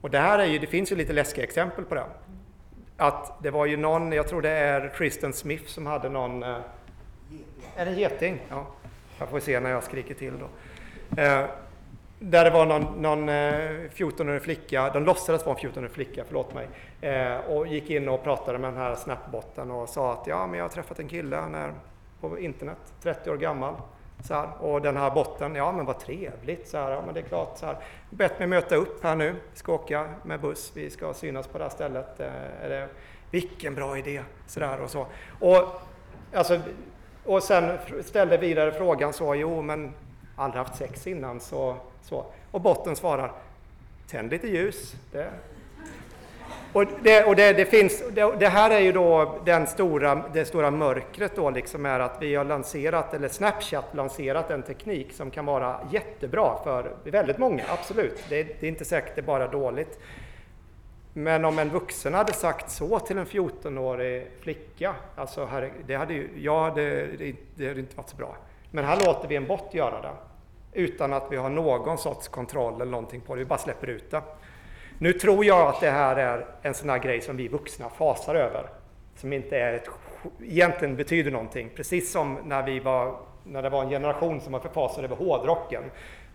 och 0.00 0.10
det 0.10 0.18
här 0.18 0.38
är 0.38 0.46
ju, 0.46 0.58
det 0.58 0.66
finns 0.66 0.92
ju 0.92 0.96
lite 0.96 1.12
läskiga 1.12 1.44
exempel 1.44 1.84
på 1.84 1.94
det 1.94 2.04
att 2.98 3.42
det 3.42 3.50
var 3.50 3.66
ju 3.66 3.76
någon, 3.76 4.12
jag 4.12 4.28
tror 4.28 4.42
det 4.42 4.50
är 4.50 4.92
Kristen 4.96 5.32
Smith 5.32 5.64
som 5.66 5.86
hade 5.86 6.08
någon... 6.08 6.42
Eh, 6.42 6.56
är 7.76 7.84
det 7.84 7.92
geting? 7.92 8.40
Ja, 8.48 8.66
jag 9.18 9.28
får 9.28 9.40
se 9.40 9.60
när 9.60 9.70
jag 9.70 9.82
skriker 9.82 10.14
till 10.14 10.34
då. 10.38 11.22
Eh, 11.22 11.44
där 12.18 12.44
det 12.44 12.50
var 12.50 12.66
någon, 12.66 13.02
någon 13.02 13.28
eh, 13.28 13.90
14-årig 13.94 14.42
flicka, 14.42 14.90
de 14.92 15.04
låtsades 15.04 15.46
vara 15.46 15.58
en 15.58 15.70
14-årig 15.70 15.90
flicka, 15.90 16.24
förlåt 16.26 16.54
mig, 16.54 16.68
eh, 17.00 17.36
och 17.36 17.66
gick 17.66 17.90
in 17.90 18.08
och 18.08 18.24
pratade 18.24 18.58
med 18.58 18.70
den 18.70 18.80
här 18.80 18.94
snapbotten 18.94 19.70
och 19.70 19.88
sa 19.88 20.12
att 20.12 20.26
ja, 20.26 20.46
men 20.46 20.58
jag 20.58 20.64
har 20.64 20.68
träffat 20.70 20.98
en 20.98 21.08
kille, 21.08 21.36
han 21.36 21.54
är 21.54 21.72
på 22.20 22.38
internet, 22.38 22.78
30 23.02 23.30
år 23.30 23.36
gammal, 23.36 23.74
Så 24.24 24.34
här, 24.34 24.48
och 24.60 24.82
den 24.82 24.96
här 24.96 25.10
botten, 25.10 25.54
ja 25.54 25.72
men 25.72 25.86
vad 25.86 25.98
trevligt, 26.00 26.68
så 26.68 26.78
här, 26.78 26.90
ja 26.90 27.02
men 27.06 27.14
det 27.14 27.20
är 27.20 27.24
klart, 27.24 27.58
så 27.58 27.66
här, 27.66 27.76
bett 28.10 28.38
mig 28.38 28.48
möta 28.48 28.76
upp 28.76 29.04
här 29.04 29.16
nu, 29.16 29.34
vi 29.52 29.58
ska 29.58 29.72
åka 29.72 30.08
med 30.22 30.40
buss, 30.40 30.72
vi 30.74 30.90
ska 30.90 31.14
synas 31.14 31.46
på 31.46 31.58
det 31.58 31.64
här 31.64 31.70
stället. 31.70 32.20
Eh, 32.20 32.64
är 32.64 32.68
det, 32.68 32.88
vilken 33.30 33.74
bra 33.74 33.98
idé, 33.98 34.22
så 34.46 34.60
där 34.60 34.80
och 34.80 34.90
så. 34.90 35.06
Och, 35.40 35.82
alltså, 36.34 36.60
och 37.24 37.42
sen 37.42 37.78
ställde 38.04 38.36
vidare 38.36 38.72
frågan 38.72 39.12
så, 39.12 39.34
jo 39.34 39.62
men 39.62 39.92
aldrig 40.38 40.64
haft 40.64 40.76
sex 40.76 41.06
innan, 41.06 41.40
så, 41.40 41.76
så. 42.02 42.24
Och 42.50 42.60
botten 42.60 42.96
svarar, 42.96 43.32
tänd 44.10 44.30
lite 44.30 44.48
ljus. 44.48 44.94
Det, 45.12 45.30
och, 46.72 46.84
det, 47.02 47.24
och 47.24 47.36
det, 47.36 47.52
det, 47.52 47.64
finns, 47.64 48.02
det, 48.12 48.36
det, 48.38 48.48
här 48.48 48.70
är 48.70 48.80
ju 48.80 48.92
då 48.92 49.38
den 49.44 49.66
stora, 49.66 50.24
det 50.32 50.44
stora 50.44 50.70
mörkret 50.70 51.36
då 51.36 51.50
liksom 51.50 51.86
är 51.86 52.00
att 52.00 52.16
vi 52.22 52.34
har 52.34 52.44
lanserat, 52.44 53.14
eller 53.14 53.28
Snapchat 53.28 53.94
lanserat 53.94 54.50
en 54.50 54.62
teknik 54.62 55.12
som 55.12 55.30
kan 55.30 55.46
vara 55.46 55.80
jättebra 55.90 56.58
för 56.64 56.92
väldigt 57.04 57.38
många, 57.38 57.62
absolut. 57.68 58.24
Det, 58.28 58.42
det 58.42 58.66
är 58.66 58.68
inte 58.68 58.84
säkert 58.84 59.14
det 59.14 59.20
är 59.20 59.26
bara 59.26 59.48
dåligt. 59.48 59.98
Men 61.12 61.44
om 61.44 61.58
en 61.58 61.70
vuxen 61.70 62.14
hade 62.14 62.32
sagt 62.32 62.70
så 62.70 62.98
till 62.98 63.18
en 63.18 63.26
14-årig 63.26 64.26
flicka, 64.40 64.94
alltså 65.16 65.44
här, 65.44 65.72
det 65.86 65.94
hade 65.94 66.14
ju, 66.14 66.28
ja, 66.36 66.72
det, 66.74 67.06
det 67.54 67.68
hade 67.68 67.80
inte 67.80 67.96
varit 67.96 68.08
så 68.08 68.16
bra. 68.16 68.36
Men 68.70 68.84
här 68.84 69.06
låter 69.06 69.28
vi 69.28 69.36
en 69.36 69.46
bot 69.46 69.74
göra 69.74 70.02
det 70.02 70.27
utan 70.78 71.12
att 71.12 71.26
vi 71.30 71.36
har 71.36 71.50
någon 71.50 71.98
sorts 71.98 72.28
kontroll 72.28 72.74
eller 72.74 72.90
någonting 72.90 73.20
på 73.20 73.34
det, 73.34 73.38
vi 73.38 73.44
bara 73.44 73.58
släpper 73.58 73.86
ut 73.86 74.10
det. 74.10 74.22
Nu 74.98 75.12
tror 75.12 75.44
jag 75.44 75.68
att 75.68 75.80
det 75.80 75.90
här 75.90 76.16
är 76.16 76.46
en 76.62 76.74
sån 76.74 76.90
här 76.90 76.98
grej 76.98 77.20
som 77.20 77.36
vi 77.36 77.48
vuxna 77.48 77.88
fasar 77.88 78.34
över. 78.34 78.66
Som 79.16 79.32
inte 79.32 79.58
är 79.58 79.72
ett, 79.72 79.88
egentligen 80.42 80.96
betyder 80.96 81.30
någonting. 81.30 81.70
Precis 81.76 82.12
som 82.12 82.38
när, 82.44 82.62
vi 82.62 82.80
var, 82.80 83.16
när 83.44 83.62
det 83.62 83.68
var 83.68 83.82
en 83.82 83.90
generation 83.90 84.40
som 84.40 84.52
var 84.52 84.60
förfasad 84.60 85.04
över 85.04 85.16
hårdrocken. 85.16 85.82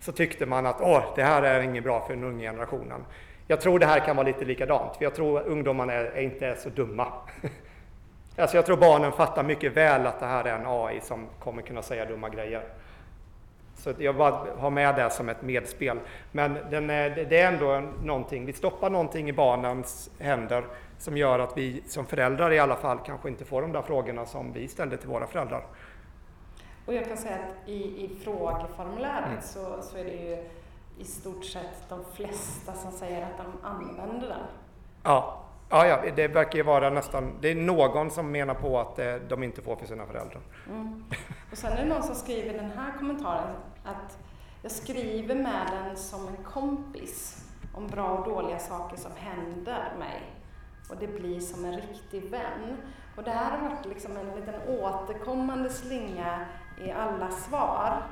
Så 0.00 0.12
tyckte 0.12 0.46
man 0.46 0.66
att 0.66 0.80
Åh, 0.80 1.02
det 1.16 1.22
här 1.22 1.42
är 1.42 1.60
inget 1.60 1.84
bra 1.84 2.06
för 2.06 2.14
den 2.14 2.24
unga 2.24 2.50
generationen. 2.50 3.04
Jag 3.46 3.60
tror 3.60 3.78
det 3.78 3.86
här 3.86 4.00
kan 4.00 4.16
vara 4.16 4.26
lite 4.26 4.44
likadant. 4.44 4.96
För 4.96 5.04
jag 5.04 5.14
tror 5.14 5.40
att 5.40 5.46
ungdomarna 5.46 5.92
är, 5.92 6.04
är 6.04 6.22
inte 6.22 6.46
är 6.46 6.54
så 6.54 6.68
dumma. 6.68 7.12
alltså 8.36 8.56
jag 8.56 8.66
tror 8.66 8.76
barnen 8.76 9.12
fattar 9.12 9.42
mycket 9.42 9.76
väl 9.76 10.06
att 10.06 10.20
det 10.20 10.26
här 10.26 10.44
är 10.44 10.58
en 10.58 10.66
AI 10.66 11.00
som 11.00 11.26
kommer 11.38 11.62
kunna 11.62 11.82
säga 11.82 12.04
dumma 12.04 12.28
grejer. 12.28 12.64
Så 13.76 13.92
jag 13.98 14.16
bara 14.16 14.46
har 14.58 14.70
med 14.70 14.96
det 14.96 15.10
som 15.10 15.28
ett 15.28 15.42
medspel. 15.42 16.00
Men 16.32 16.56
är, 16.56 17.26
det 17.30 17.40
är 17.40 17.52
ändå 17.52 17.82
någonting, 18.02 18.46
vi 18.46 18.52
stoppar 18.52 18.90
någonting 18.90 19.28
i 19.28 19.32
barnens 19.32 20.10
händer 20.18 20.64
som 20.98 21.16
gör 21.16 21.38
att 21.38 21.56
vi 21.56 21.82
som 21.86 22.06
föräldrar 22.06 22.52
i 22.52 22.58
alla 22.58 22.76
fall 22.76 22.98
kanske 23.06 23.28
inte 23.28 23.44
får 23.44 23.62
de 23.62 23.72
där 23.72 23.82
frågorna 23.82 24.26
som 24.26 24.52
vi 24.52 24.68
ställde 24.68 24.96
till 24.96 25.08
våra 25.08 25.26
föräldrar. 25.26 25.66
Och 26.86 26.94
jag 26.94 27.08
kan 27.08 27.16
säga 27.16 27.34
att 27.34 27.68
i, 27.68 28.04
i 28.04 28.20
frågeformuläret 28.24 29.26
mm. 29.26 29.42
så, 29.42 29.82
så 29.82 29.98
är 29.98 30.04
det 30.04 30.10
ju 30.10 30.44
i 30.98 31.04
stort 31.04 31.44
sett 31.44 31.88
de 31.88 32.04
flesta 32.14 32.72
som 32.72 32.92
säger 32.92 33.22
att 33.22 33.36
de 33.36 33.68
använder 33.68 34.28
den. 34.28 34.46
Ja, 35.02 35.44
Ja, 35.70 35.86
ja, 35.86 36.12
det 36.16 36.28
verkar 36.28 36.56
ju 36.56 36.62
vara 36.62 36.90
nästan, 36.90 37.32
det 37.40 37.50
är 37.50 37.54
någon 37.54 38.10
som 38.10 38.30
menar 38.30 38.54
på 38.54 38.80
att 38.80 38.98
eh, 38.98 39.14
de 39.28 39.42
inte 39.42 39.62
får 39.62 39.76
för 39.76 39.86
sina 39.86 40.06
föräldrar. 40.06 40.40
Mm. 40.70 41.04
Och 41.54 41.58
sen 41.58 41.72
är 41.72 41.76
det 41.76 41.84
någon 41.84 42.02
som 42.02 42.14
skriver 42.14 42.52
den 42.52 42.70
här 42.70 42.92
kommentaren 42.98 43.56
att 43.84 44.18
jag 44.62 44.72
skriver 44.72 45.34
med 45.34 45.66
den 45.72 45.96
som 45.96 46.28
en 46.28 46.44
kompis 46.44 47.44
om 47.74 47.86
bra 47.86 48.08
och 48.08 48.28
dåliga 48.28 48.58
saker 48.58 48.96
som 48.96 49.12
händer 49.16 49.92
mig. 49.98 50.22
Och 50.90 50.96
det 51.00 51.06
blir 51.06 51.40
som 51.40 51.64
en 51.64 51.80
riktig 51.80 52.30
vän. 52.30 52.76
Och 53.16 53.22
det 53.22 53.30
här 53.30 53.58
har 53.58 53.68
varit 53.68 53.86
liksom 53.86 54.16
en 54.16 54.36
liten 54.36 54.54
återkommande 54.68 55.70
slinga 55.70 56.46
i 56.78 56.90
alla 56.90 57.30
svar 57.30 58.02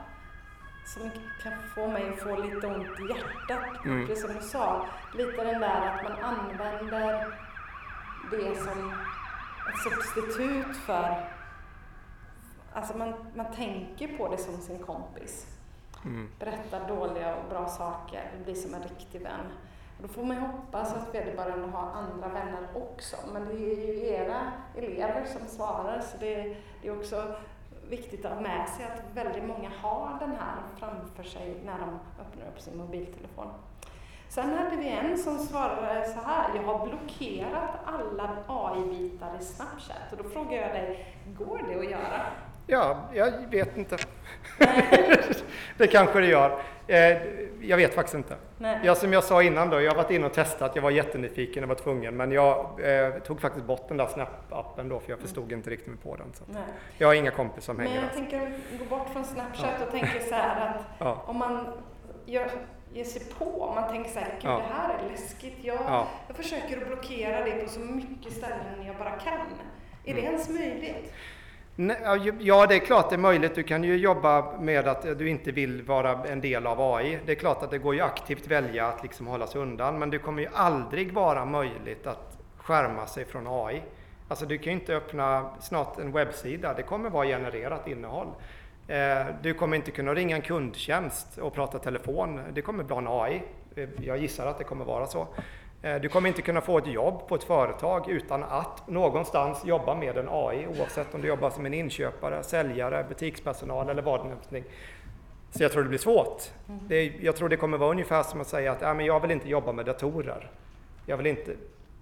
som 0.95 1.11
kan 1.43 1.53
få 1.75 1.89
mig 1.89 2.09
att 2.09 2.21
få 2.21 2.37
lite 2.37 2.67
ont 2.67 3.01
i 3.01 3.09
hjärtat. 3.09 3.85
Mm. 3.85 4.07
Precis 4.07 4.25
som 4.25 4.35
du 4.35 4.43
sa, 4.43 4.87
lite 5.15 5.45
den 5.45 5.61
där 5.61 5.87
att 5.87 6.03
man 6.03 6.19
använder 6.23 7.39
det 8.31 8.57
som 8.57 8.93
ett 9.69 9.83
substitut 9.85 10.77
för... 10.77 11.42
Alltså 12.75 12.97
man, 12.97 13.15
man 13.35 13.47
tänker 13.53 14.19
på 14.19 14.29
det 14.29 14.39
som 14.39 14.57
sin 14.57 14.79
kompis. 14.79 15.47
Mm. 16.05 16.29
Berättar 16.39 16.89
dåliga 16.89 17.37
och 17.37 17.51
bra 17.51 17.69
saker, 17.69 18.31
blir 18.45 18.55
som 18.55 18.75
en 18.75 18.83
riktig 18.83 19.23
vän. 19.23 19.47
Och 19.97 20.03
då 20.03 20.09
får 20.09 20.25
man 20.25 20.37
ju 20.37 20.43
hoppas 20.43 20.95
att 20.95 21.15
vederbörande 21.15 21.69
har 21.69 21.91
andra 21.91 22.29
vänner 22.29 22.69
också. 22.75 23.17
Men 23.33 23.45
det 23.45 23.55
är 23.55 23.87
ju 23.87 24.07
era 24.07 24.53
elever 24.77 25.25
som 25.25 25.47
svarar, 25.47 26.01
så 26.01 26.17
det, 26.21 26.57
det 26.83 26.89
är 26.89 26.99
också 26.99 27.35
viktigt 27.89 28.25
att 28.25 28.33
ha 28.33 28.41
med 28.41 28.69
sig 28.69 28.87
att 28.87 29.03
väldigt 29.15 29.45
många 29.45 29.71
har 29.81 30.19
den 30.21 30.31
här 30.31 30.63
framför 30.79 31.23
sig 31.23 31.61
när 31.65 31.79
de 31.79 31.99
öppnar 32.23 32.47
upp 32.49 32.61
sin 32.61 32.77
mobiltelefon. 32.77 33.49
Sen 34.29 34.59
hade 34.59 34.77
vi 34.77 34.89
en 34.89 35.19
som 35.19 35.39
svarade 35.39 36.09
så 36.09 36.21
här, 36.21 36.51
jag 36.55 36.63
har 36.63 36.87
blockerat 36.87 37.71
alla 37.85 38.37
AI-bitar 38.47 39.39
i 39.41 39.45
Snapchat. 39.45 40.13
Och 40.13 40.19
då 40.23 40.29
frågar 40.29 40.53
jag 40.53 40.71
dig, 40.71 41.17
går 41.39 41.61
det 41.69 41.79
att 41.79 41.91
göra? 41.91 42.23
Ja, 42.67 43.09
jag 43.15 43.33
vet 43.51 43.77
inte. 43.77 43.97
det 45.77 45.87
kanske 45.87 46.21
det 46.21 46.27
gör. 46.27 46.59
Eh, 46.87 47.19
jag 47.61 47.77
vet 47.77 47.95
faktiskt 47.95 48.15
inte. 48.15 48.37
Jag, 48.83 48.97
som 48.97 49.13
jag 49.13 49.25
sa 49.25 49.43
innan 49.43 49.71
då, 49.71 49.81
jag 49.81 49.91
har 49.91 49.97
varit 49.97 50.11
inne 50.11 50.27
och 50.27 50.35
testat, 50.35 50.73
jag 50.75 50.83
var 50.83 50.91
jättenyfiken, 50.91 51.63
jag 51.63 51.69
var 51.69 51.75
tvungen, 51.75 52.17
men 52.17 52.33
jag 52.33 52.81
eh, 52.83 53.15
tog 53.19 53.41
faktiskt 53.41 53.67
bort 53.67 53.89
den 53.89 53.97
där 53.97 54.07
Snap-appen 54.07 54.89
då, 54.89 55.01
för 55.01 55.11
jag 55.11 55.19
förstod 55.19 55.45
mm. 55.45 55.59
inte 55.59 55.71
riktigt 55.71 55.89
mig 55.89 55.97
på 55.97 56.17
den. 56.17 56.33
Så 56.33 56.45
jag 56.99 57.09
har 57.09 57.15
inga 57.15 57.31
kompisar 57.31 57.61
som 57.61 57.77
men 57.77 57.87
hänger 57.87 58.01
där. 58.01 58.09
Men 58.15 58.25
jag 58.31 58.31
tänker 58.31 58.79
gå 58.79 58.97
bort 58.97 59.09
från 59.13 59.25
Snapchat 59.25 59.75
ja. 59.79 59.87
och 59.87 59.91
tänker 59.91 60.21
så 60.29 60.35
här 60.35 60.69
att 60.69 60.83
ja. 60.99 61.25
om 61.27 61.39
man 61.39 61.67
gör, 62.27 62.51
ger 62.93 63.05
sig 63.05 63.23
på, 63.39 63.63
om 63.63 63.75
man 63.75 63.91
tänker 63.91 64.11
så 64.11 64.19
här, 64.19 64.29
gud 64.41 64.51
ja. 64.51 64.57
det 64.69 64.75
här 64.75 64.95
är 65.05 65.11
läskigt, 65.11 65.59
jag, 65.61 66.07
jag 66.27 66.37
försöker 66.37 66.83
att 66.83 66.87
blockera 66.87 67.45
det 67.45 67.65
på 67.65 67.71
så 67.71 67.81
mycket 67.81 68.33
ställen 68.33 68.87
jag 68.87 68.97
bara 68.97 69.11
kan. 69.11 69.41
Är 70.05 70.11
mm. 70.11 70.23
det 70.23 70.29
ens 70.31 70.49
möjligt? 70.49 71.13
Ja, 71.77 72.67
det 72.67 72.75
är 72.75 72.79
klart 72.79 73.11
det 73.11 73.17
är 73.17 73.19
möjligt. 73.19 73.55
Du 73.55 73.63
kan 73.63 73.85
ju 73.85 73.97
jobba 73.97 74.59
med 74.61 74.89
att 74.89 75.05
eh, 75.05 75.13
du 75.13 75.29
inte 75.29 75.53
vill 75.53 75.83
vara 75.83 76.25
en 76.25 76.41
del 76.41 76.67
av 76.67 76.95
AI. 76.95 77.19
Det 77.27 77.33
är 77.33 77.37
klart 77.37 77.63
att 77.63 77.71
det 77.71 77.79
går 77.79 77.95
ju 77.95 78.01
aktivt 78.01 78.47
välja 78.47 78.87
att 78.87 79.03
liksom 79.03 79.27
hålla 79.27 79.47
sig 79.47 79.61
undan, 79.61 79.99
men 79.99 80.11
det 80.11 80.19
kommer 80.19 80.43
ju 80.43 80.49
aldrig 80.53 81.13
vara 81.13 81.45
möjligt 81.45 82.07
att 82.07 82.39
skärma 82.57 83.07
sig 83.07 83.25
från 83.25 83.47
AI. 83.47 83.83
Alltså 84.29 84.47
du 84.47 84.59
kan 84.59 84.73
ju 84.73 84.79
inte 84.79 84.97
öppna 84.97 85.51
snart 85.61 85.99
en 85.99 86.13
webbsida, 86.13 86.75
det 86.75 86.83
kommer 86.83 87.11
vara 87.11 87.27
genererat 87.27 87.89
innehåll. 87.89 88.29
Eh, 88.89 89.27
du 89.43 89.55
kommer 89.55 89.77
inte 89.77 89.91
kunna 89.91 90.15
ringa 90.15 90.37
en 90.37 90.43
kundtjänst 90.43 91.39
och 91.39 91.55
prata 91.55 91.79
telefon, 91.79 92.41
det 92.53 92.63
kommer 92.63 92.85
bli 92.85 92.97
en 92.97 93.09
AI. 93.09 93.43
Eh, 93.77 93.89
jag 94.01 94.19
gissar 94.19 94.47
att 94.47 94.59
det 94.59 94.65
kommer 94.65 94.85
vara 94.85 95.07
så. 95.07 95.27
Eh, 95.83 96.01
du 96.01 96.09
kommer 96.09 96.29
inte 96.29 96.43
kunna 96.43 96.61
få 96.61 96.79
ett 96.79 96.87
jobb 96.87 97.29
på 97.29 97.35
ett 97.35 97.45
företag 97.45 98.09
utan 98.09 98.43
att 98.43 98.89
någonstans 98.89 99.65
jobba 99.65 99.95
med 99.95 100.17
en 100.17 100.29
AI 100.31 100.67
oavsett 100.67 101.15
om 101.15 101.21
du 101.21 101.29
jobbar 101.29 101.51
som 101.51 101.67
en 101.67 101.75
inköpare, 101.75 102.43
säljare, 102.43 103.05
butikspersonal 103.09 103.89
eller 103.89 104.03
vad 104.03 104.27
det 104.51 104.59
är. 104.59 104.65
Så 105.51 105.63
jag 105.63 105.73
tror 105.73 105.83
det 105.83 105.89
blir 105.89 105.99
svårt. 105.99 106.43
Mm. 106.69 106.81
Det, 106.89 107.05
jag 107.05 107.37
tror 107.37 107.49
det 107.49 107.57
kommer 107.57 107.79
vara 107.79 107.91
ungefär 107.91 108.23
som 108.23 108.41
att 108.41 108.47
säga 108.47 108.73
att 108.73 108.81
ja, 108.81 108.95
men 108.95 109.07
jag 109.07 109.21
vill 109.21 109.31
inte 109.31 109.49
jobba 109.49 109.73
med 109.73 109.87
datorer. 109.87 110.51
Jag 111.07 111.17
vill 111.17 111.27
inte, 111.27 111.55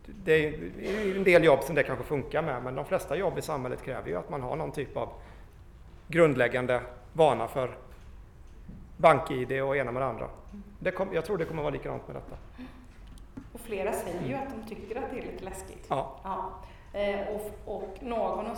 det 0.07 0.47
är 0.47 1.17
en 1.17 1.25
del 1.25 1.45
jobb 1.45 1.63
som 1.63 1.75
det 1.75 1.83
kanske 1.83 2.05
funkar 2.05 2.43
med 2.43 2.63
men 2.63 2.75
de 2.75 2.85
flesta 2.85 3.17
jobb 3.17 3.39
i 3.39 3.43
samhället 3.43 3.83
kräver 3.83 4.09
ju 4.09 4.17
att 4.17 4.31
man 4.31 4.43
har 4.43 4.57
någon 4.57 4.73
typ 4.73 4.97
av 4.97 5.09
grundläggande 6.09 6.81
vana 7.13 7.49
för 7.49 7.71
bank-id 8.97 9.63
och 9.63 9.77
ena 9.77 9.93
med 9.93 10.03
det 10.03 10.07
andra. 10.07 10.25
Mm. 10.25 10.63
Det 10.79 10.91
kom, 10.91 11.09
jag 11.15 11.25
tror 11.25 11.39
det 11.39 11.45
kommer 11.45 11.63
vara 11.63 11.73
likadant 11.73 12.07
med 12.09 12.17
detta. 12.17 12.37
Och 13.53 13.61
flera 13.61 13.93
säger 13.93 14.29
ju 14.29 14.35
att 14.35 14.49
de 14.51 14.75
tycker 14.75 14.97
att 14.97 15.11
det 15.11 15.19
är 15.19 15.23
lite 15.23 15.45
läskigt. 15.45 15.87
Ja. 15.89 16.21
ja. 16.25 16.53
Eh, 17.01 17.29
och, 17.29 17.75
och 17.75 18.03
någon 18.03 18.47
har 18.47 18.57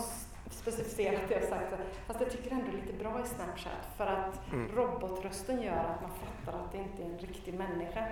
specificerat 0.51 1.21
det 1.29 1.37
och 1.37 1.49
sagt 1.49 1.73
att 1.73 1.97
fast 2.07 2.21
jag 2.21 2.31
tycker 2.31 2.51
ändå 2.51 2.73
lite 2.73 2.93
bra 2.99 3.21
i 3.25 3.29
Snapchat 3.29 3.89
för 3.97 4.07
att 4.07 4.53
mm. 4.53 4.77
robotrösten 4.77 5.63
gör 5.63 5.77
att 5.77 6.03
man 6.03 6.11
fattar 6.11 6.59
att 6.59 6.73
det 6.73 6.79
inte 6.79 7.03
är 7.03 7.07
en 7.07 7.19
riktig 7.19 7.55
människa. 7.55 8.07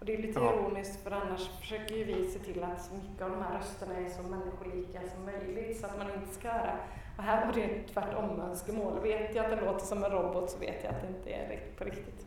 Och 0.00 0.06
det 0.06 0.14
är 0.14 0.18
lite 0.18 0.40
ja. 0.40 0.54
ironiskt 0.54 1.02
för 1.02 1.10
annars 1.10 1.48
försöker 1.48 1.94
ju 1.94 2.04
vi 2.04 2.30
se 2.30 2.38
till 2.38 2.64
att 2.64 2.82
så 2.84 2.94
mycket 2.94 3.22
av 3.22 3.30
de 3.30 3.42
här 3.42 3.58
rösterna 3.58 3.94
är 3.94 4.08
så 4.08 4.22
människolika 4.22 5.00
som 5.14 5.24
möjligt 5.24 5.80
så 5.80 5.86
att 5.86 5.98
man 5.98 6.06
inte 6.14 6.34
ska 6.34 6.48
höra. 6.48 6.76
Och 7.16 7.22
här 7.22 7.46
var 7.46 7.52
det 7.52 7.82
tvärtom 7.92 8.40
önskemål. 8.40 9.00
Vet 9.00 9.34
jag 9.34 9.44
att 9.44 9.58
det 9.58 9.66
låter 9.66 9.86
som 9.86 10.04
en 10.04 10.10
robot 10.10 10.50
så 10.50 10.58
vet 10.58 10.84
jag 10.84 10.94
att 10.94 11.02
det 11.02 11.08
inte 11.08 11.30
är 11.30 11.60
på 11.78 11.84
riktigt. 11.84 12.26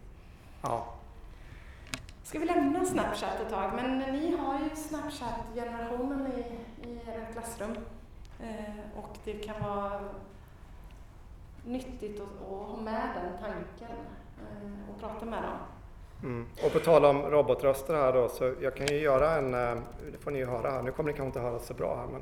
Ja. 0.62 0.94
Ska 2.34 2.40
vi 2.40 2.46
lämna 2.46 2.86
Snapchat 2.86 3.40
ett 3.42 3.50
tag? 3.50 3.72
Men 3.76 4.00
ni 4.00 4.36
har 4.38 4.60
ju 4.60 4.76
Snapchat-generationen 4.76 6.28
i, 6.28 6.40
i 6.88 7.00
era 7.08 7.26
klassrum. 7.34 7.72
Eh, 8.40 8.98
och 8.98 9.18
det 9.24 9.34
kan 9.34 9.62
vara 9.62 10.02
nyttigt 11.66 12.22
att, 12.22 12.42
att 12.42 12.68
ha 12.68 12.78
med 12.82 13.10
den 13.16 13.42
tanken 13.42 13.98
eh, 14.40 14.90
och 14.90 15.00
prata 15.00 15.26
med 15.26 15.44
dem. 15.44 15.58
Mm. 16.24 16.48
Och 16.64 16.74
på 16.74 16.80
tal 16.80 17.06
om 17.06 17.22
robotröster 17.22 17.94
här 17.94 18.14
då, 18.14 18.30
så 18.30 18.54
jag 18.62 18.76
kan 18.76 18.88
ju 18.88 19.00
göra 19.00 19.36
en, 19.36 19.54
eh, 19.54 19.84
det 20.12 20.18
får 20.18 20.32
ni 20.32 20.40
ju 20.40 20.46
höra 20.46 20.72
här, 20.72 20.82
nu 20.82 20.92
kommer 20.92 21.12
ni 21.12 21.18
kanske 21.18 21.28
inte 21.28 21.40
höra 21.40 21.60
så 21.60 21.74
bra 21.74 21.96
här 21.96 22.08
men. 22.08 22.22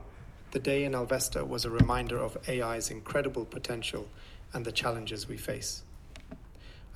The 0.51 0.59
day 0.59 0.83
in 0.83 0.95
Alvesta 0.95 1.43
was 1.43 1.65
a 1.65 1.69
reminder 1.69 2.21
of 2.21 2.37
AI's 2.47 2.91
incredible 2.91 3.45
potential 3.45 4.03
and 4.51 4.65
the 4.65 4.71
challenges 4.71 5.29
we 5.29 5.37
face. 5.37 5.90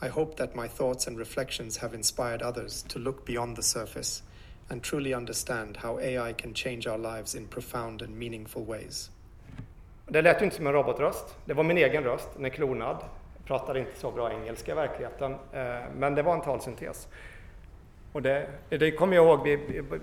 I 0.01 0.07
hope 0.07 0.35
that 0.35 0.55
my 0.55 0.67
thoughts 0.67 1.07
and 1.07 1.17
reflections 1.17 1.77
have 1.77 1.95
inspired 1.95 2.41
others 2.41 2.83
to 2.83 2.99
look 2.99 3.25
beyond 3.25 3.55
the 3.55 3.63
surface 3.63 4.23
and 4.69 4.83
truly 4.83 5.13
understand 5.13 5.77
how 5.77 5.99
AI 5.99 6.33
can 6.33 6.53
change 6.53 6.87
our 6.87 6.97
lives 6.97 7.35
in 7.35 7.47
profound 7.47 8.01
and 8.01 8.19
meaningful 8.19 8.65
ways. 8.65 9.09
Det 10.07 10.21
lät 10.21 10.41
ju 10.41 10.45
inte 10.45 10.55
som 10.55 10.67
en 10.67 10.73
robotröst. 10.73 11.35
Det 11.45 11.53
var 11.53 11.63
min 11.63 11.77
egen 11.77 12.03
röst, 12.03 12.29
den 12.35 12.45
är 12.45 12.49
klonad. 12.49 12.97
Jag 13.37 13.45
pratar 13.45 13.77
inte 13.77 13.99
så 13.99 14.11
bra 14.11 14.31
engelska 14.31 14.71
i 14.71 14.75
verkligheten, 14.75 15.31
eh, 15.31 15.75
men 15.97 16.15
det 16.15 16.21
var 16.21 16.33
en 16.33 16.41
talsyntes. 16.41 17.07
Och 18.11 18.21
det, 18.21 18.47
det 18.69 18.91
kommer 18.91 19.15
jag 19.15 19.25
ihåg, 19.25 19.47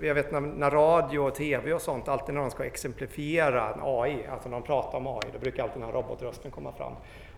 jag 0.01 0.15
vet 0.15 0.31
när, 0.31 0.41
när, 0.41 0.71
radio 0.71 1.19
och 1.19 1.35
tv 1.35 1.73
och 1.73 1.81
sånt, 1.81 2.07
alltid 2.07 2.35
när 2.35 2.41
de 2.41 2.51
ska 2.51 2.65
exemplifiera 2.65 3.73
en 3.73 3.79
AI, 3.83 4.27
alltså 4.27 4.49
när 4.49 4.57
de 4.59 4.63
pratar 4.63 4.97
om 4.97 5.07
AI, 5.07 5.29
då 5.33 5.39
brukar 5.39 5.63
alltid 5.63 5.81
den 5.81 5.85
här 5.85 5.93
robotrösten 5.93 6.51
komma 6.51 6.71
fram. 6.71 6.93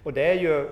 Och 0.05 0.13
det 0.13 0.27
är 0.27 0.33
ju, 0.33 0.69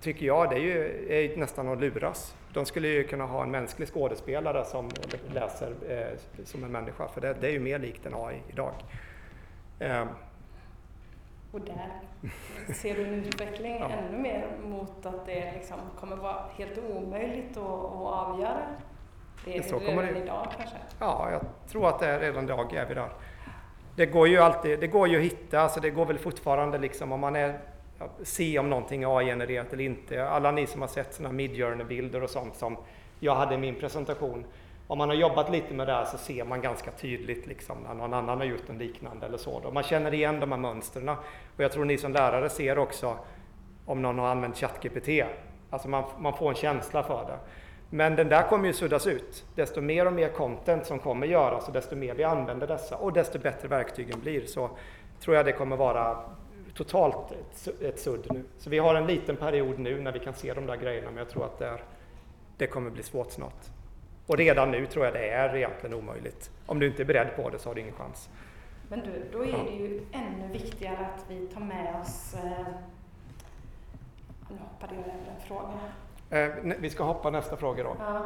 tycker 0.00 0.26
jag, 0.26 0.50
det 0.50 0.56
är 0.56 0.60
ju 0.60 1.06
är 1.12 1.36
nästan 1.36 1.68
att 1.68 1.80
luras. 1.80 2.36
De 2.52 2.66
skulle 2.66 2.88
ju 2.88 3.04
kunna 3.04 3.24
ha 3.24 3.42
en 3.42 3.50
mänsklig 3.50 3.88
skådespelare 3.88 4.64
som 4.64 4.90
läser 5.34 5.74
eh, 5.88 6.44
som 6.44 6.64
en 6.64 6.72
människa, 6.72 7.08
för 7.08 7.20
det, 7.20 7.36
det, 7.40 7.46
är 7.46 7.50
ju 7.50 7.60
mer 7.60 7.78
likt 7.78 8.06
en 8.06 8.14
AI 8.14 8.42
idag. 8.48 8.72
Eh. 9.78 10.04
Och 11.52 11.60
där 11.60 11.90
ser 12.74 12.94
du 12.94 13.04
en 13.04 13.14
utveckling 13.14 13.76
ja. 13.80 13.90
ännu 13.90 14.18
mer 14.18 14.46
mot 14.64 15.06
att 15.06 15.26
det 15.26 15.52
liksom 15.54 15.78
kommer 16.00 16.16
vara 16.16 16.44
helt 16.58 16.78
omöjligt 16.78 17.56
att, 17.56 17.62
att 17.62 17.92
avgöra 17.94 18.66
det 19.44 19.58
är 19.58 19.62
så 19.62 19.78
redan 19.78 19.96
det, 19.96 20.18
idag 20.18 20.48
kanske? 20.56 20.76
Ja, 21.00 21.28
jag 21.30 21.40
tror 21.70 21.88
att 21.88 21.98
det 21.98 22.06
är 22.06 22.20
redan 22.20 22.44
idag 22.44 22.74
är 22.74 22.86
vi 22.86 22.94
där. 22.94 23.10
Det 23.96 24.06
går 24.06 24.28
ju 24.28 24.38
alltid, 24.38 24.80
det 24.80 24.86
går 24.86 25.08
ju 25.08 25.16
att 25.16 25.24
hitta, 25.24 25.60
alltså 25.60 25.80
det 25.80 25.90
går 25.90 26.06
väl 26.06 26.18
fortfarande 26.18 26.78
liksom 26.78 27.12
om 27.12 27.20
man 27.20 27.36
är 27.36 27.60
se 28.22 28.58
om 28.58 28.70
någonting 28.70 29.02
är 29.02 29.18
AI-genererat 29.18 29.72
eller 29.72 29.84
inte. 29.84 30.28
Alla 30.28 30.50
ni 30.50 30.66
som 30.66 30.80
har 30.80 30.88
sett 30.88 31.14
sådana 31.14 31.34
Midjourney-bilder 31.34 32.22
och 32.22 32.30
sånt 32.30 32.56
som 32.56 32.76
jag 33.20 33.34
hade 33.34 33.54
i 33.54 33.58
min 33.58 33.74
presentation. 33.74 34.44
Om 34.86 34.98
man 34.98 35.08
har 35.08 35.16
jobbat 35.16 35.50
lite 35.50 35.74
med 35.74 35.86
det 35.86 35.92
här 35.92 36.04
så 36.04 36.18
ser 36.18 36.44
man 36.44 36.60
ganska 36.60 36.90
tydligt 36.90 37.46
liksom 37.46 37.78
när 37.78 37.94
någon 37.94 38.14
annan 38.14 38.38
har 38.38 38.44
gjort 38.44 38.68
en 38.68 38.78
liknande 38.78 39.26
eller 39.26 39.38
så. 39.38 39.60
Då. 39.60 39.70
Man 39.70 39.82
känner 39.82 40.14
igen 40.14 40.40
de 40.40 40.52
här 40.52 40.58
mönstren. 40.58 41.08
Och 41.08 41.16
jag 41.56 41.72
tror 41.72 41.84
ni 41.84 41.98
som 41.98 42.12
lärare 42.12 42.48
ser 42.48 42.78
också 42.78 43.16
om 43.86 44.02
någon 44.02 44.18
har 44.18 44.28
använt 44.28 44.56
ChatGPT. 44.56 45.08
Alltså 45.70 45.88
man, 45.88 46.04
man 46.18 46.36
får 46.36 46.48
en 46.48 46.54
känsla 46.54 47.02
för 47.02 47.24
det. 47.26 47.38
Men 47.90 48.16
den 48.16 48.28
där 48.28 48.42
kommer 48.42 48.66
ju 48.66 48.72
suddas 48.72 49.06
ut. 49.06 49.44
Desto 49.54 49.80
mer 49.80 50.06
och 50.06 50.12
mer 50.12 50.28
content 50.28 50.86
som 50.86 50.98
kommer 50.98 51.26
göras 51.26 51.66
och 51.66 51.72
desto 51.72 51.96
mer 51.96 52.14
vi 52.14 52.24
använder 52.24 52.66
dessa 52.66 52.96
och 52.96 53.12
desto 53.12 53.38
bättre 53.38 53.68
verktygen 53.68 54.20
blir 54.20 54.46
så 54.46 54.70
tror 55.20 55.36
jag 55.36 55.46
det 55.46 55.52
kommer 55.52 55.76
vara 55.76 56.18
totalt 56.76 57.32
ett, 57.32 57.82
ett 57.82 58.00
sudd 58.00 58.26
nu. 58.30 58.44
Så 58.58 58.70
vi 58.70 58.78
har 58.78 58.94
en 58.94 59.06
liten 59.06 59.36
period 59.36 59.78
nu 59.78 60.00
när 60.00 60.12
vi 60.12 60.18
kan 60.18 60.34
se 60.34 60.54
de 60.54 60.66
där 60.66 60.76
grejerna 60.76 61.10
men 61.10 61.18
jag 61.18 61.28
tror 61.28 61.44
att 61.44 61.58
det, 61.58 61.66
är, 61.66 61.82
det 62.56 62.66
kommer 62.66 62.90
bli 62.90 63.02
svårt 63.02 63.32
snart. 63.32 63.66
Och 64.26 64.36
redan 64.36 64.70
nu 64.70 64.86
tror 64.86 65.04
jag 65.04 65.14
det 65.14 65.28
är 65.28 65.56
egentligen 65.56 65.94
omöjligt. 65.94 66.50
Om 66.66 66.78
du 66.78 66.86
inte 66.86 67.02
är 67.02 67.04
beredd 67.04 67.36
på 67.36 67.50
det 67.50 67.58
så 67.58 67.68
har 67.68 67.74
du 67.74 67.80
ingen 67.80 67.94
chans. 67.94 68.28
Men 68.88 69.00
du, 69.00 69.28
då 69.32 69.42
är 69.42 69.64
det 69.64 69.76
ju 69.76 70.00
ännu 70.12 70.52
viktigare 70.52 71.06
att 71.06 71.24
vi 71.28 71.46
tar 71.46 71.60
med 71.60 72.00
oss... 72.00 72.34
Eh, 72.34 72.66
nu 74.50 74.56
hoppade 74.58 74.94
jag 74.94 75.04
över 75.04 75.32
en 75.34 75.40
fråga. 75.48 75.80
Eh, 76.30 76.48
vi 76.78 76.90
ska 76.90 77.04
hoppa 77.04 77.30
nästa 77.30 77.56
fråga 77.56 77.82
då. 77.82 77.96
Ja. 77.98 78.16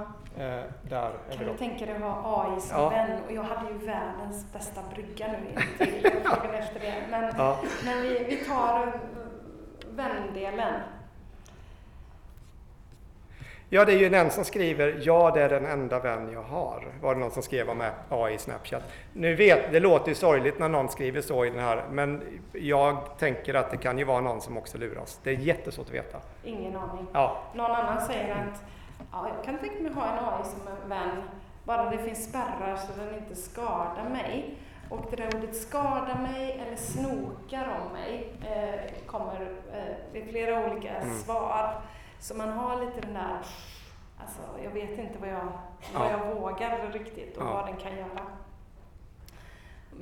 Eh, 0.45 0.65
där 0.89 1.13
kan 1.33 1.47
du 1.47 1.57
tänka 1.57 1.87
dig 1.87 1.95
att 1.95 2.03
ha 2.03 2.45
AI 2.45 2.61
som 2.61 2.81
ja. 2.81 2.89
vän? 2.89 3.11
Och 3.27 3.33
jag 3.33 3.43
hade 3.43 3.71
ju 3.71 3.79
världens 3.79 4.53
bästa 4.53 4.81
brygga 4.95 5.27
nu 5.27 5.61
till 5.79 6.11
frågan 6.25 6.55
efter 6.55 6.81
det. 6.81 6.95
Men, 7.11 7.35
ja. 7.37 7.59
men 7.85 8.03
vi, 8.03 8.25
vi 8.29 8.37
tar 8.37 9.01
vändelen. 9.91 10.81
Ja, 13.73 13.85
det 13.85 13.93
är 13.93 13.99
ju 13.99 14.15
en 14.15 14.31
som 14.31 14.45
skriver 14.45 15.01
ja, 15.03 15.31
det 15.35 15.43
är 15.43 15.49
den 15.49 15.67
enda 15.67 15.99
vän 15.99 16.33
jag 16.33 16.43
har. 16.43 16.93
Var 17.01 17.15
det 17.15 17.21
någon 17.21 17.31
som 17.31 17.43
skrev 17.43 17.71
om 17.71 17.83
AI 18.09 18.35
i 18.35 18.39
Snapchat. 18.39 18.83
Nu 19.13 19.35
vet, 19.35 19.73
det 19.73 19.81
låter 19.81 20.09
ju 20.09 20.15
sorgligt 20.15 20.59
när 20.59 20.69
någon 20.69 20.89
skriver 20.89 21.21
så 21.21 21.45
i 21.45 21.51
den 21.51 21.59
här, 21.59 21.85
men 21.91 22.41
jag 22.53 23.19
tänker 23.19 23.55
att 23.55 23.71
det 23.71 23.77
kan 23.77 23.99
ju 23.99 24.05
vara 24.05 24.21
någon 24.21 24.41
som 24.41 24.59
också 24.59 24.79
luras. 24.79 25.21
Det 25.23 25.31
är 25.31 25.35
jättesvårt 25.35 25.87
att 25.87 25.95
veta. 25.95 26.19
Ingen 26.45 26.77
aning. 26.77 27.07
Ja. 27.13 27.43
Någon 27.55 27.71
annan 27.71 28.01
säger 28.01 28.33
att 28.33 28.63
ja, 29.13 29.29
jag 29.37 29.45
kan 29.45 29.59
tänka 29.59 29.83
mig 29.83 29.93
ha 29.93 30.03
en 30.03 30.25
AI 30.25 30.45
som 30.45 30.61
en 30.83 30.89
vän, 30.89 31.23
bara 31.65 31.91
det 31.91 31.99
finns 31.99 32.29
spärrar 32.29 32.77
så 32.77 33.01
den 33.01 33.15
inte 33.15 33.35
skadar 33.37 34.09
mig. 34.13 34.59
Och 34.89 35.07
det 35.11 35.17
där 35.17 35.37
ordet 35.37 35.57
skada 35.57 36.19
mig 36.33 36.61
eller 36.67 36.77
snokar 36.77 37.81
om 37.81 37.93
mig 37.93 38.33
eh, 38.43 39.07
kommer 39.07 39.49
eh, 39.73 40.21
i 40.21 40.27
flera 40.31 40.71
olika 40.71 40.97
mm. 40.97 41.15
svar. 41.15 41.83
Så 42.21 42.35
man 42.35 42.49
har 42.49 42.85
lite 42.85 43.01
den 43.01 43.15
där, 43.15 43.39
alltså 44.19 44.41
jag 44.65 44.71
vet 44.71 44.99
inte 44.99 45.19
vad 45.21 45.29
jag, 45.29 45.53
vad 45.95 46.07
ja. 46.07 46.11
jag 46.11 46.35
vågar 46.35 46.93
riktigt 46.93 47.37
och 47.37 47.47
vad 47.47 47.67
den 47.67 47.77
kan 47.77 47.97
göra. 47.97 48.27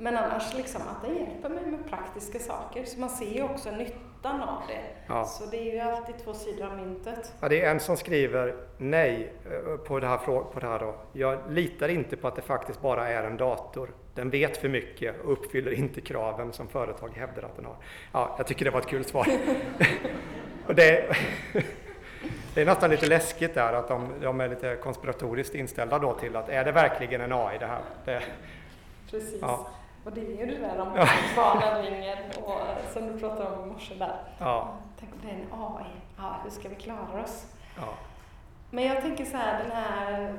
Men 0.01 0.17
annars 0.17 0.53
liksom 0.53 0.81
att 0.81 1.01
den 1.01 1.15
hjälper 1.15 1.49
mig 1.49 1.65
med 1.65 1.89
praktiska 1.89 2.39
saker. 2.39 2.85
Så 2.85 2.99
man 2.99 3.09
ser 3.09 3.33
ju 3.35 3.43
också 3.43 3.71
nyttan 3.71 4.41
av 4.41 4.61
det. 4.67 4.81
Ja. 5.07 5.25
Så 5.25 5.45
det 5.45 5.57
är 5.57 5.73
ju 5.73 5.79
alltid 5.79 6.15
två 6.23 6.33
sidor 6.33 6.65
av 6.65 6.77
myntet. 6.77 7.33
Ja, 7.39 7.49
det 7.49 7.61
är 7.61 7.71
en 7.71 7.79
som 7.79 7.97
skriver 7.97 8.55
nej 8.77 9.33
eh, 9.45 9.77
på 9.77 9.99
det, 9.99 10.07
här, 10.07 10.17
på 10.43 10.59
det 10.59 10.67
här 10.67 10.79
då. 10.79 10.95
Jag 11.13 11.39
litar 11.49 11.89
inte 11.89 12.17
på 12.17 12.27
att 12.27 12.35
det 12.35 12.41
faktiskt 12.41 12.81
bara 12.81 13.09
är 13.09 13.23
en 13.23 13.37
dator. 13.37 13.89
Den 14.15 14.29
vet 14.29 14.57
för 14.57 14.69
mycket 14.69 15.21
och 15.21 15.31
uppfyller 15.31 15.71
inte 15.71 16.01
kraven 16.01 16.53
som 16.53 16.67
företag 16.67 17.09
hävdar 17.15 17.43
att 17.43 17.55
den 17.55 17.65
har. 17.65 17.75
Ja, 18.11 18.35
jag 18.37 18.47
tycker 18.47 18.65
det 18.65 18.71
var 18.71 18.79
ett 18.79 18.87
kul 18.87 19.05
svar. 19.05 19.27
och 20.67 20.75
det, 20.75 21.15
det 22.59 22.63
är 22.63 22.65
nästan 22.65 22.89
lite 22.89 23.07
läskigt 23.07 23.53
där 23.53 23.73
att 23.73 23.87
de, 23.87 24.13
de, 24.21 24.41
är 24.41 24.49
lite 24.49 24.75
konspiratoriskt 24.75 25.55
inställda 25.55 25.99
då 25.99 26.13
till 26.13 26.35
att 26.35 26.49
är 26.49 26.65
det 26.65 26.71
verkligen 26.71 27.21
en 27.21 27.33
AI 27.33 27.57
det 27.57 27.65
här? 27.65 27.81
Det, 28.05 28.21
Precis. 29.11 29.41
Ja. 29.41 29.67
Och 30.03 30.11
det 30.11 30.21
är 30.21 30.45
ju 30.45 30.45
det 30.45 30.57
där 30.57 30.79
om 30.81 31.07
ja. 31.35 31.81
ringer 31.83 32.17
och 32.43 32.59
som 32.93 33.07
du 33.07 33.19
pratade 33.19 33.55
om 33.55 33.63
i 33.63 33.71
morse 33.73 33.95
där. 33.95 34.15
Ja. 34.39 34.73
Tänk 34.99 35.13
om 35.13 35.19
det 35.21 35.29
är 35.29 35.35
en 35.35 35.47
AI, 35.51 35.85
ja, 36.17 36.39
hur 36.43 36.49
ska 36.49 36.69
vi 36.69 36.75
klara 36.75 37.23
oss? 37.23 37.45
Ja. 37.77 37.93
Men 38.69 38.83
jag 38.83 39.01
tänker 39.01 39.25
så 39.25 39.37
här, 39.37 39.63
den 39.63 39.71
här 39.71 40.33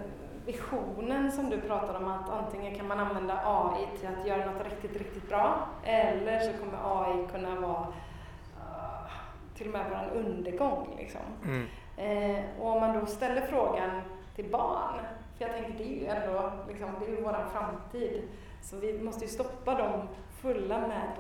visionen 0.47 1.33
som 1.33 1.51
du 1.51 1.61
pratar 1.61 1.95
om 1.95 2.09
att 2.09 2.31
antingen 2.31 2.75
kan 2.75 2.87
man 2.87 3.01
använda 3.01 3.41
AI 3.45 3.99
till 3.99 4.09
att 4.09 4.27
göra 4.27 4.53
något 4.53 4.65
riktigt, 4.65 4.97
riktigt 4.97 5.29
bra 5.29 5.69
eller 5.85 6.41
så 6.41 6.59
kommer 6.59 6.79
AI 6.83 7.27
kunna 7.33 7.61
vara 7.61 7.81
uh, 7.81 9.11
till 9.55 9.67
och 9.67 9.73
med 9.73 9.87
en 9.93 10.25
undergång. 10.25 10.95
Liksom. 10.99 11.21
Mm. 11.45 11.67
Eh, 11.97 12.45
och 12.61 12.71
om 12.71 12.81
man 12.81 13.01
då 13.01 13.07
ställer 13.07 13.41
frågan 13.41 14.03
till 14.35 14.51
barn, 14.51 15.01
för 15.39 15.45
jag 15.45 15.53
tänker 15.53 15.79
det 15.79 15.85
är 15.85 16.01
ju 16.01 16.07
ändå 16.07 16.53
liksom, 16.69 16.89
det 17.01 17.07
är 17.07 17.11
ju 17.11 17.23
vår 17.23 17.47
framtid, 17.53 18.23
så 18.63 18.77
vi 18.77 18.99
måste 18.99 19.25
ju 19.25 19.31
stoppa 19.31 19.75
dem 19.75 20.09
fulla 20.43 20.79
med 20.79 21.13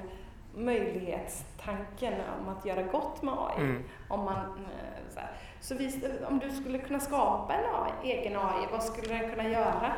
möjlighetstanken 0.54 2.14
om 2.40 2.48
att 2.48 2.66
göra 2.66 2.82
gott 2.82 3.22
med 3.22 3.34
AI. 3.38 3.62
Mm. 3.62 3.82
Om, 4.08 4.24
man, 4.24 4.36
eh, 4.36 5.14
så, 5.14 5.20
så 5.60 5.74
vi, 5.74 6.02
om 6.28 6.38
du 6.38 6.50
skulle 6.50 6.78
kunna 6.78 7.00
skapa 7.00 7.54
en 7.54 7.64
AI, 7.74 8.12
egen 8.12 8.36
AI, 8.36 8.66
vad 8.72 8.82
skulle 8.82 9.18
den 9.18 9.30
kunna 9.30 9.48
göra? 9.48 9.92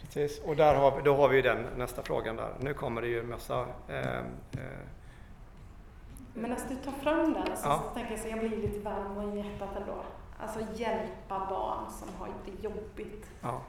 Precis, 0.00 0.40
och 0.44 0.56
där 0.56 0.74
har 0.74 0.96
vi, 0.96 1.02
då 1.02 1.16
har 1.16 1.28
vi 1.28 1.42
den 1.42 1.66
nästa 1.76 2.02
frågan 2.02 2.36
där. 2.36 2.50
Nu 2.60 2.74
kommer 2.74 3.02
det 3.02 3.08
ju 3.08 3.20
en 3.20 3.28
massa 3.28 3.66
eh, 3.88 4.18
eh, 4.18 4.22
men 6.36 6.50
när 6.50 6.58
du 6.68 6.74
tar 6.74 6.92
fram 6.92 7.32
den 7.32 7.46
så, 7.56 7.68
ja. 7.68 7.82
så 7.88 7.94
tänker 7.94 8.10
jag 8.10 8.20
så 8.20 8.28
jag 8.28 8.38
blir 8.38 8.48
lite 8.48 8.78
varm 8.78 9.18
om 9.18 9.36
hjärtat 9.36 9.76
ändå. 9.76 10.04
Alltså 10.38 10.60
hjälpa 10.74 11.46
barn 11.50 11.90
som 11.90 12.08
har 12.18 12.28
det 12.44 12.62
jobbigt. 12.62 13.26
Ja. 13.42 13.60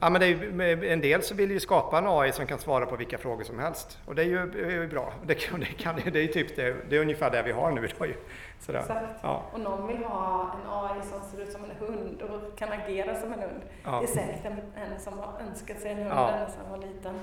Ja, 0.00 0.10
men 0.10 0.22
är, 0.22 0.84
en 0.84 1.00
del 1.00 1.22
så 1.22 1.34
vill 1.34 1.50
ju 1.50 1.60
skapa 1.60 1.98
en 1.98 2.06
AI 2.06 2.32
som 2.32 2.46
kan 2.46 2.58
svara 2.58 2.86
på 2.86 2.96
vilka 2.96 3.18
frågor 3.18 3.44
som 3.44 3.58
helst. 3.58 3.98
Och 4.06 4.14
det 4.14 4.22
är 4.22 4.26
ju, 4.26 4.38
är 4.38 4.70
ju 4.70 4.88
bra. 4.88 5.12
Det, 5.26 5.34
det, 5.34 5.66
kan, 5.66 5.96
det, 6.12 6.24
är 6.24 6.26
typ 6.26 6.56
det, 6.56 6.76
det 6.90 6.96
är 6.96 7.00
ungefär 7.00 7.30
det 7.30 7.42
vi 7.42 7.52
har 7.52 7.70
nu 7.70 7.84
idag. 7.84 8.14
Sådär. 8.60 8.78
Exakt. 8.78 9.20
Ja. 9.22 9.42
Och 9.52 9.60
någon 9.60 9.86
vill 9.86 10.04
ha 10.04 10.42
en 10.42 10.72
AI 10.72 11.02
som 11.02 11.20
ser 11.30 11.42
ut 11.42 11.52
som 11.52 11.64
en 11.64 11.70
hund 11.70 12.22
och 12.22 12.58
kan 12.58 12.72
agera 12.72 13.20
som 13.20 13.32
en 13.32 13.40
hund. 13.40 13.60
Ja. 13.84 13.90
Det 13.90 14.04
är 14.04 14.26
säkert 14.26 14.44
en, 14.44 14.58
en 14.92 15.00
som 15.00 15.18
har 15.18 15.40
önskat 15.48 15.80
sig 15.80 15.90
en 15.90 15.98
hund 15.98 16.10
ja. 16.10 16.26
när 16.26 16.48
han 16.62 16.70
var 16.70 16.78
liten. 16.78 17.14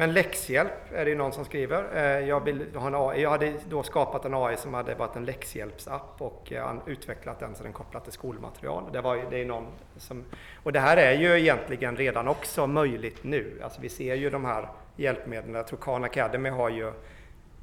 Men 0.00 0.12
läxhjälp 0.12 0.92
är 0.92 1.04
det 1.04 1.10
ju 1.10 1.16
någon 1.16 1.32
som 1.32 1.44
skriver. 1.44 1.96
Eh, 1.96 2.28
jag, 2.28 2.44
vill 2.44 2.66
ha 2.74 2.86
en 2.86 2.94
AI. 2.94 3.22
jag 3.22 3.30
hade 3.30 3.52
då 3.68 3.82
skapat 3.82 4.24
en 4.24 4.34
AI 4.34 4.56
som 4.56 4.74
hade 4.74 4.94
varit 4.94 5.16
en 5.16 5.24
läxhjälpsapp 5.24 6.14
och 6.18 6.52
eh, 6.52 6.74
utvecklat 6.86 7.40
den 7.40 7.54
så 7.54 7.62
den 7.62 7.72
kopplat 7.72 8.04
till 8.04 8.12
skolmaterial. 8.12 8.84
Det, 8.92 9.00
var, 9.00 9.26
det 9.30 9.40
är 9.40 9.44
någon 9.44 9.66
som, 9.96 10.24
och 10.62 10.72
det 10.72 10.80
här 10.80 10.96
är 10.96 11.12
ju 11.12 11.40
egentligen 11.40 11.96
redan 11.96 12.28
också 12.28 12.66
möjligt 12.66 13.24
nu. 13.24 13.60
Alltså 13.62 13.80
vi 13.80 13.88
ser 13.88 14.14
ju 14.14 14.30
de 14.30 14.44
här 14.44 14.68
hjälpmedlen. 14.96 15.54
Jag 15.54 15.66
tror 15.66 15.78
Khan 15.78 16.04
Academy 16.04 16.48
har 16.48 16.68
ju 16.68 16.92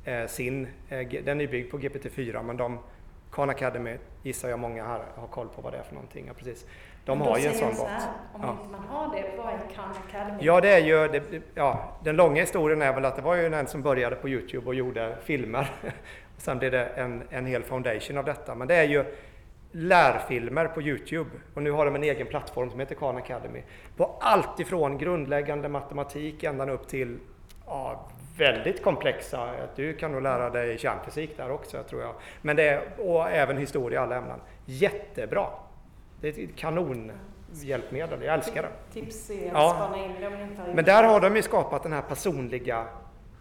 eh, 0.05 0.27
sin, 0.27 0.67
den 1.23 1.41
är 1.41 1.47
byggd 1.47 1.71
på 1.71 1.77
GPT-4 1.77 2.43
men 2.43 2.57
de 2.57 2.79
Khan 3.31 3.49
Academy 3.49 3.97
gissar 4.23 4.49
jag 4.49 4.59
många 4.59 4.87
här 4.87 5.01
har 5.15 5.27
koll 5.27 5.47
på 5.55 5.61
vad 5.61 5.73
det 5.73 5.77
är 5.77 5.83
för 5.83 5.93
någonting. 5.93 6.25
Ja, 6.27 6.33
precis. 6.33 6.65
De 7.07 7.21
har 7.21 7.37
ju 7.37 7.45
en 7.47 7.53
sån 7.53 7.69
bot. 7.69 7.87
Om 8.33 8.41
ja. 8.41 8.57
man 8.71 8.81
har 8.89 9.15
det, 9.15 9.23
vad 9.37 9.45
är 9.45 9.59
Khan 9.75 9.93
Academy? 10.07 10.37
Ja, 10.41 10.61
det 10.61 10.69
är 10.69 10.79
ju, 10.79 11.07
det, 11.07 11.41
ja, 11.55 11.97
den 12.03 12.15
långa 12.15 12.41
historien 12.41 12.81
är 12.81 12.93
väl 12.93 13.05
att 13.05 13.15
det 13.15 13.21
var 13.21 13.35
ju 13.35 13.45
en 13.45 13.67
som 13.67 13.81
började 13.81 14.15
på 14.15 14.29
Youtube 14.29 14.67
och 14.67 14.75
gjorde 14.75 15.17
filmer. 15.23 15.71
och 16.35 16.41
sen 16.41 16.59
blev 16.59 16.71
det 16.71 16.85
en, 16.85 17.23
en 17.29 17.45
hel 17.45 17.63
foundation 17.63 18.17
av 18.17 18.25
detta. 18.25 18.55
Men 18.55 18.67
det 18.67 18.75
är 18.75 18.83
ju 18.83 19.05
lärfilmer 19.71 20.65
på 20.65 20.81
Youtube 20.81 21.29
och 21.53 21.63
nu 21.63 21.71
har 21.71 21.85
de 21.85 21.95
en 21.95 22.03
egen 22.03 22.27
plattform 22.27 22.69
som 22.69 22.79
heter 22.79 22.95
Khan 22.95 23.17
Academy. 23.17 23.61
På 23.97 24.17
allt 24.19 24.59
ifrån 24.59 24.97
grundläggande 24.97 25.69
matematik 25.69 26.43
ända 26.43 26.71
upp 26.71 26.87
till 26.87 27.17
ja, 27.65 28.07
väldigt 28.37 28.83
komplexa. 28.83 29.49
Du 29.75 29.93
kan 29.93 30.11
nog 30.11 30.21
lära 30.21 30.49
dig 30.49 30.77
kärnfysik 30.77 31.37
där 31.37 31.51
också 31.51 31.83
tror 31.83 32.01
jag. 32.01 32.13
Men 32.41 32.55
det 32.55 32.69
är, 32.69 32.81
och 32.97 33.29
även 33.29 33.57
historia 33.57 33.99
i 33.99 34.03
alla 34.03 34.15
ämnen. 34.15 34.39
Jättebra! 34.65 35.47
Det 36.21 36.27
är 36.37 36.43
ett 36.43 36.55
kanonhjälpmedel, 36.55 38.21
jag 38.23 38.33
älskar 38.33 38.63
det. 38.63 38.69
Tips 39.01 39.29
är 39.29 39.47
att 39.47 39.53
Ja. 39.53 39.73
spana 39.75 40.05
in 40.05 40.11
gjort 40.21 40.75
Men 40.75 40.85
där 40.85 41.03
har 41.03 41.21
de 41.21 41.35
ju 41.35 41.41
skapat 41.41 41.83
den 41.83 41.93
här 41.93 42.01
personliga 42.01 42.85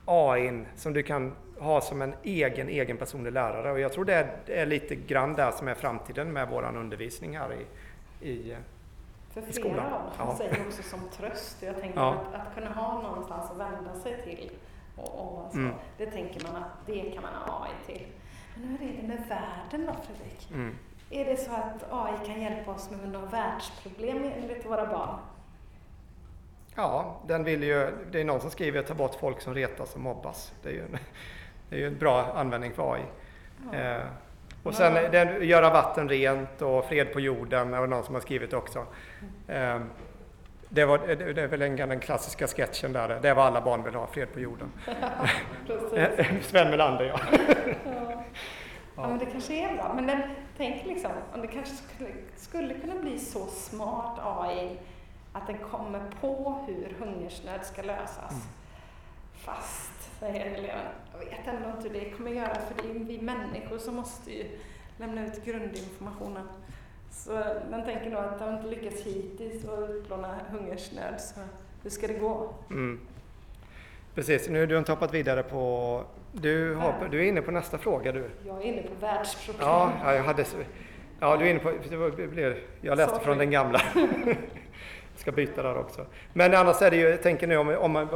AIn 0.05 0.67
som 0.77 0.93
du 0.93 1.03
kan 1.03 1.33
ha 1.59 1.81
som 1.81 2.03
en 2.03 2.15
egen, 2.23 2.69
egen 2.69 2.97
personlig 2.97 3.33
lärare. 3.33 3.73
Och 3.73 3.81
jag 3.81 3.93
tror 3.93 4.05
det 4.05 4.15
är, 4.15 4.37
det 4.47 4.61
är 4.61 4.67
lite 4.67 4.95
grann 4.95 5.35
där 5.35 5.51
som 5.51 5.69
är 5.69 5.75
framtiden 5.75 6.33
med 6.33 6.49
våran 6.49 6.77
undervisning 6.77 7.39
här 7.39 7.49
i, 7.53 8.29
i 8.31 8.57
För 9.35 9.41
flera 9.41 9.53
skolan. 9.53 9.93
av 9.93 10.01
dem 10.03 10.11
Ja. 10.19 10.35
säger 10.39 10.57
också 10.69 10.83
som 10.83 11.01
tröst. 11.17 11.57
Jag 11.63 11.81
tänker 11.81 12.01
Ja. 12.01 12.13
att, 12.15 12.35
att 12.47 12.55
kunna 12.55 12.71
ha 12.73 13.03
någonstans 13.03 13.51
att 13.51 13.57
vända 13.57 13.95
sig 14.03 14.23
till. 14.25 14.51
Och, 14.97 15.05
och 15.45 15.51
så, 15.53 15.59
Mm. 15.59 15.73
Det 15.99 16.07
tänker 16.07 16.43
man 16.53 16.63
att 16.63 16.87
det 16.87 17.01
kan 17.11 17.23
man 17.23 17.35
ha 17.35 17.65
AI 17.67 17.93
till. 17.95 18.07
Men 18.57 18.69
hur 18.69 18.89
är 18.89 19.03
det 19.03 19.09
med 19.09 19.23
världen 19.29 19.87
då 19.87 19.93
Fredrik? 20.07 20.49
mm. 20.55 20.75
Är 21.11 21.25
det 21.25 21.37
så 21.37 21.51
att 21.51 21.87
AI 21.91 22.27
kan 22.27 22.43
hjälpa 22.43 22.71
oss 22.71 22.91
med 22.91 23.09
några 23.09 23.27
världsproblem 23.27 24.33
enligt 24.37 24.67
våra 24.67 24.87
barn? 24.87 25.19
Ja, 26.75 27.21
den 27.27 27.45
vill 27.45 27.63
ju, 27.63 27.91
det 28.13 28.21
är 28.21 28.25
någon 28.25 28.41
som 28.41 28.51
skriver 28.51 28.83
ta 28.83 28.95
bort 28.95 29.15
folk 29.21 29.41
som 29.41 29.55
retas 29.55 29.95
och 29.95 30.01
mobbas. 30.01 30.53
Det 30.63 30.69
är 30.69 30.73
ju 30.73 30.81
en, 30.81 30.99
det 31.69 31.77
är 31.77 31.81
ju 31.81 31.87
en 31.87 31.99
bra 31.99 32.33
användning 32.35 32.73
för 32.73 32.93
AI. 32.95 33.03
Eh, 33.73 34.03
och 34.63 34.75
sen 34.75 34.95
Ja. 34.95 35.09
den, 35.09 35.49
göra 35.49 35.71
vatten 35.71 36.09
rent 36.09 36.63
och 36.63 36.85
fred 36.85 37.13
på 37.13 37.21
jorden 37.21 37.75
och 37.75 37.89
någon 37.89 38.05
som 38.05 38.15
har 38.15 38.23
skrivit 38.23 38.53
också. 38.53 38.87
Eh, 39.49 39.81
det, 40.69 40.85
var, 40.85 40.99
det, 40.99 41.33
det 41.33 41.43
är 41.43 41.47
väl 41.47 41.63
en, 41.63 41.77
den 41.77 42.01
klassiska 42.01 42.47
sketchen 42.47 42.93
där, 42.93 43.19
det 43.23 43.29
är 43.29 43.35
vad 43.35 43.47
alla 43.47 43.61
barn 43.61 43.83
vill 43.83 43.95
ha, 43.95 44.07
fred 44.07 44.33
på 44.33 44.41
jorden. 44.41 44.73
Sven 46.43 46.71
Melander 46.71 47.05
ja. 47.05 47.21
Ja. 47.85 48.23
Ja, 48.97 49.09
men 49.09 49.19
det 49.19 49.27
kanske 49.27 49.55
är 49.55 49.77
bra. 49.77 49.93
Men 49.95 50.07
den, 50.07 50.21
tänk 50.57 50.87
liksom, 50.87 51.11
om 51.35 51.41
det 51.41 51.47
kanske 51.47 51.75
skulle, 51.75 52.11
skulle 52.37 52.75
kunna 52.75 52.95
bli 52.95 53.19
så 53.19 53.47
smart 53.47 54.19
AI 54.23 54.79
att 55.33 55.47
den 55.47 55.59
kommer 55.59 56.01
på 56.21 56.65
hur 56.67 56.97
hungersnöd 56.99 57.65
ska 57.65 57.83
lösas. 57.83 58.31
Mm. 58.31 58.43
Fast, 59.35 60.19
säger 60.21 60.47
eleven, 60.47 60.87
jag 61.13 61.19
vet 61.19 61.47
ändå 61.47 61.69
inte 61.77 61.89
hur 61.89 62.01
det 62.01 62.11
kommer 62.11 62.31
göra 62.31 62.55
för 62.55 62.83
det 62.83 62.91
är 62.91 63.05
vi 63.05 63.21
människor 63.21 63.79
som 63.79 63.95
måste 63.95 64.33
ju 64.33 64.59
lämna 64.99 65.27
ut 65.27 65.45
grundinformationen. 65.45 66.49
Så 67.11 67.33
den 67.71 67.85
tänker 67.85 68.11
nog 68.11 68.21
att 68.21 68.39
de 68.39 68.55
inte 68.55 68.67
lyckats 68.67 69.03
hittills 69.03 69.65
att 69.65 69.91
utplåna 69.91 70.41
hungersnöd, 70.51 71.21
så 71.21 71.41
hur 71.83 71.91
ska 71.91 72.07
det 72.07 72.19
gå? 72.19 72.55
Mm. 72.71 73.01
Precis, 74.15 74.49
nu 74.49 74.61
har 74.61 74.67
du 74.67 74.79
hoppat 74.79 75.15
vidare 75.15 75.43
på... 75.43 76.05
Du, 76.41 76.75
har, 76.75 76.95
du 77.11 77.19
är 77.25 77.29
inne 77.29 77.43
på 77.43 77.51
nästa 77.51 77.79
fråga 77.79 78.13
du. 78.13 78.25
Jag 78.47 78.57
är 78.59 78.63
inne 78.63 78.83
på 78.83 78.95
världsproblem. 79.01 79.69
Ja, 79.69 79.93
ja, 80.05 80.15
jag 80.15 80.23
hade... 80.23 80.45
Ja, 81.21 81.37
du 81.37 81.47
är 81.47 81.51
inne 81.51 81.59
på... 81.61 81.73
det 82.17 82.27
blev- 82.27 82.57
Jag 82.81 82.97
läste 82.97 83.13
Sorry. 83.15 83.25
från 83.25 83.39
den 83.39 83.51
gamla. 83.51 83.81
Jag 83.95 85.21
ska 85.21 85.33
byta 85.33 85.63
där 85.63 85.79
också. 85.79 86.07
Men 86.33 86.55
annars 86.55 86.83
är 86.83 86.91
det 86.91 86.97
ju, 86.97 87.09
jag 87.09 87.23
tänker 87.23 87.47
nu 87.47 87.57
om, 87.57 87.69
om 87.69 87.93
man 87.93 88.09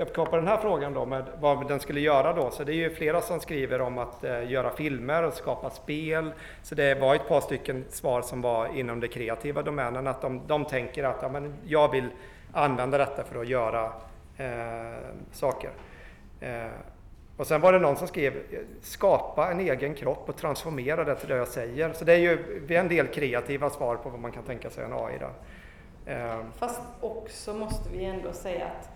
uppkapar 0.00 0.36
den 0.38 0.46
här 0.48 0.56
frågan 0.56 0.94
då 0.94 1.06
med 1.06 1.24
vad 1.40 1.68
den 1.68 1.80
skulle 1.80 2.00
göra 2.00 2.32
då. 2.32 2.50
Så 2.50 2.64
det 2.64 2.72
är 2.72 2.76
ju 2.76 2.90
flera 2.94 3.20
som 3.20 3.40
skriver 3.40 3.80
om 3.80 3.98
att 3.98 4.24
eh, 4.24 4.50
göra 4.50 4.70
filmer 4.70 5.22
och 5.22 5.32
skapa 5.34 5.70
spel. 5.70 6.32
Så 6.62 6.74
det 6.74 6.94
var 6.94 7.14
ett 7.14 7.28
par 7.28 7.40
stycken 7.40 7.84
svar 7.88 8.22
som 8.22 8.42
var 8.42 8.76
inom 8.76 9.00
det 9.00 9.08
kreativa 9.08 9.62
domänen. 9.62 10.06
Att 10.06 10.22
de, 10.22 10.40
de 10.46 10.64
tänker 10.64 11.04
att 11.04 11.18
ja, 11.22 11.28
men 11.28 11.54
jag 11.66 11.90
vill 11.90 12.08
använda 12.52 12.98
detta 12.98 13.24
för 13.24 13.40
att 13.40 13.48
göra 13.48 13.84
eh, 14.36 14.98
saker. 15.32 15.70
Eh, 16.40 16.66
och 17.40 17.46
sen 17.46 17.60
var 17.60 17.72
det 17.72 17.78
någon 17.78 17.96
som 17.96 18.08
skrev 18.08 18.32
skapa 18.82 19.50
en 19.50 19.60
egen 19.60 19.94
kropp 19.94 20.28
och 20.28 20.36
transformera 20.36 21.04
det 21.04 21.14
till 21.14 21.28
det 21.28 21.36
jag 21.36 21.48
säger. 21.48 21.92
Så 21.92 22.04
det 22.04 22.12
är 22.12 22.18
ju 22.18 22.66
en 22.76 22.88
del 22.88 23.06
kreativa 23.06 23.70
svar 23.70 23.96
på 23.96 24.08
vad 24.08 24.20
man 24.20 24.32
kan 24.32 24.42
tänka 24.42 24.70
sig 24.70 24.84
en 24.84 24.92
AI 24.92 25.18
där. 25.18 25.32
Eh, 26.06 26.44
Fast 26.58 26.80
också 27.00 27.54
måste 27.54 27.90
vi 27.92 28.04
ändå 28.04 28.32
säga 28.32 28.66
att 28.66 28.88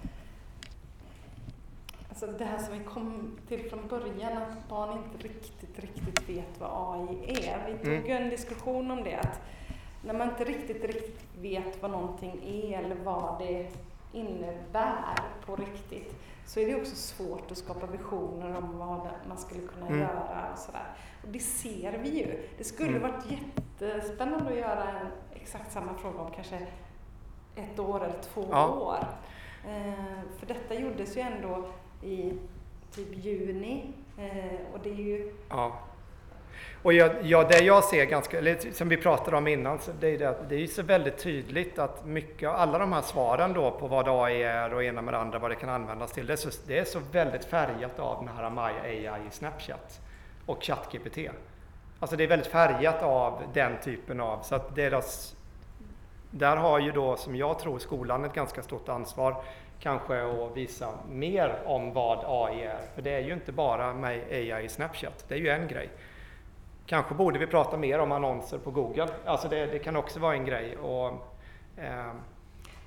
alltså 2.08 2.26
det 2.26 2.44
här 2.44 2.58
som 2.58 2.78
vi 2.78 2.84
kom 2.84 3.36
till 3.48 3.70
från 3.70 3.88
början, 3.88 4.36
att 4.42 4.68
barn 4.68 4.98
inte 4.98 5.28
riktigt, 5.28 5.78
riktigt 5.78 6.28
vet 6.28 6.60
vad 6.60 6.70
AI 6.94 7.46
är. 7.48 7.58
Vi 7.72 7.78
tog 7.84 7.94
Mm. 7.94 8.06
ju 8.06 8.12
en 8.12 8.28
diskussion 8.30 8.90
om 8.90 9.04
det, 9.04 9.16
att 9.16 9.40
när 10.04 10.14
man 10.14 10.28
inte 10.30 10.44
riktigt, 10.44 10.84
riktigt 10.84 11.20
vet 11.40 11.82
vad 11.82 11.90
någonting 11.90 12.40
är 12.44 12.78
eller 12.78 12.96
vad 13.04 13.38
det 13.38 13.66
innebär 14.12 15.18
på 15.46 15.56
riktigt, 15.56 16.14
så 16.46 16.60
är 16.60 16.66
det 16.66 16.74
också 16.74 16.96
svårt 16.96 17.50
att 17.50 17.58
skapa 17.58 17.86
visioner 17.86 18.56
om 18.56 18.78
vad 18.78 19.08
man 19.28 19.38
skulle 19.38 19.60
kunna 19.66 19.86
Mm. 19.86 20.00
göra 20.00 20.48
och 20.52 20.58
sådär. 20.58 20.86
Och 21.22 21.28
det 21.28 21.38
ser 21.38 21.98
vi 21.98 22.08
ju. 22.18 22.48
Det 22.58 22.64
skulle 22.64 22.88
Mm. 22.96 23.02
varit 23.02 23.24
jättespännande 23.30 24.50
att 24.50 24.56
göra 24.56 24.84
en, 25.00 25.06
exakt 25.34 25.72
samma 25.72 25.94
fråga 25.94 26.18
om 26.20 26.30
kanske 26.30 26.66
ett 27.56 27.78
år 27.78 28.04
eller 28.04 28.22
två 28.22 28.44
Ja. 28.50 28.68
år. 28.68 29.06
Eh, 29.70 30.20
för 30.38 30.46
detta 30.46 30.74
gjordes 30.74 31.16
ju 31.16 31.20
ändå 31.20 31.64
i 32.02 32.32
typ 32.90 33.16
juni 33.24 33.92
eh, 34.18 34.60
och 34.72 34.78
det 34.82 34.90
är 34.90 34.94
ju 34.94 35.34
Ja. 35.48 35.78
Och 36.84 36.92
jag, 36.92 37.12
ja, 37.22 37.44
det 37.44 37.58
jag 37.58 37.84
ser 37.84 38.04
ganska, 38.04 38.56
som 38.72 38.88
vi 38.88 38.96
pratade 38.96 39.36
om 39.36 39.48
innan, 39.48 39.78
så 39.78 39.90
det 40.00 40.08
är 40.08 40.18
det, 40.18 40.28
att 40.28 40.48
det 40.48 40.62
är 40.62 40.66
så 40.66 40.82
väldigt 40.82 41.18
tydligt 41.18 41.78
att 41.78 42.06
mycket, 42.06 42.48
alla 42.48 42.78
de 42.78 42.92
här 42.92 43.02
svaren 43.02 43.52
då 43.52 43.70
på 43.70 43.86
vad 43.86 44.08
AI 44.08 44.42
är 44.42 44.74
och 44.74 44.84
ena 44.84 45.02
med 45.02 45.14
det 45.14 45.18
andra, 45.18 45.38
vad 45.38 45.50
det 45.50 45.54
kan 45.54 45.68
användas 45.68 46.12
till, 46.12 46.26
det 46.26 46.32
är 46.32 46.36
så, 46.36 46.50
det 46.66 46.78
är 46.78 46.84
så 46.84 47.00
väldigt 47.12 47.44
färgat 47.44 47.98
av 47.98 48.24
den 48.24 48.36
här 48.36 48.50
Maya 48.50 48.82
AI 48.82 49.26
i 49.28 49.30
Snapchat 49.30 50.00
och 50.46 50.62
ChatGPT. 50.64 51.18
Alltså 52.00 52.16
det 52.16 52.24
är 52.24 52.28
väldigt 52.28 52.52
färgat 52.52 53.02
av 53.02 53.42
den 53.54 53.72
typen 53.84 54.20
av, 54.20 54.42
så 54.42 54.54
att 54.54 54.76
deras, 54.76 55.36
där 56.30 56.56
har 56.56 56.78
ju 56.78 56.92
då 56.92 57.16
som 57.16 57.36
jag 57.36 57.58
tror 57.58 57.78
skolan 57.78 58.24
ett 58.24 58.34
ganska 58.34 58.62
stort 58.62 58.88
ansvar 58.88 59.36
kanske 59.80 60.22
att 60.22 60.56
visa 60.56 60.88
mer 61.10 61.56
om 61.64 61.92
vad 61.92 62.18
AI 62.26 62.62
är. 62.62 62.80
För 62.94 63.02
det 63.02 63.10
är 63.10 63.20
ju 63.20 63.32
inte 63.32 63.52
bara 63.52 63.90
AI 63.90 64.64
i 64.64 64.68
Snapchat, 64.68 65.24
det 65.28 65.34
är 65.34 65.38
ju 65.38 65.48
en 65.48 65.68
grej. 65.68 65.88
Kanske 66.86 67.14
borde 67.14 67.38
vi 67.38 67.46
prata 67.46 67.76
mer 67.76 67.98
om 67.98 68.12
annonser 68.12 68.58
på 68.58 68.70
Google. 68.70 69.08
Alltså 69.24 69.48
det, 69.48 69.66
det 69.66 69.78
kan 69.78 69.96
också 69.96 70.20
vara 70.20 70.34
en 70.34 70.44
grej. 70.44 70.76
Och, 70.76 71.06
ehm, 71.76 72.20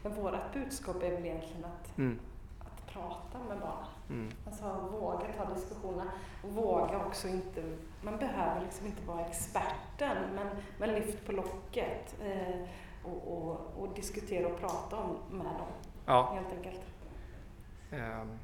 Men 0.04 0.14
vårt 0.16 0.54
budskap 0.54 0.96
är 1.04 1.12
väl 1.12 1.26
egentligen 1.26 1.66
att, 1.66 1.98
mm, 1.98 2.20
att 2.60 2.94
prata 2.94 3.40
med 3.50 3.60
barnen. 3.60 3.86
mm, 4.10 4.30
Alltså 4.46 4.90
våga 4.92 5.26
ta 5.38 5.54
diskussionerna 5.54 6.12
och 6.44 6.50
våga 6.50 7.06
också 7.06 7.28
inte, 7.28 7.64
man 8.02 8.18
behöver 8.18 8.62
liksom 8.62 8.86
inte 8.88 9.06
vara 9.08 9.26
experten 9.26 10.18
men, 10.36 10.48
men 10.80 10.90
lyft 10.90 11.26
på 11.26 11.32
locket 11.32 12.16
eh, 12.24 12.60
och, 13.04 13.38
och, 13.38 13.60
och 13.78 13.96
diskutera 13.96 14.48
och 14.48 14.60
prata 14.60 14.96
om, 14.96 15.18
med 15.38 15.46
dem 15.46 15.68
ja, 16.06 16.34
helt 16.34 16.58
enkelt. 16.58 16.82
ehm. 17.92 18.40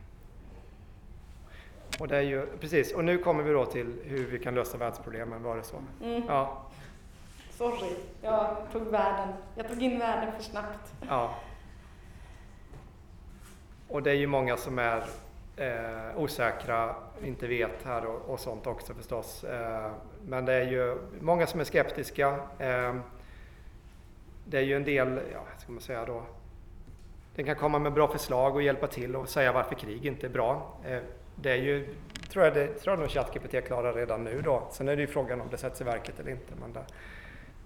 Och 2.00 2.08
det 2.08 2.18
är 2.18 2.22
ju 2.22 2.46
precis. 2.60 2.94
Och 2.94 3.04
nu 3.04 3.18
kommer 3.18 3.44
vi 3.44 3.54
då 3.54 3.66
till 3.66 3.96
hur 4.04 4.26
vi 4.28 4.40
kan 4.40 4.56
lösa 4.56 4.78
världsproblemen. 4.78 5.44
Var 5.44 5.56
det 5.58 5.64
så? 5.64 5.78
Mm. 6.04 6.24
Ja, 6.28 6.62
Sorry, 7.58 7.96
jag 8.22 8.58
tog, 8.72 8.82
världen, 8.88 9.34
jag 9.56 9.68
tog 9.68 9.84
in 9.84 10.00
världen 10.00 10.34
för 10.36 10.44
snabbt. 10.44 10.94
ja. 11.10 11.36
Och 13.88 14.04
det 14.04 14.12
är 14.12 14.16
ju 14.16 14.28
många 14.28 14.58
som 14.58 14.80
är 14.80 15.04
eh, 15.58 16.18
osäkra, 16.18 16.96
inte 17.24 17.48
vet 17.48 17.84
här 17.86 18.06
och, 18.06 18.30
och 18.30 18.40
sånt 18.40 18.68
också 18.68 18.94
förstås. 18.94 19.44
Eh, 19.44 19.92
men 20.28 20.46
det 20.46 20.54
är 20.54 20.72
ju 20.72 20.98
många 21.20 21.48
som 21.48 21.60
är 21.60 21.64
skeptiska. 21.64 22.28
Eh, 22.60 22.96
det 24.46 24.58
är 24.58 24.62
ju 24.62 24.76
en 24.76 24.84
del, 24.84 25.20
ja, 25.34 25.40
ska 25.58 25.72
man 25.72 25.82
säga 25.82 26.06
då? 26.06 26.24
Den 27.36 27.46
kan 27.46 27.56
komma 27.56 27.80
med 27.80 27.94
bra 27.94 28.08
förslag 28.08 28.56
och 28.56 28.62
hjälpa 28.62 28.88
till 28.88 29.16
och 29.16 29.30
säga 29.30 29.52
varför 29.52 29.76
krig 29.76 30.06
inte 30.06 30.28
är 30.28 30.30
bra. 30.30 30.78
Det 31.36 31.52
är 31.52 31.56
ju, 31.56 31.96
tror 32.30 32.46
jag, 32.46 32.54
det, 32.54 32.68
tror 32.68 32.92
jag 32.92 33.00
nog 33.00 33.10
ChatGPT 33.10 33.68
klarar 33.68 33.94
redan 33.94 34.24
nu 34.24 34.42
då. 34.42 34.68
Sen 34.72 34.88
är 34.88 34.96
det 34.96 35.02
ju 35.02 35.08
frågan 35.08 35.42
om 35.42 35.48
det 35.52 35.58
sätts 35.58 35.82
i 35.82 35.84
verket 35.84 36.20
eller 36.20 36.32
inte. 36.32 36.54
Men 36.62 36.74
där. 36.74 36.86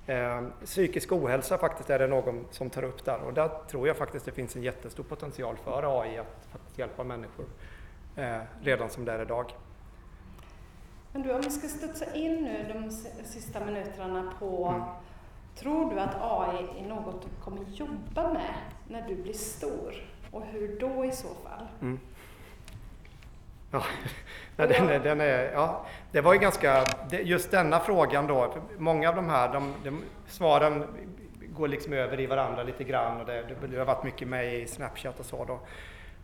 Eh, 0.10 0.44
psykisk 0.66 1.12
ohälsa 1.12 1.58
faktiskt 1.58 1.90
är 1.90 2.00
det 2.00 2.08
någon 2.08 2.46
som 2.52 2.70
tar 2.70 2.84
upp 2.84 3.06
där 3.06 3.20
och 3.20 3.34
där 3.34 3.50
tror 3.70 3.88
jag 3.88 3.98
faktiskt 3.98 4.26
det 4.26 4.32
finns 4.32 4.56
en 4.56 4.64
jättestor 4.64 5.04
potential 5.04 5.58
för 5.64 6.02
AI 6.02 6.18
att 6.18 6.48
faktiskt 6.52 6.80
hjälpa 6.80 7.04
människor 7.04 7.46
eh, 8.16 8.38
redan 8.62 8.90
som 8.90 9.06
det 9.06 9.12
är 9.12 9.22
idag. 9.22 9.54
Men 11.14 11.22
du, 11.22 11.34
om 11.34 11.42
vi 11.42 11.50
ska 11.50 11.68
studsa 11.68 12.14
in 12.14 12.36
nu 12.44 12.66
de 12.74 12.92
sista 13.26 13.66
minuterna 13.66 14.34
på, 14.40 14.68
Mm. 14.68 14.82
tror 15.56 15.94
du 15.94 16.00
att 16.00 16.16
AI 16.22 16.66
är 16.84 16.88
något 16.90 17.22
du 17.22 17.44
kommer 17.44 17.64
jobba 17.72 18.34
med 18.34 18.54
när 18.88 19.08
du 19.08 19.16
blir 19.16 19.34
stor? 19.34 19.94
Och 20.32 20.44
hur 20.46 20.80
då 20.80 21.06
i 21.06 21.12
så 21.12 21.28
fall? 21.28 21.68
Mm. 21.82 22.00
Ja, 23.72 23.84
den 24.56 24.90
är, 24.90 25.00
den 25.00 25.22
är, 25.22 25.52
ja, 25.54 25.86
det 26.12 26.22
var 26.22 26.34
ju 26.34 26.40
ganska, 26.40 26.86
just 27.12 27.52
denna 27.52 27.80
frågan 27.80 28.28
då, 28.28 28.54
många 28.78 29.10
av 29.10 29.16
de 29.16 29.30
här, 29.30 29.54
de, 29.54 29.74
de, 29.84 30.04
svaren 30.28 30.84
går 31.50 31.68
liksom 31.68 31.94
över 31.94 32.20
i 32.20 32.26
varandra 32.26 32.64
lite 32.64 32.84
grann 32.84 33.22
och 33.22 33.26
det, 33.26 33.46
det 33.72 33.78
har 33.78 33.86
varit 33.86 34.04
mycket 34.04 34.28
med 34.28 34.56
i 34.56 34.68
Snapchat 34.68 35.20
och 35.20 35.26
så 35.26 35.46
då. 35.46 35.60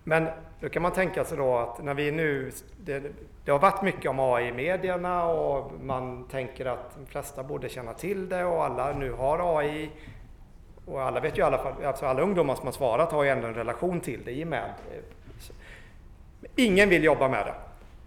Men 0.03 0.27
då 0.59 0.69
kan 0.69 0.81
man 0.81 0.91
tänka 0.91 1.23
sig 1.23 1.37
då 1.37 1.57
att 1.57 1.83
när 1.83 1.93
vi 1.93 2.11
nu, 2.11 2.51
det, 2.77 3.03
det 3.45 3.51
har 3.51 3.59
varit 3.59 3.81
mycket 3.81 4.09
om 4.11 4.19
AI 4.19 4.47
i 4.47 4.53
medierna 4.53 5.25
och 5.25 5.71
man 5.81 6.27
tänker 6.27 6.65
att 6.65 6.95
de 6.95 7.05
flesta 7.05 7.43
borde 7.43 7.69
känna 7.69 7.93
till 7.93 8.29
det 8.29 8.45
och 8.45 8.63
alla 8.63 8.93
nu 8.93 9.11
har 9.11 9.59
AI. 9.59 9.91
Och 10.85 11.01
alla 11.01 11.19
vet 11.19 11.37
ju 11.37 11.41
i 11.41 11.45
alla 11.45 11.57
fall, 11.57 11.85
alltså 11.85 12.05
alla 12.05 12.21
ungdomar 12.21 12.55
som 12.55 12.65
har 12.65 12.71
svarat 12.71 13.11
har 13.11 13.23
ju 13.23 13.29
ändå 13.29 13.47
en 13.47 13.53
relation 13.53 13.99
till 13.99 14.21
det 14.25 14.31
i 14.31 14.43
och 14.43 14.47
med. 14.47 14.73
Ingen 16.56 16.89
vill 16.89 17.04
jobba 17.04 17.28
med 17.28 17.45
det. 17.45 17.54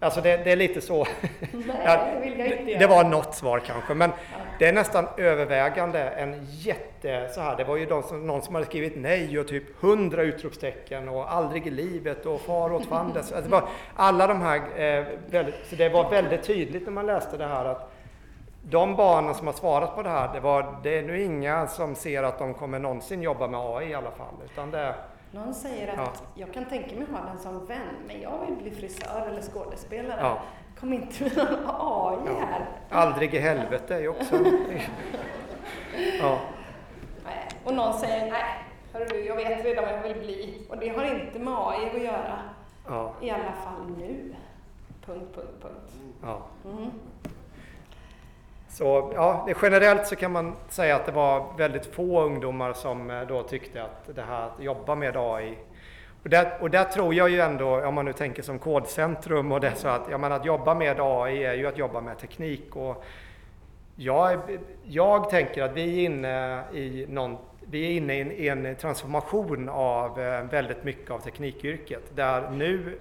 Alltså 0.01 0.21
det, 0.21 0.37
det 0.37 0.53
är 0.53 0.57
lite 0.57 0.81
så. 0.81 1.07
Nej, 1.53 2.15
det 2.15 2.21
vill 2.21 2.39
jag 2.39 2.49
inte 2.49 2.65
det, 2.65 2.79
det 2.79 2.87
var 2.87 3.05
något 3.05 3.35
svar 3.35 3.59
kanske, 3.67 3.95
men 3.95 4.11
det 4.59 4.67
är 4.67 4.73
nästan 4.73 5.07
övervägande 5.17 6.01
en 6.01 6.47
jätte 6.51 7.29
så 7.35 7.41
här. 7.41 7.57
Det 7.57 7.65
var 7.65 7.77
ju 7.77 7.87
de 7.87 8.03
som, 8.03 8.27
någon 8.27 8.43
som 8.43 8.55
hade 8.55 8.67
skrivit 8.67 8.93
nej 8.97 9.39
och 9.39 9.49
typ 9.49 9.81
hundra 9.81 10.23
utropstecken 10.23 11.09
och 11.09 11.33
aldrig 11.33 11.67
i 11.67 11.71
livet 11.71 12.27
och 12.27 12.41
far 12.41 12.73
åt 12.73 12.87
fanders. 12.87 13.33
Alltså 13.33 13.69
alla 13.95 14.27
de 14.27 14.41
här, 14.41 14.57
eh, 14.57 15.05
väldigt, 15.31 15.55
så 15.71 15.77
det 15.77 15.89
var 15.89 16.11
väldigt 16.11 16.43
tydligt 16.43 16.85
när 16.85 16.93
man 16.93 17.07
läste 17.07 17.37
det 17.37 17.47
här 17.47 17.65
att 17.65 17.93
de 18.63 18.97
barnen 18.97 19.35
som 19.35 19.47
har 19.47 19.55
svarat 19.55 19.95
på 19.95 20.03
det 20.03 20.09
här, 20.09 20.35
det, 20.35 20.41
var, 20.41 20.75
det 20.83 20.99
är 20.99 21.03
nu 21.03 21.23
inga 21.23 21.67
som 21.67 21.95
ser 21.95 22.23
att 22.23 22.39
de 22.39 22.55
kommer 22.55 22.79
någonsin 22.79 23.23
jobba 23.23 23.49
med 23.49 23.61
AI 23.61 23.91
i 23.91 23.95
alla 23.95 24.11
fall. 24.11 24.35
Utan 24.45 24.71
det, 24.71 24.95
någon 25.31 25.55
säger 25.55 25.89
att 25.89 25.97
ja. 25.97 26.13
jag 26.35 26.53
kan 26.53 26.65
tänka 26.65 26.97
mig 26.97 27.07
ha 27.13 27.25
den 27.25 27.39
som 27.39 27.67
vän, 27.67 27.97
men 28.07 28.21
jag 28.21 28.47
vill 28.47 28.57
bli 28.57 28.71
frisör 28.71 29.27
eller 29.29 29.43
skådespelare. 29.43 30.21
Ja. 30.21 30.43
Kom 30.81 30.93
inte 30.93 31.25
med 31.25 31.37
någon 31.37 31.65
AI 31.67 32.19
ja. 32.27 32.47
här. 32.47 32.67
Aldrig 32.91 33.35
i 33.35 33.39
helvete 33.39 33.95
är 33.95 34.01
ju 34.01 34.09
också... 34.09 34.37
ja. 36.21 36.41
Och 37.65 37.75
någon 37.75 37.99
säger, 37.99 38.31
nej, 38.31 38.45
hörru 38.93 39.25
jag 39.25 39.37
vet 39.37 39.65
redan 39.65 39.85
vad 39.85 39.95
jag 39.95 40.03
vill 40.03 40.17
bli. 40.17 40.67
Och 40.69 40.79
det 40.79 40.89
har 40.89 41.05
inte 41.05 41.39
med 41.39 41.55
AI 41.57 41.91
att 41.97 42.03
göra. 42.03 42.39
Ja. 42.87 43.13
I 43.21 43.31
alla 43.31 43.53
fall 43.53 43.91
nu. 43.99 44.35
Punkt, 45.07 45.35
punkt, 45.35 45.63
punkt. 45.63 45.93
Ja. 46.23 46.43
Mm. 46.65 46.91
Så 48.77 49.13
ja, 49.15 49.49
generellt 49.63 50.07
så 50.07 50.17
kan 50.17 50.33
man 50.33 50.57
säga 50.69 50.97
att 50.97 51.07
det 51.07 51.13
var 51.13 51.47
väldigt 51.59 51.87
få 51.87 52.23
ungdomar 52.23 52.73
som 52.73 53.11
eh, 53.11 53.23
då 53.23 53.43
tyckte 53.43 53.83
att 53.83 54.17
det 54.17 54.23
här 54.23 54.47
att 54.47 54.63
jobba 54.63 54.95
med 54.95 55.17
AI 55.17 55.55
och 56.23 56.29
där, 56.29 56.53
och 56.61 56.71
där 56.71 56.85
tror 56.85 57.15
jag 57.15 57.31
ju 57.31 57.41
ändå, 57.41 57.87
om 57.87 57.95
man 57.95 58.05
nu 58.05 58.13
tänker 58.13 58.43
som 58.43 58.59
kodcentrum 58.59 59.53
och 59.53 59.61
det 59.61 59.73
så 59.77 59.89
att, 59.89 60.03
ja, 60.11 60.19
men 60.19 60.33
att 60.33 60.45
jobba 60.45 60.75
med 60.75 61.01
AI 61.01 61.45
är 61.45 61.55
ju 61.55 61.67
att 61.67 61.79
jobba 61.79 62.01
med 62.01 62.19
teknik. 62.19 62.77
Och 62.77 63.05
jag, 63.97 64.41
jag 64.85 65.31
tänker 65.31 65.63
att 65.63 65.73
vi 65.73 65.83
är 65.83 66.05
inne 66.05 66.65
i 66.73 67.07
någon, 67.09 67.37
vi 67.61 67.87
är 67.87 67.91
inne 67.91 68.15
i 68.15 68.49
en, 68.49 68.67
en 68.67 68.77
transformation 68.77 69.69
av 69.69 70.21
eh, 70.21 70.43
väldigt 70.43 70.85
mycket 70.85 71.11
av 71.11 71.19
teknikyrket. 71.19 72.03
Där 72.15 72.51
nu 72.51 72.99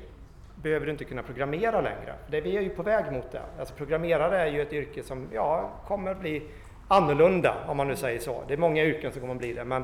behöver 0.66 0.86
du 0.86 0.91
inte 0.91 1.05
kunna 1.05 1.24
programmera 1.24 1.82
längre. 1.82 2.16
Det, 2.28 2.41
vi 2.41 2.57
är 2.57 2.61
ju 2.61 2.70
på 2.70 2.84
väg 2.84 3.11
mot 3.11 3.32
det. 3.32 3.41
Alltså 3.59 3.76
programmerare 3.76 4.39
är 4.39 4.47
ju 4.47 4.61
ett 4.61 4.74
yrke 4.74 5.03
som 5.03 5.28
ja, 5.34 5.70
kommer 5.88 6.11
att 6.11 6.20
bli 6.20 6.43
annorlunda 6.88 7.55
om 7.68 7.78
man 7.78 7.88
nu 7.88 7.95
säger 7.95 8.20
så. 8.20 8.43
Det 8.47 8.53
är 8.53 8.57
många 8.57 8.84
yrken 8.84 9.11
som 9.11 9.22
kommer 9.22 9.34
att 9.34 9.39
bli 9.39 9.53
det. 9.53 9.66
Men, 9.66 9.84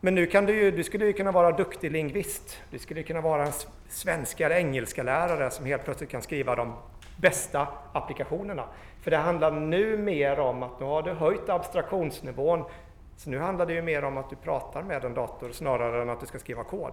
men 0.00 0.14
nu 0.14 0.26
kan 0.26 0.46
du 0.46 0.60
ju, 0.60 0.70
du 0.70 0.84
skulle 0.84 1.06
ju 1.06 1.12
kunna 1.12 1.32
vara 1.32 1.52
duktig 1.52 1.92
lingvist. 1.92 2.62
Du 2.70 2.78
skulle 2.78 3.02
kunna 3.02 3.20
vara 3.20 3.46
en 3.46 3.52
svenska 3.88 4.46
eller 4.46 4.56
engelska 4.56 5.02
lärare 5.02 5.50
som 5.50 5.66
helt 5.66 5.84
plötsligt 5.84 6.10
kan 6.10 6.22
skriva 6.22 6.54
de 6.54 6.72
bästa 7.16 7.68
applikationerna. 7.92 8.64
För 9.02 9.10
det 9.10 9.16
handlar 9.16 9.50
nu 9.50 9.98
mer 9.98 10.38
om 10.40 10.62
att 10.62 10.80
nu 10.80 10.86
har 10.86 11.02
du 11.02 11.12
höjt 11.12 11.48
abstraktionsnivån. 11.48 12.64
Så 13.16 13.30
nu 13.30 13.38
handlar 13.38 13.66
det 13.66 13.72
ju 13.72 13.82
mer 13.82 14.04
om 14.04 14.16
att 14.16 14.30
du 14.30 14.36
pratar 14.36 14.82
med 14.82 15.04
en 15.04 15.14
dator 15.14 15.50
snarare 15.52 16.02
än 16.02 16.10
att 16.10 16.20
du 16.20 16.26
ska 16.26 16.38
skriva 16.38 16.64
kod. 16.64 16.92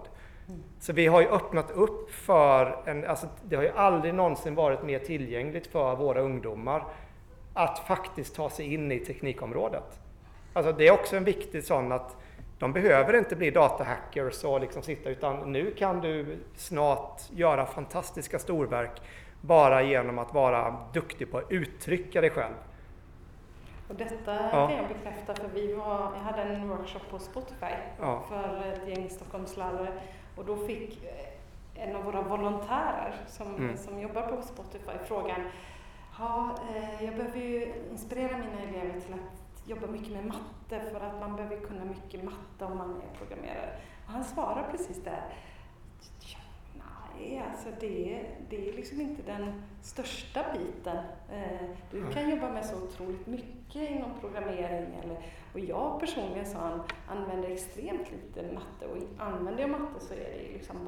Så 0.80 0.92
vi 0.92 1.06
har 1.06 1.20
ju 1.20 1.28
öppnat 1.28 1.70
upp 1.70 2.10
för, 2.10 2.82
en, 2.84 3.06
alltså 3.06 3.26
det 3.44 3.56
har 3.56 3.62
ju 3.62 3.70
aldrig 3.70 4.14
någonsin 4.14 4.54
varit 4.54 4.82
mer 4.82 4.98
tillgängligt 4.98 5.66
för 5.66 5.96
våra 5.96 6.20
ungdomar 6.20 6.84
att 7.54 7.78
faktiskt 7.78 8.34
ta 8.34 8.50
sig 8.50 8.74
in 8.74 8.92
i 8.92 8.98
teknikområdet. 8.98 10.00
Alltså 10.52 10.72
det 10.72 10.88
är 10.88 10.92
också 10.92 11.16
en 11.16 11.24
viktig 11.24 11.64
sån 11.64 11.92
att 11.92 12.16
de 12.58 12.72
behöver 12.72 13.18
inte 13.18 13.36
bli 13.36 13.50
datahackers 13.50 14.44
och 14.44 14.60
liksom 14.60 14.82
sitta 14.82 15.10
utan 15.10 15.52
nu 15.52 15.70
kan 15.70 16.00
du 16.00 16.38
snart 16.56 17.22
göra 17.30 17.66
fantastiska 17.66 18.38
storverk 18.38 19.02
bara 19.40 19.82
genom 19.82 20.18
att 20.18 20.34
vara 20.34 20.76
duktig 20.92 21.30
på 21.30 21.38
att 21.38 21.52
uttrycka 21.52 22.20
dig 22.20 22.30
själv. 22.30 22.54
Och 23.88 23.94
detta 23.94 24.34
ja. 24.52 24.68
kan 24.68 24.76
jag 24.76 24.88
bekräfta 24.88 25.34
för 25.34 25.48
vi 25.54 25.72
var, 25.72 26.12
jag 26.14 26.20
hade 26.20 26.42
en 26.42 26.68
workshop 26.68 27.00
på 27.10 27.18
Spotify 27.18 27.74
ja. 28.00 28.22
för 28.28 28.72
ett 28.72 28.88
gäng 28.88 29.10
Stockholmslärare 29.10 29.92
och 30.36 30.44
då 30.44 30.56
fick 30.56 31.04
eh, 31.04 31.88
en 31.88 31.96
av 31.96 32.04
våra 32.04 32.22
volontärer 32.22 33.14
som, 33.26 33.54
mm. 33.54 33.76
som 33.76 34.00
jobbar 34.00 34.22
på 34.22 34.42
Spotify 34.42 34.98
frågan 35.06 35.40
Ja, 36.18 36.58
eh, 36.70 37.04
jag 37.04 37.16
behöver 37.16 37.40
ju 37.40 37.72
inspirera 37.90 38.38
mina 38.38 38.62
elever 38.62 39.00
till 39.00 39.14
att 39.14 39.68
jobba 39.68 39.86
mycket 39.86 40.12
med 40.12 40.26
matte 40.26 40.90
för 40.92 41.00
att 41.00 41.20
man 41.20 41.36
behöver 41.36 41.56
kunna 41.56 41.84
mycket 41.84 42.24
matte 42.24 42.64
om 42.64 42.78
man 42.78 42.90
är 42.90 43.18
programmerare. 43.18 43.76
Och 44.06 44.12
han 44.12 44.24
svarar 44.24 44.68
precis 44.70 45.04
där. 45.04 45.24
Nej, 46.74 47.42
alltså 47.50 47.68
det, 47.80 48.26
det 48.50 48.68
är 48.68 48.72
liksom 48.72 49.00
inte 49.00 49.22
den 49.22 49.62
största 49.82 50.44
biten. 50.52 50.96
Eh, 51.32 51.68
du 51.90 52.12
kan 52.12 52.30
jobba 52.30 52.50
med 52.50 52.66
så 52.66 52.76
otroligt 52.76 53.26
mycket 53.26 53.90
inom 53.90 54.10
programmering. 54.20 54.94
Eller, 55.02 55.18
och 55.54 55.60
jag 55.60 56.00
personligen, 56.00 56.46
han, 56.54 56.82
använder 57.08 57.50
extremt 57.50 58.10
lite 58.10 58.52
matte 58.54 58.86
och 58.86 58.96
använder 59.18 59.60
jag 59.60 59.70
matte 59.70 60.00
så 60.00 60.14
är 60.14 60.18
det 60.18 60.52
liksom 60.52 60.84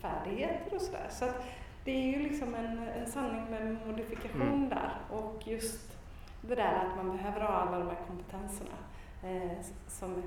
basfärdigheter 0.00 0.74
och 0.74 0.80
sådär. 0.82 1.08
Så 1.10 1.24
att 1.24 1.44
det 1.84 1.90
är 1.90 2.06
ju 2.06 2.22
liksom 2.22 2.54
en, 2.54 2.78
en 2.78 3.06
sanning 3.06 3.50
med 3.50 3.86
modifikation 3.86 4.42
mm. 4.42 4.68
där. 4.68 4.92
Och 5.10 5.42
just 5.44 5.98
det 6.40 6.54
där 6.54 6.74
att 6.74 6.96
man 6.96 7.16
behöver 7.16 7.40
ha 7.40 7.48
alla 7.48 7.78
de 7.78 7.88
här 7.88 7.98
kompetenserna 8.06 8.76
eh, 9.22 9.52
som, 9.88 10.22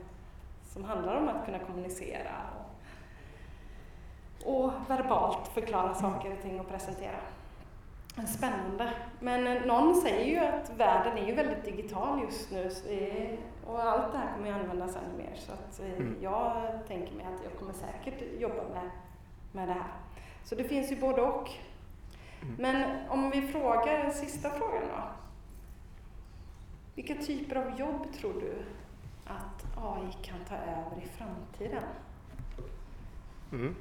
som 0.63 0.83
handlar 0.83 1.15
om 1.15 1.29
att 1.29 1.45
kunna 1.45 1.59
kommunicera 1.59 2.35
och, 4.45 4.65
och 4.65 4.73
verbalt 4.87 5.47
förklara 5.47 5.93
saker 5.93 6.33
och 6.33 6.41
ting 6.41 6.59
och 6.59 6.69
presentera. 6.69 7.19
Spännande. 8.27 8.93
Men 9.19 9.47
eh, 9.47 9.65
någon 9.65 9.95
säger 9.95 10.25
ju 10.25 10.37
att 10.37 10.71
världen 10.77 11.17
är 11.17 11.25
ju 11.25 11.35
väldigt 11.35 11.65
digital 11.65 12.21
just 12.21 12.51
nu 12.51 12.71
och 13.65 13.83
allt 13.83 14.11
det 14.11 14.17
här 14.17 14.33
kommer 14.35 14.47
ju 14.47 14.53
användas 14.53 14.95
ännu 14.95 15.17
mer. 15.17 15.35
Så 15.35 15.51
att 15.51 15.79
eh, 15.79 15.93
mm. 15.93 16.15
jag 16.21 16.71
tänker 16.87 17.15
mig 17.15 17.25
att 17.25 17.43
jag 17.43 17.59
kommer 17.59 17.73
säkert 17.73 18.41
jobba 18.41 18.63
med, 18.73 18.89
med 19.51 19.67
det 19.67 19.73
här. 19.73 19.93
Så 20.43 20.55
det 20.55 20.63
finns 20.63 20.91
ju 20.91 20.95
både 20.95 21.21
och. 21.21 21.49
Mm. 22.41 22.55
Men 22.57 23.07
om 23.09 23.29
vi 23.29 23.41
frågar 23.41 24.03
den 24.03 24.13
sista 24.13 24.49
frågan 24.49 24.83
då. 24.87 25.03
Vilka 26.95 27.15
typer 27.15 27.55
av 27.55 27.79
jobb 27.79 28.13
tror 28.13 28.33
du 28.33 28.53
att 29.25 29.77
AI 29.77 30.13
kan 30.21 30.39
ta 30.47 30.55
över 30.55 31.03
i 31.03 31.07
framtiden? 31.07 31.83
Mm. 33.51 33.75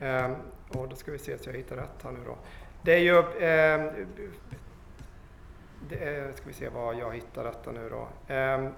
Eh, 0.00 0.36
och 0.78 0.88
då 0.88 0.96
ska 0.96 1.12
vi 1.12 1.18
se 1.18 1.38
så 1.38 1.50
jag 1.50 1.56
hittar 1.56 1.76
rätt 1.76 2.02
här 2.02 2.12
nu 2.12 2.20
då. 2.26 2.36
Det 2.86 2.94
är 2.94 2.98
ju... 2.98 3.18
Eh, 3.18 3.92
det 5.88 6.04
är, 6.04 6.32
ska 6.32 6.46
vi 6.46 6.52
se 6.52 6.68
vad 6.68 6.96
jag 6.96 7.14
hittar 7.14 7.44
detta 7.44 7.72
nu 7.72 7.90
då. 7.90 8.34
Eh, 8.34 8.68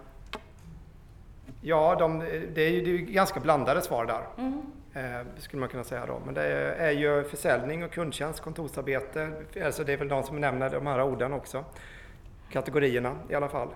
ja, 1.61 1.97
de, 1.99 2.19
det, 2.55 2.63
är 2.63 2.71
ju, 2.71 2.85
det 2.85 2.91
är 2.91 2.99
ganska 3.13 3.41
blandade 3.41 3.83
svar 3.83 4.07
där. 4.07 4.23
Mm. 4.39 4.63
Eh, 4.95 5.27
skulle 5.39 5.61
man 5.61 5.69
kunna 5.69 5.85
säga 5.85 6.07
då. 6.07 6.21
Men 6.25 6.35
det 6.35 6.43
är, 6.43 6.89
är 6.89 6.91
ju 6.91 7.25
försäljning 7.25 7.85
och 7.85 7.91
kundtjänst, 7.91 8.41
kontorsarbete. 8.41 9.31
Alltså 9.65 9.85
det 9.85 9.93
är 9.93 9.97
väl 9.97 10.09
de 10.09 10.23
som 10.23 10.41
nämner 10.41 10.71
de 10.71 10.87
här 10.87 11.03
orden 11.03 11.33
också. 11.33 11.65
Kategorierna 12.51 13.17
i 13.29 13.35
alla 13.35 13.49
fall. 13.49 13.69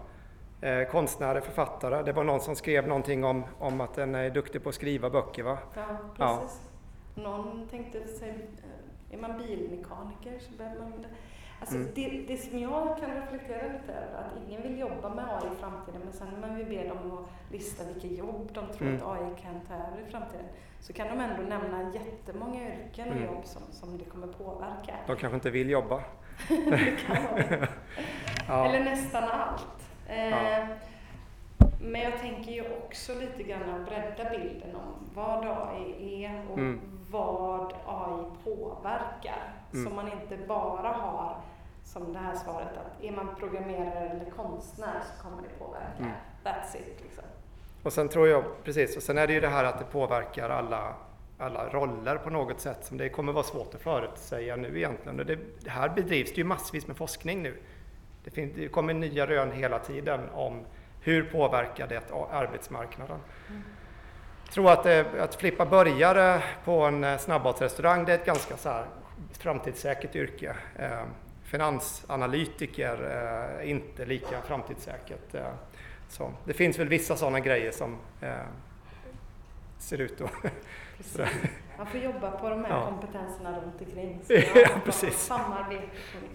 Eh, 0.60 0.88
konstnärer, 0.88 1.40
författare. 1.40 2.02
Det 2.02 2.12
var 2.12 2.24
någon 2.24 2.40
som 2.40 2.56
skrev 2.56 2.88
någonting 2.88 3.24
om, 3.24 3.44
om 3.58 3.80
att 3.80 3.94
den 3.94 4.14
är 4.14 4.30
duktig 4.30 4.62
på 4.62 4.68
att 4.68 4.74
skriva 4.74 5.10
böcker 5.10 5.42
va? 5.42 5.58
Ja, 5.74 5.82
precis. 6.16 6.60
Ja. 7.14 7.22
Någon 7.22 7.68
tänkte 7.68 8.06
sig 8.08 8.48
är 9.12 9.18
man 9.18 9.38
bilmekaniker 9.38 10.38
så 10.38 10.52
behöver 10.52 10.80
man 10.80 11.02
det. 11.02 11.08
Alltså 11.60 11.76
mm. 11.76 11.88
det, 11.94 12.24
det 12.28 12.36
som 12.36 12.58
jag 12.58 12.98
kan 12.98 13.14
reflektera 13.14 13.72
lite 13.72 13.92
över 13.92 14.14
är 14.14 14.18
att 14.18 14.48
ingen 14.48 14.62
vill 14.62 14.78
jobba 14.78 15.14
med 15.14 15.24
AI 15.24 15.52
i 15.52 15.60
framtiden 15.60 16.00
men 16.04 16.12
sen 16.12 16.28
när 16.40 16.54
vi 16.56 16.64
ber 16.64 16.88
dem 16.88 17.12
att 17.12 17.52
lista 17.52 17.84
vilka 17.84 18.06
jobb 18.06 18.50
de 18.54 18.66
tror 18.66 18.88
mm. 18.88 18.96
att 18.96 19.08
AI 19.08 19.42
kan 19.42 19.60
ta 19.68 19.74
över 19.74 20.08
i 20.08 20.10
framtiden 20.10 20.46
så 20.80 20.92
kan 20.92 21.08
de 21.08 21.24
ändå 21.24 21.42
nämna 21.42 21.92
jättemånga 21.94 22.60
yrken 22.60 23.08
och 23.08 23.16
mm. 23.16 23.24
jobb 23.24 23.44
som, 23.44 23.62
som 23.70 23.98
det 23.98 24.04
kommer 24.04 24.26
påverka. 24.26 24.94
De 25.06 25.16
kanske 25.16 25.34
inte 25.34 25.50
vill 25.50 25.70
jobba. 25.70 26.02
det 26.48 26.96
kan 27.06 27.16
ja. 28.48 28.66
Eller 28.66 28.84
nästan 28.84 29.24
allt. 29.24 29.88
Eh, 30.08 30.28
ja. 30.28 30.66
Men 31.82 32.00
jag 32.00 32.18
tänker 32.20 32.52
ju 32.52 32.64
också 32.82 33.14
lite 33.14 33.42
grann 33.42 33.70
att 33.70 33.86
bredda 33.86 34.30
bilden 34.30 34.76
om 34.76 35.10
vad 35.14 35.44
AI 35.44 36.24
är 36.24 36.50
och 36.50 36.58
mm. 36.58 36.80
vad 37.10 37.72
AI 37.86 38.24
påverkar. 38.44 39.54
Mm. 39.72 39.84
Så 39.84 39.94
man 39.94 40.12
inte 40.12 40.36
bara 40.46 40.88
har 40.88 41.36
som 41.84 42.12
det 42.12 42.18
här 42.18 42.34
svaret 42.34 42.68
att 42.68 43.04
är 43.04 43.12
man 43.12 43.28
programmerare 43.38 44.08
eller 44.08 44.30
konstnär 44.30 45.00
så 45.02 45.22
kommer 45.22 45.42
det 45.42 45.48
påverka. 45.58 45.98
Mm. 45.98 46.12
That's 46.44 46.76
it 46.76 47.02
liksom. 47.02 47.24
Och 47.82 47.92
sen 47.92 48.08
tror 48.08 48.28
jag, 48.28 48.44
precis, 48.64 48.96
och 48.96 49.02
sen 49.02 49.18
är 49.18 49.26
det 49.26 49.32
ju 49.32 49.40
det 49.40 49.48
här 49.48 49.64
att 49.64 49.78
det 49.78 49.84
påverkar 49.84 50.50
alla, 50.50 50.94
alla 51.38 51.68
roller 51.68 52.16
på 52.16 52.30
något 52.30 52.60
sätt 52.60 52.84
som 52.84 52.96
det 52.96 53.08
kommer 53.08 53.32
vara 53.32 53.44
svårt 53.44 53.74
att 53.74 53.82
förutsäga 53.82 54.56
nu 54.56 54.76
egentligen. 54.78 55.20
Och 55.20 55.26
det, 55.26 55.38
det 55.60 55.70
här 55.70 55.88
bedrivs 55.88 56.30
det 56.30 56.36
ju 56.36 56.44
massvis 56.44 56.86
med 56.86 56.96
forskning 56.96 57.42
nu. 57.42 57.54
Det, 58.24 58.30
finns, 58.30 58.52
det 58.56 58.68
kommer 58.68 58.94
nya 58.94 59.26
rön 59.26 59.52
hela 59.52 59.78
tiden 59.78 60.20
om 60.34 60.60
hur 61.02 61.22
påverkar 61.22 61.86
det 61.86 62.02
arbetsmarknaden. 62.32 63.18
Jag 64.44 64.54
tror 64.54 64.70
att, 64.70 64.82
det, 64.82 65.06
att 65.20 65.34
flippa 65.34 65.66
burgare 65.66 66.42
på 66.64 66.80
en 66.80 67.04
eh, 67.04 67.18
snabbmatsrestaurang 67.18 68.04
det 68.04 68.12
är 68.12 68.18
ett 68.18 68.26
ganska 68.26 68.56
så 68.56 68.68
här 68.68 68.84
framtidssäkert 69.38 70.16
yrke. 70.16 70.56
Eh, 70.78 71.02
finansanalytiker 71.44 72.96
är 72.96 73.62
inte 73.62 74.04
lika 74.04 74.42
framtidssäkert. 74.42 75.34
Eh, 75.34 75.46
så 76.08 76.30
det 76.44 76.52
finns 76.52 76.78
väl 76.78 76.88
vissa 76.88 77.16
sådana 77.16 77.40
grejer 77.40 77.70
som 77.72 77.98
eh, 78.20 78.32
ser 79.78 80.00
ut 80.00 80.20
att... 80.20 80.30
Man 81.78 81.86
får 81.86 82.00
jobba 82.00 82.30
på 82.30 82.48
de 82.50 82.64
här 82.64 82.70
Ja. 82.70 82.86
kompetenserna 82.86 83.60
runt 83.60 83.80
omkring. 83.80 84.20
Så 84.26 84.32
Ja, 84.54 84.68
precis. 84.84 85.14
Samarbete, 85.18 85.86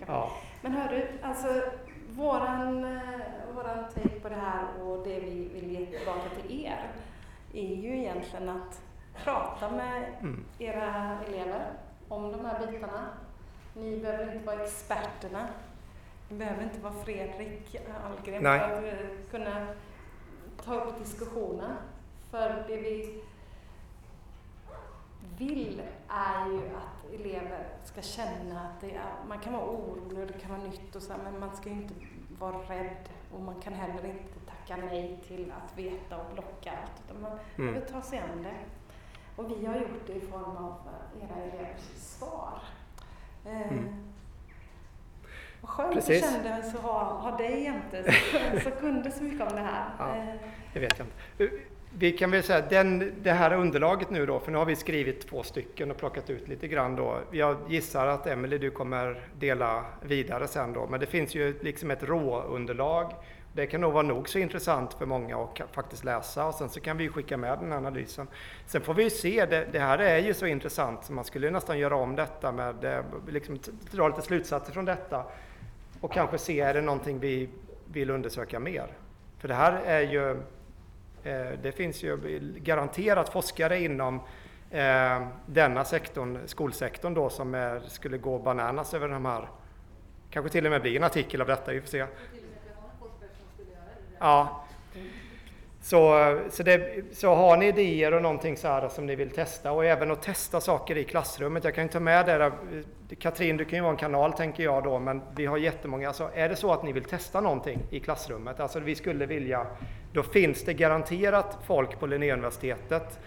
ja. 0.08 0.32
Men 0.62 0.72
hör 0.72 0.90
du, 0.90 1.08
alltså 1.28 1.62
våran, 2.10 2.86
eh, 2.86 3.02
våran 3.58 3.84
take 3.94 4.20
på 4.20 4.30
det 4.30 4.36
här 4.36 4.68
och 4.84 5.04
det 5.08 5.20
vi 5.20 5.48
vill 5.54 5.72
ge 5.72 5.86
tillbaka 5.86 6.30
till 6.42 6.66
er 6.66 6.92
är 7.54 7.76
ju 7.76 7.98
egentligen 7.98 8.50
att 8.50 8.82
prata 9.24 9.72
med 9.72 10.14
Mm. 10.22 10.46
era 10.60 11.18
elever 11.28 11.66
om 12.08 12.32
de 12.32 12.46
här 12.46 12.68
bitarna. 12.68 13.08
Ni 13.74 13.98
behöver 14.00 14.34
inte 14.34 14.46
vara 14.46 14.64
experterna. 14.64 15.48
Ni 16.30 16.38
behöver 16.38 16.64
inte 16.64 16.80
vara 16.80 16.94
Fredrik 16.94 17.76
Algren 18.06 18.44
Nej. 18.44 18.60
för 18.60 18.78
att 18.78 18.84
eh, 18.84 19.00
kunna 19.32 19.68
ta 20.66 20.76
upp 20.76 21.00
diskussionen. 21.00 21.72
För 22.32 22.64
det 22.68 22.78
vi 22.78 23.24
vill 25.38 25.82
är 26.10 26.46
ju 26.52 26.58
att 26.58 27.14
elever 27.20 27.68
ska 27.86 28.02
känna 28.02 28.62
att 28.62 28.82
det 28.82 28.92
är, 28.96 29.06
man 29.28 29.40
kan 29.40 29.54
vara 29.54 29.66
orolig 29.66 30.20
och 30.20 30.28
det 30.28 30.40
kan 30.40 30.52
vara 30.52 30.64
nytt 30.70 30.96
och 30.96 31.02
så, 31.02 31.14
men 31.24 31.40
man 31.40 31.56
ska 31.56 31.70
ju 31.70 31.76
inte 31.76 31.94
vara 32.40 32.58
rädd 32.58 33.10
och 33.34 33.42
man 33.42 33.62
kan 33.62 33.74
heller 33.74 34.06
inte 34.06 34.40
tacka 34.50 34.82
nej 34.86 35.20
till 35.28 35.52
att 35.64 35.78
veta 35.78 36.18
och 36.18 36.34
blocka 36.34 36.72
allt. 36.72 37.02
Utan 37.06 37.22
man 37.22 37.32
Mm. 37.32 37.74
behöver 37.74 37.92
ta 37.92 38.02
sig 38.02 38.20
an 38.20 38.44
det. 38.44 38.56
Och 39.36 39.52
vi 39.52 39.66
har 39.66 39.76
gjort 39.76 40.08
det 40.08 40.14
i 40.14 40.22
form 40.22 40.58
av 40.58 40.76
eh, 41.22 41.24
era 41.30 41.36
elevers 41.44 41.82
svar. 41.96 42.60
Eh, 43.46 43.72
Mm. 43.72 44.04
Vad 45.62 45.70
skönt 45.70 45.94
Precis. 45.94 46.22
det 46.22 46.32
kändes 46.32 46.76
att 46.76 46.82
ha, 46.82 47.04
ha 47.04 47.38
dig 47.38 47.64
jämte 47.64 48.12
som, 48.64 48.72
kunde 48.72 49.12
så 49.12 49.24
mycket 49.24 49.42
om 49.50 49.56
det 49.56 49.62
här. 49.62 49.90
Ja. 50.00 50.16
Eh, 50.16 50.36
Det 50.74 50.80
vet 50.80 51.00
jag 51.00 51.08
inte. 51.08 51.56
Vi 51.94 52.12
kan 52.12 52.32
väl 52.32 52.44
säga 52.44 52.62
den, 52.70 53.14
det 53.24 53.32
här 53.32 53.54
underlaget 53.54 54.10
nu 54.10 54.26
då, 54.26 54.40
för 54.40 54.52
nu 54.52 54.58
har 54.58 54.66
vi 54.66 54.76
skrivit 54.76 55.28
två 55.28 55.44
stycken 55.44 55.92
och 55.92 55.98
plockat 55.98 56.30
ut 56.30 56.48
lite 56.48 56.68
grann 56.68 56.96
då. 56.96 57.20
Jag 57.32 57.58
gissar 57.70 58.08
att 58.08 58.28
Emelie 58.28 58.58
du 58.58 58.72
kommer 58.72 59.22
dela 59.40 59.86
vidare 60.02 60.48
sen 60.48 60.74
då, 60.74 60.88
men 60.88 61.00
det 61.00 61.06
finns 61.06 61.36
ju 61.36 61.60
liksom 61.62 61.92
ett 61.92 62.04
råunderlag. 62.04 63.12
Det 63.54 63.68
kan 63.68 63.82
nog 63.82 63.94
vara 63.94 64.04
nog 64.04 64.30
så 64.30 64.40
intressant 64.40 64.94
för 64.94 65.06
många 65.06 65.38
att 65.38 65.62
faktiskt 65.72 66.04
läsa 66.04 66.46
och 66.46 66.54
sen 66.54 66.70
så 66.70 66.80
kan 66.80 66.98
vi 66.98 67.04
ju 67.04 67.10
skicka 67.10 67.38
med 67.38 67.60
den 67.60 67.72
här 67.72 67.78
analysen. 67.78 68.28
Sen 68.66 68.82
får 68.82 68.94
vi 68.94 69.04
ju 69.04 69.10
se, 69.10 69.46
det, 69.46 69.68
det 69.72 69.80
här 69.80 69.98
är 69.98 70.18
ju 70.18 70.34
så 70.34 70.46
intressant 70.46 71.04
så 71.04 71.14
man 71.14 71.26
skulle 71.26 71.48
ju 71.48 71.52
nästan 71.52 71.80
göra 71.80 71.96
om 71.96 72.16
detta 72.16 72.52
med, 72.52 72.84
eh, 72.84 73.04
liksom 73.28 73.60
dra 73.92 74.08
lite 74.08 74.22
slutsatser 74.22 74.74
från 74.74 74.86
detta 74.86 75.24
och 76.02 76.14
kanske 76.14 76.38
se, 76.38 76.60
är 76.60 76.74
det 76.74 76.82
någonting 76.82 77.20
vi 77.20 77.50
vill 77.86 78.10
undersöka 78.10 78.60
mer? 78.60 78.88
För 79.38 79.48
det 79.48 79.54
här 79.54 79.82
är 79.86 80.02
ju 80.02 80.38
Eh, 81.28 81.60
det 81.62 81.72
finns 81.72 82.04
ju 82.04 82.40
garanterat 82.58 83.30
forskare 83.30 83.80
inom 83.80 84.16
eh, 84.72 85.28
denna 85.46 85.86
sektorn, 85.86 86.40
skolsektorn 86.46 87.14
då, 87.14 87.30
som 87.30 87.56
är, 87.56 87.80
skulle 87.80 88.18
gå 88.18 88.40
bananas 88.40 88.94
över 88.94 89.08
de 89.08 89.26
här. 89.26 89.50
Kanske 90.30 90.52
till 90.52 90.66
och 90.66 90.72
med 90.72 90.82
blir 90.82 90.96
en 90.96 91.04
artikel 91.04 91.42
av 91.42 91.48
detta, 91.48 91.72
vi 91.72 91.82
får 91.82 91.88
se. 91.88 92.06
Ja. 94.20 94.64
Så, 95.82 96.40
så, 96.50 96.64
det, 96.64 97.04
så 97.12 97.36
har 97.36 97.58
ni 97.58 97.68
idéer 97.68 98.14
och 98.14 98.22
någonting 98.22 98.58
så 98.58 98.68
här 98.68 98.90
som 98.90 99.06
ni 99.06 99.16
vill 99.16 99.30
testa 99.30 99.72
och 99.72 99.86
även 99.86 100.12
att 100.12 100.22
testa 100.22 100.62
saker 100.62 100.98
i 100.98 101.04
klassrummet. 101.04 101.64
Jag 101.64 101.76
kan 101.76 101.84
ju 101.84 101.90
ta 101.90 102.00
med 102.00 102.26
det 102.26 102.38
där. 102.38 102.52
Katrin, 103.20 103.58
du 103.58 103.66
kan 103.66 103.78
ju 103.78 103.82
vara 103.82 103.92
en 103.92 103.98
kanal 103.98 104.34
tänker 104.34 104.64
jag 104.64 104.84
då, 104.84 105.00
men 105.00 105.22
vi 105.36 105.46
har 105.46 105.58
jättemånga. 105.58 106.08
Alltså, 106.08 106.30
är 106.34 106.50
det 106.50 106.56
så 106.56 106.74
att 106.74 106.84
ni 106.84 106.92
vill 106.92 107.04
testa 107.04 107.42
någonting 107.42 107.80
i 107.90 108.00
klassrummet, 108.00 108.60
alltså 108.60 108.80
vi 108.80 108.96
skulle 108.96 109.26
vilja, 109.26 109.68
då 110.18 110.24
finns 110.24 110.64
det 110.64 110.74
garanterat 110.74 111.58
folk 111.66 112.00
på 112.00 112.08
Linnéuniversitetet 112.08 113.20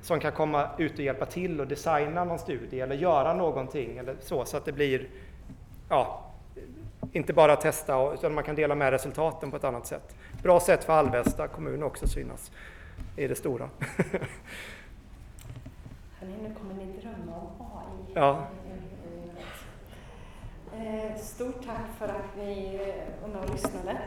som 0.00 0.20
kan 0.20 0.32
komma 0.32 0.68
ut 0.78 0.92
och 0.92 1.00
hjälpa 1.00 1.26
till 1.26 1.60
och 1.60 1.66
designa 1.66 2.24
någon 2.24 2.38
studie 2.38 2.80
eller 2.80 2.96
göra 2.96 3.34
någonting 3.34 3.98
eller 3.98 4.16
så, 4.20 4.44
så 4.44 4.56
att 4.56 4.64
det 4.64 4.72
blir, 4.72 5.08
ja, 5.88 6.30
inte 7.12 7.32
bara 7.32 7.56
testa 7.56 8.12
utan 8.12 8.34
man 8.34 8.44
kan 8.44 8.54
dela 8.54 8.74
med 8.74 8.90
resultaten 8.90 9.50
på 9.50 9.56
ett 9.56 9.64
annat 9.64 9.86
sätt. 9.86 10.16
Bra 10.42 10.60
sätt 10.60 10.84
för 10.84 10.92
Alvesta 10.92 11.48
kommun 11.48 11.82
också 11.82 12.06
synas 12.06 12.50
i 13.16 13.26
det 13.26 13.34
stora. 13.34 13.70
Hörni, 16.18 16.34
nu 16.42 16.54
kommer 16.54 16.74
ni 16.74 17.00
drömma 17.00 17.36
om 17.36 17.66
AI. 17.76 18.12
Ja. 18.14 18.46
Eh, 20.76 21.16
Stort 21.16 21.66
tack 21.66 21.86
för 21.98 22.08
att 22.08 22.36
ni 22.36 22.74
eh, 22.74 23.22
var 23.22 23.28
med 23.28 23.44
och 23.44 23.50
lyssnade. 23.50 23.98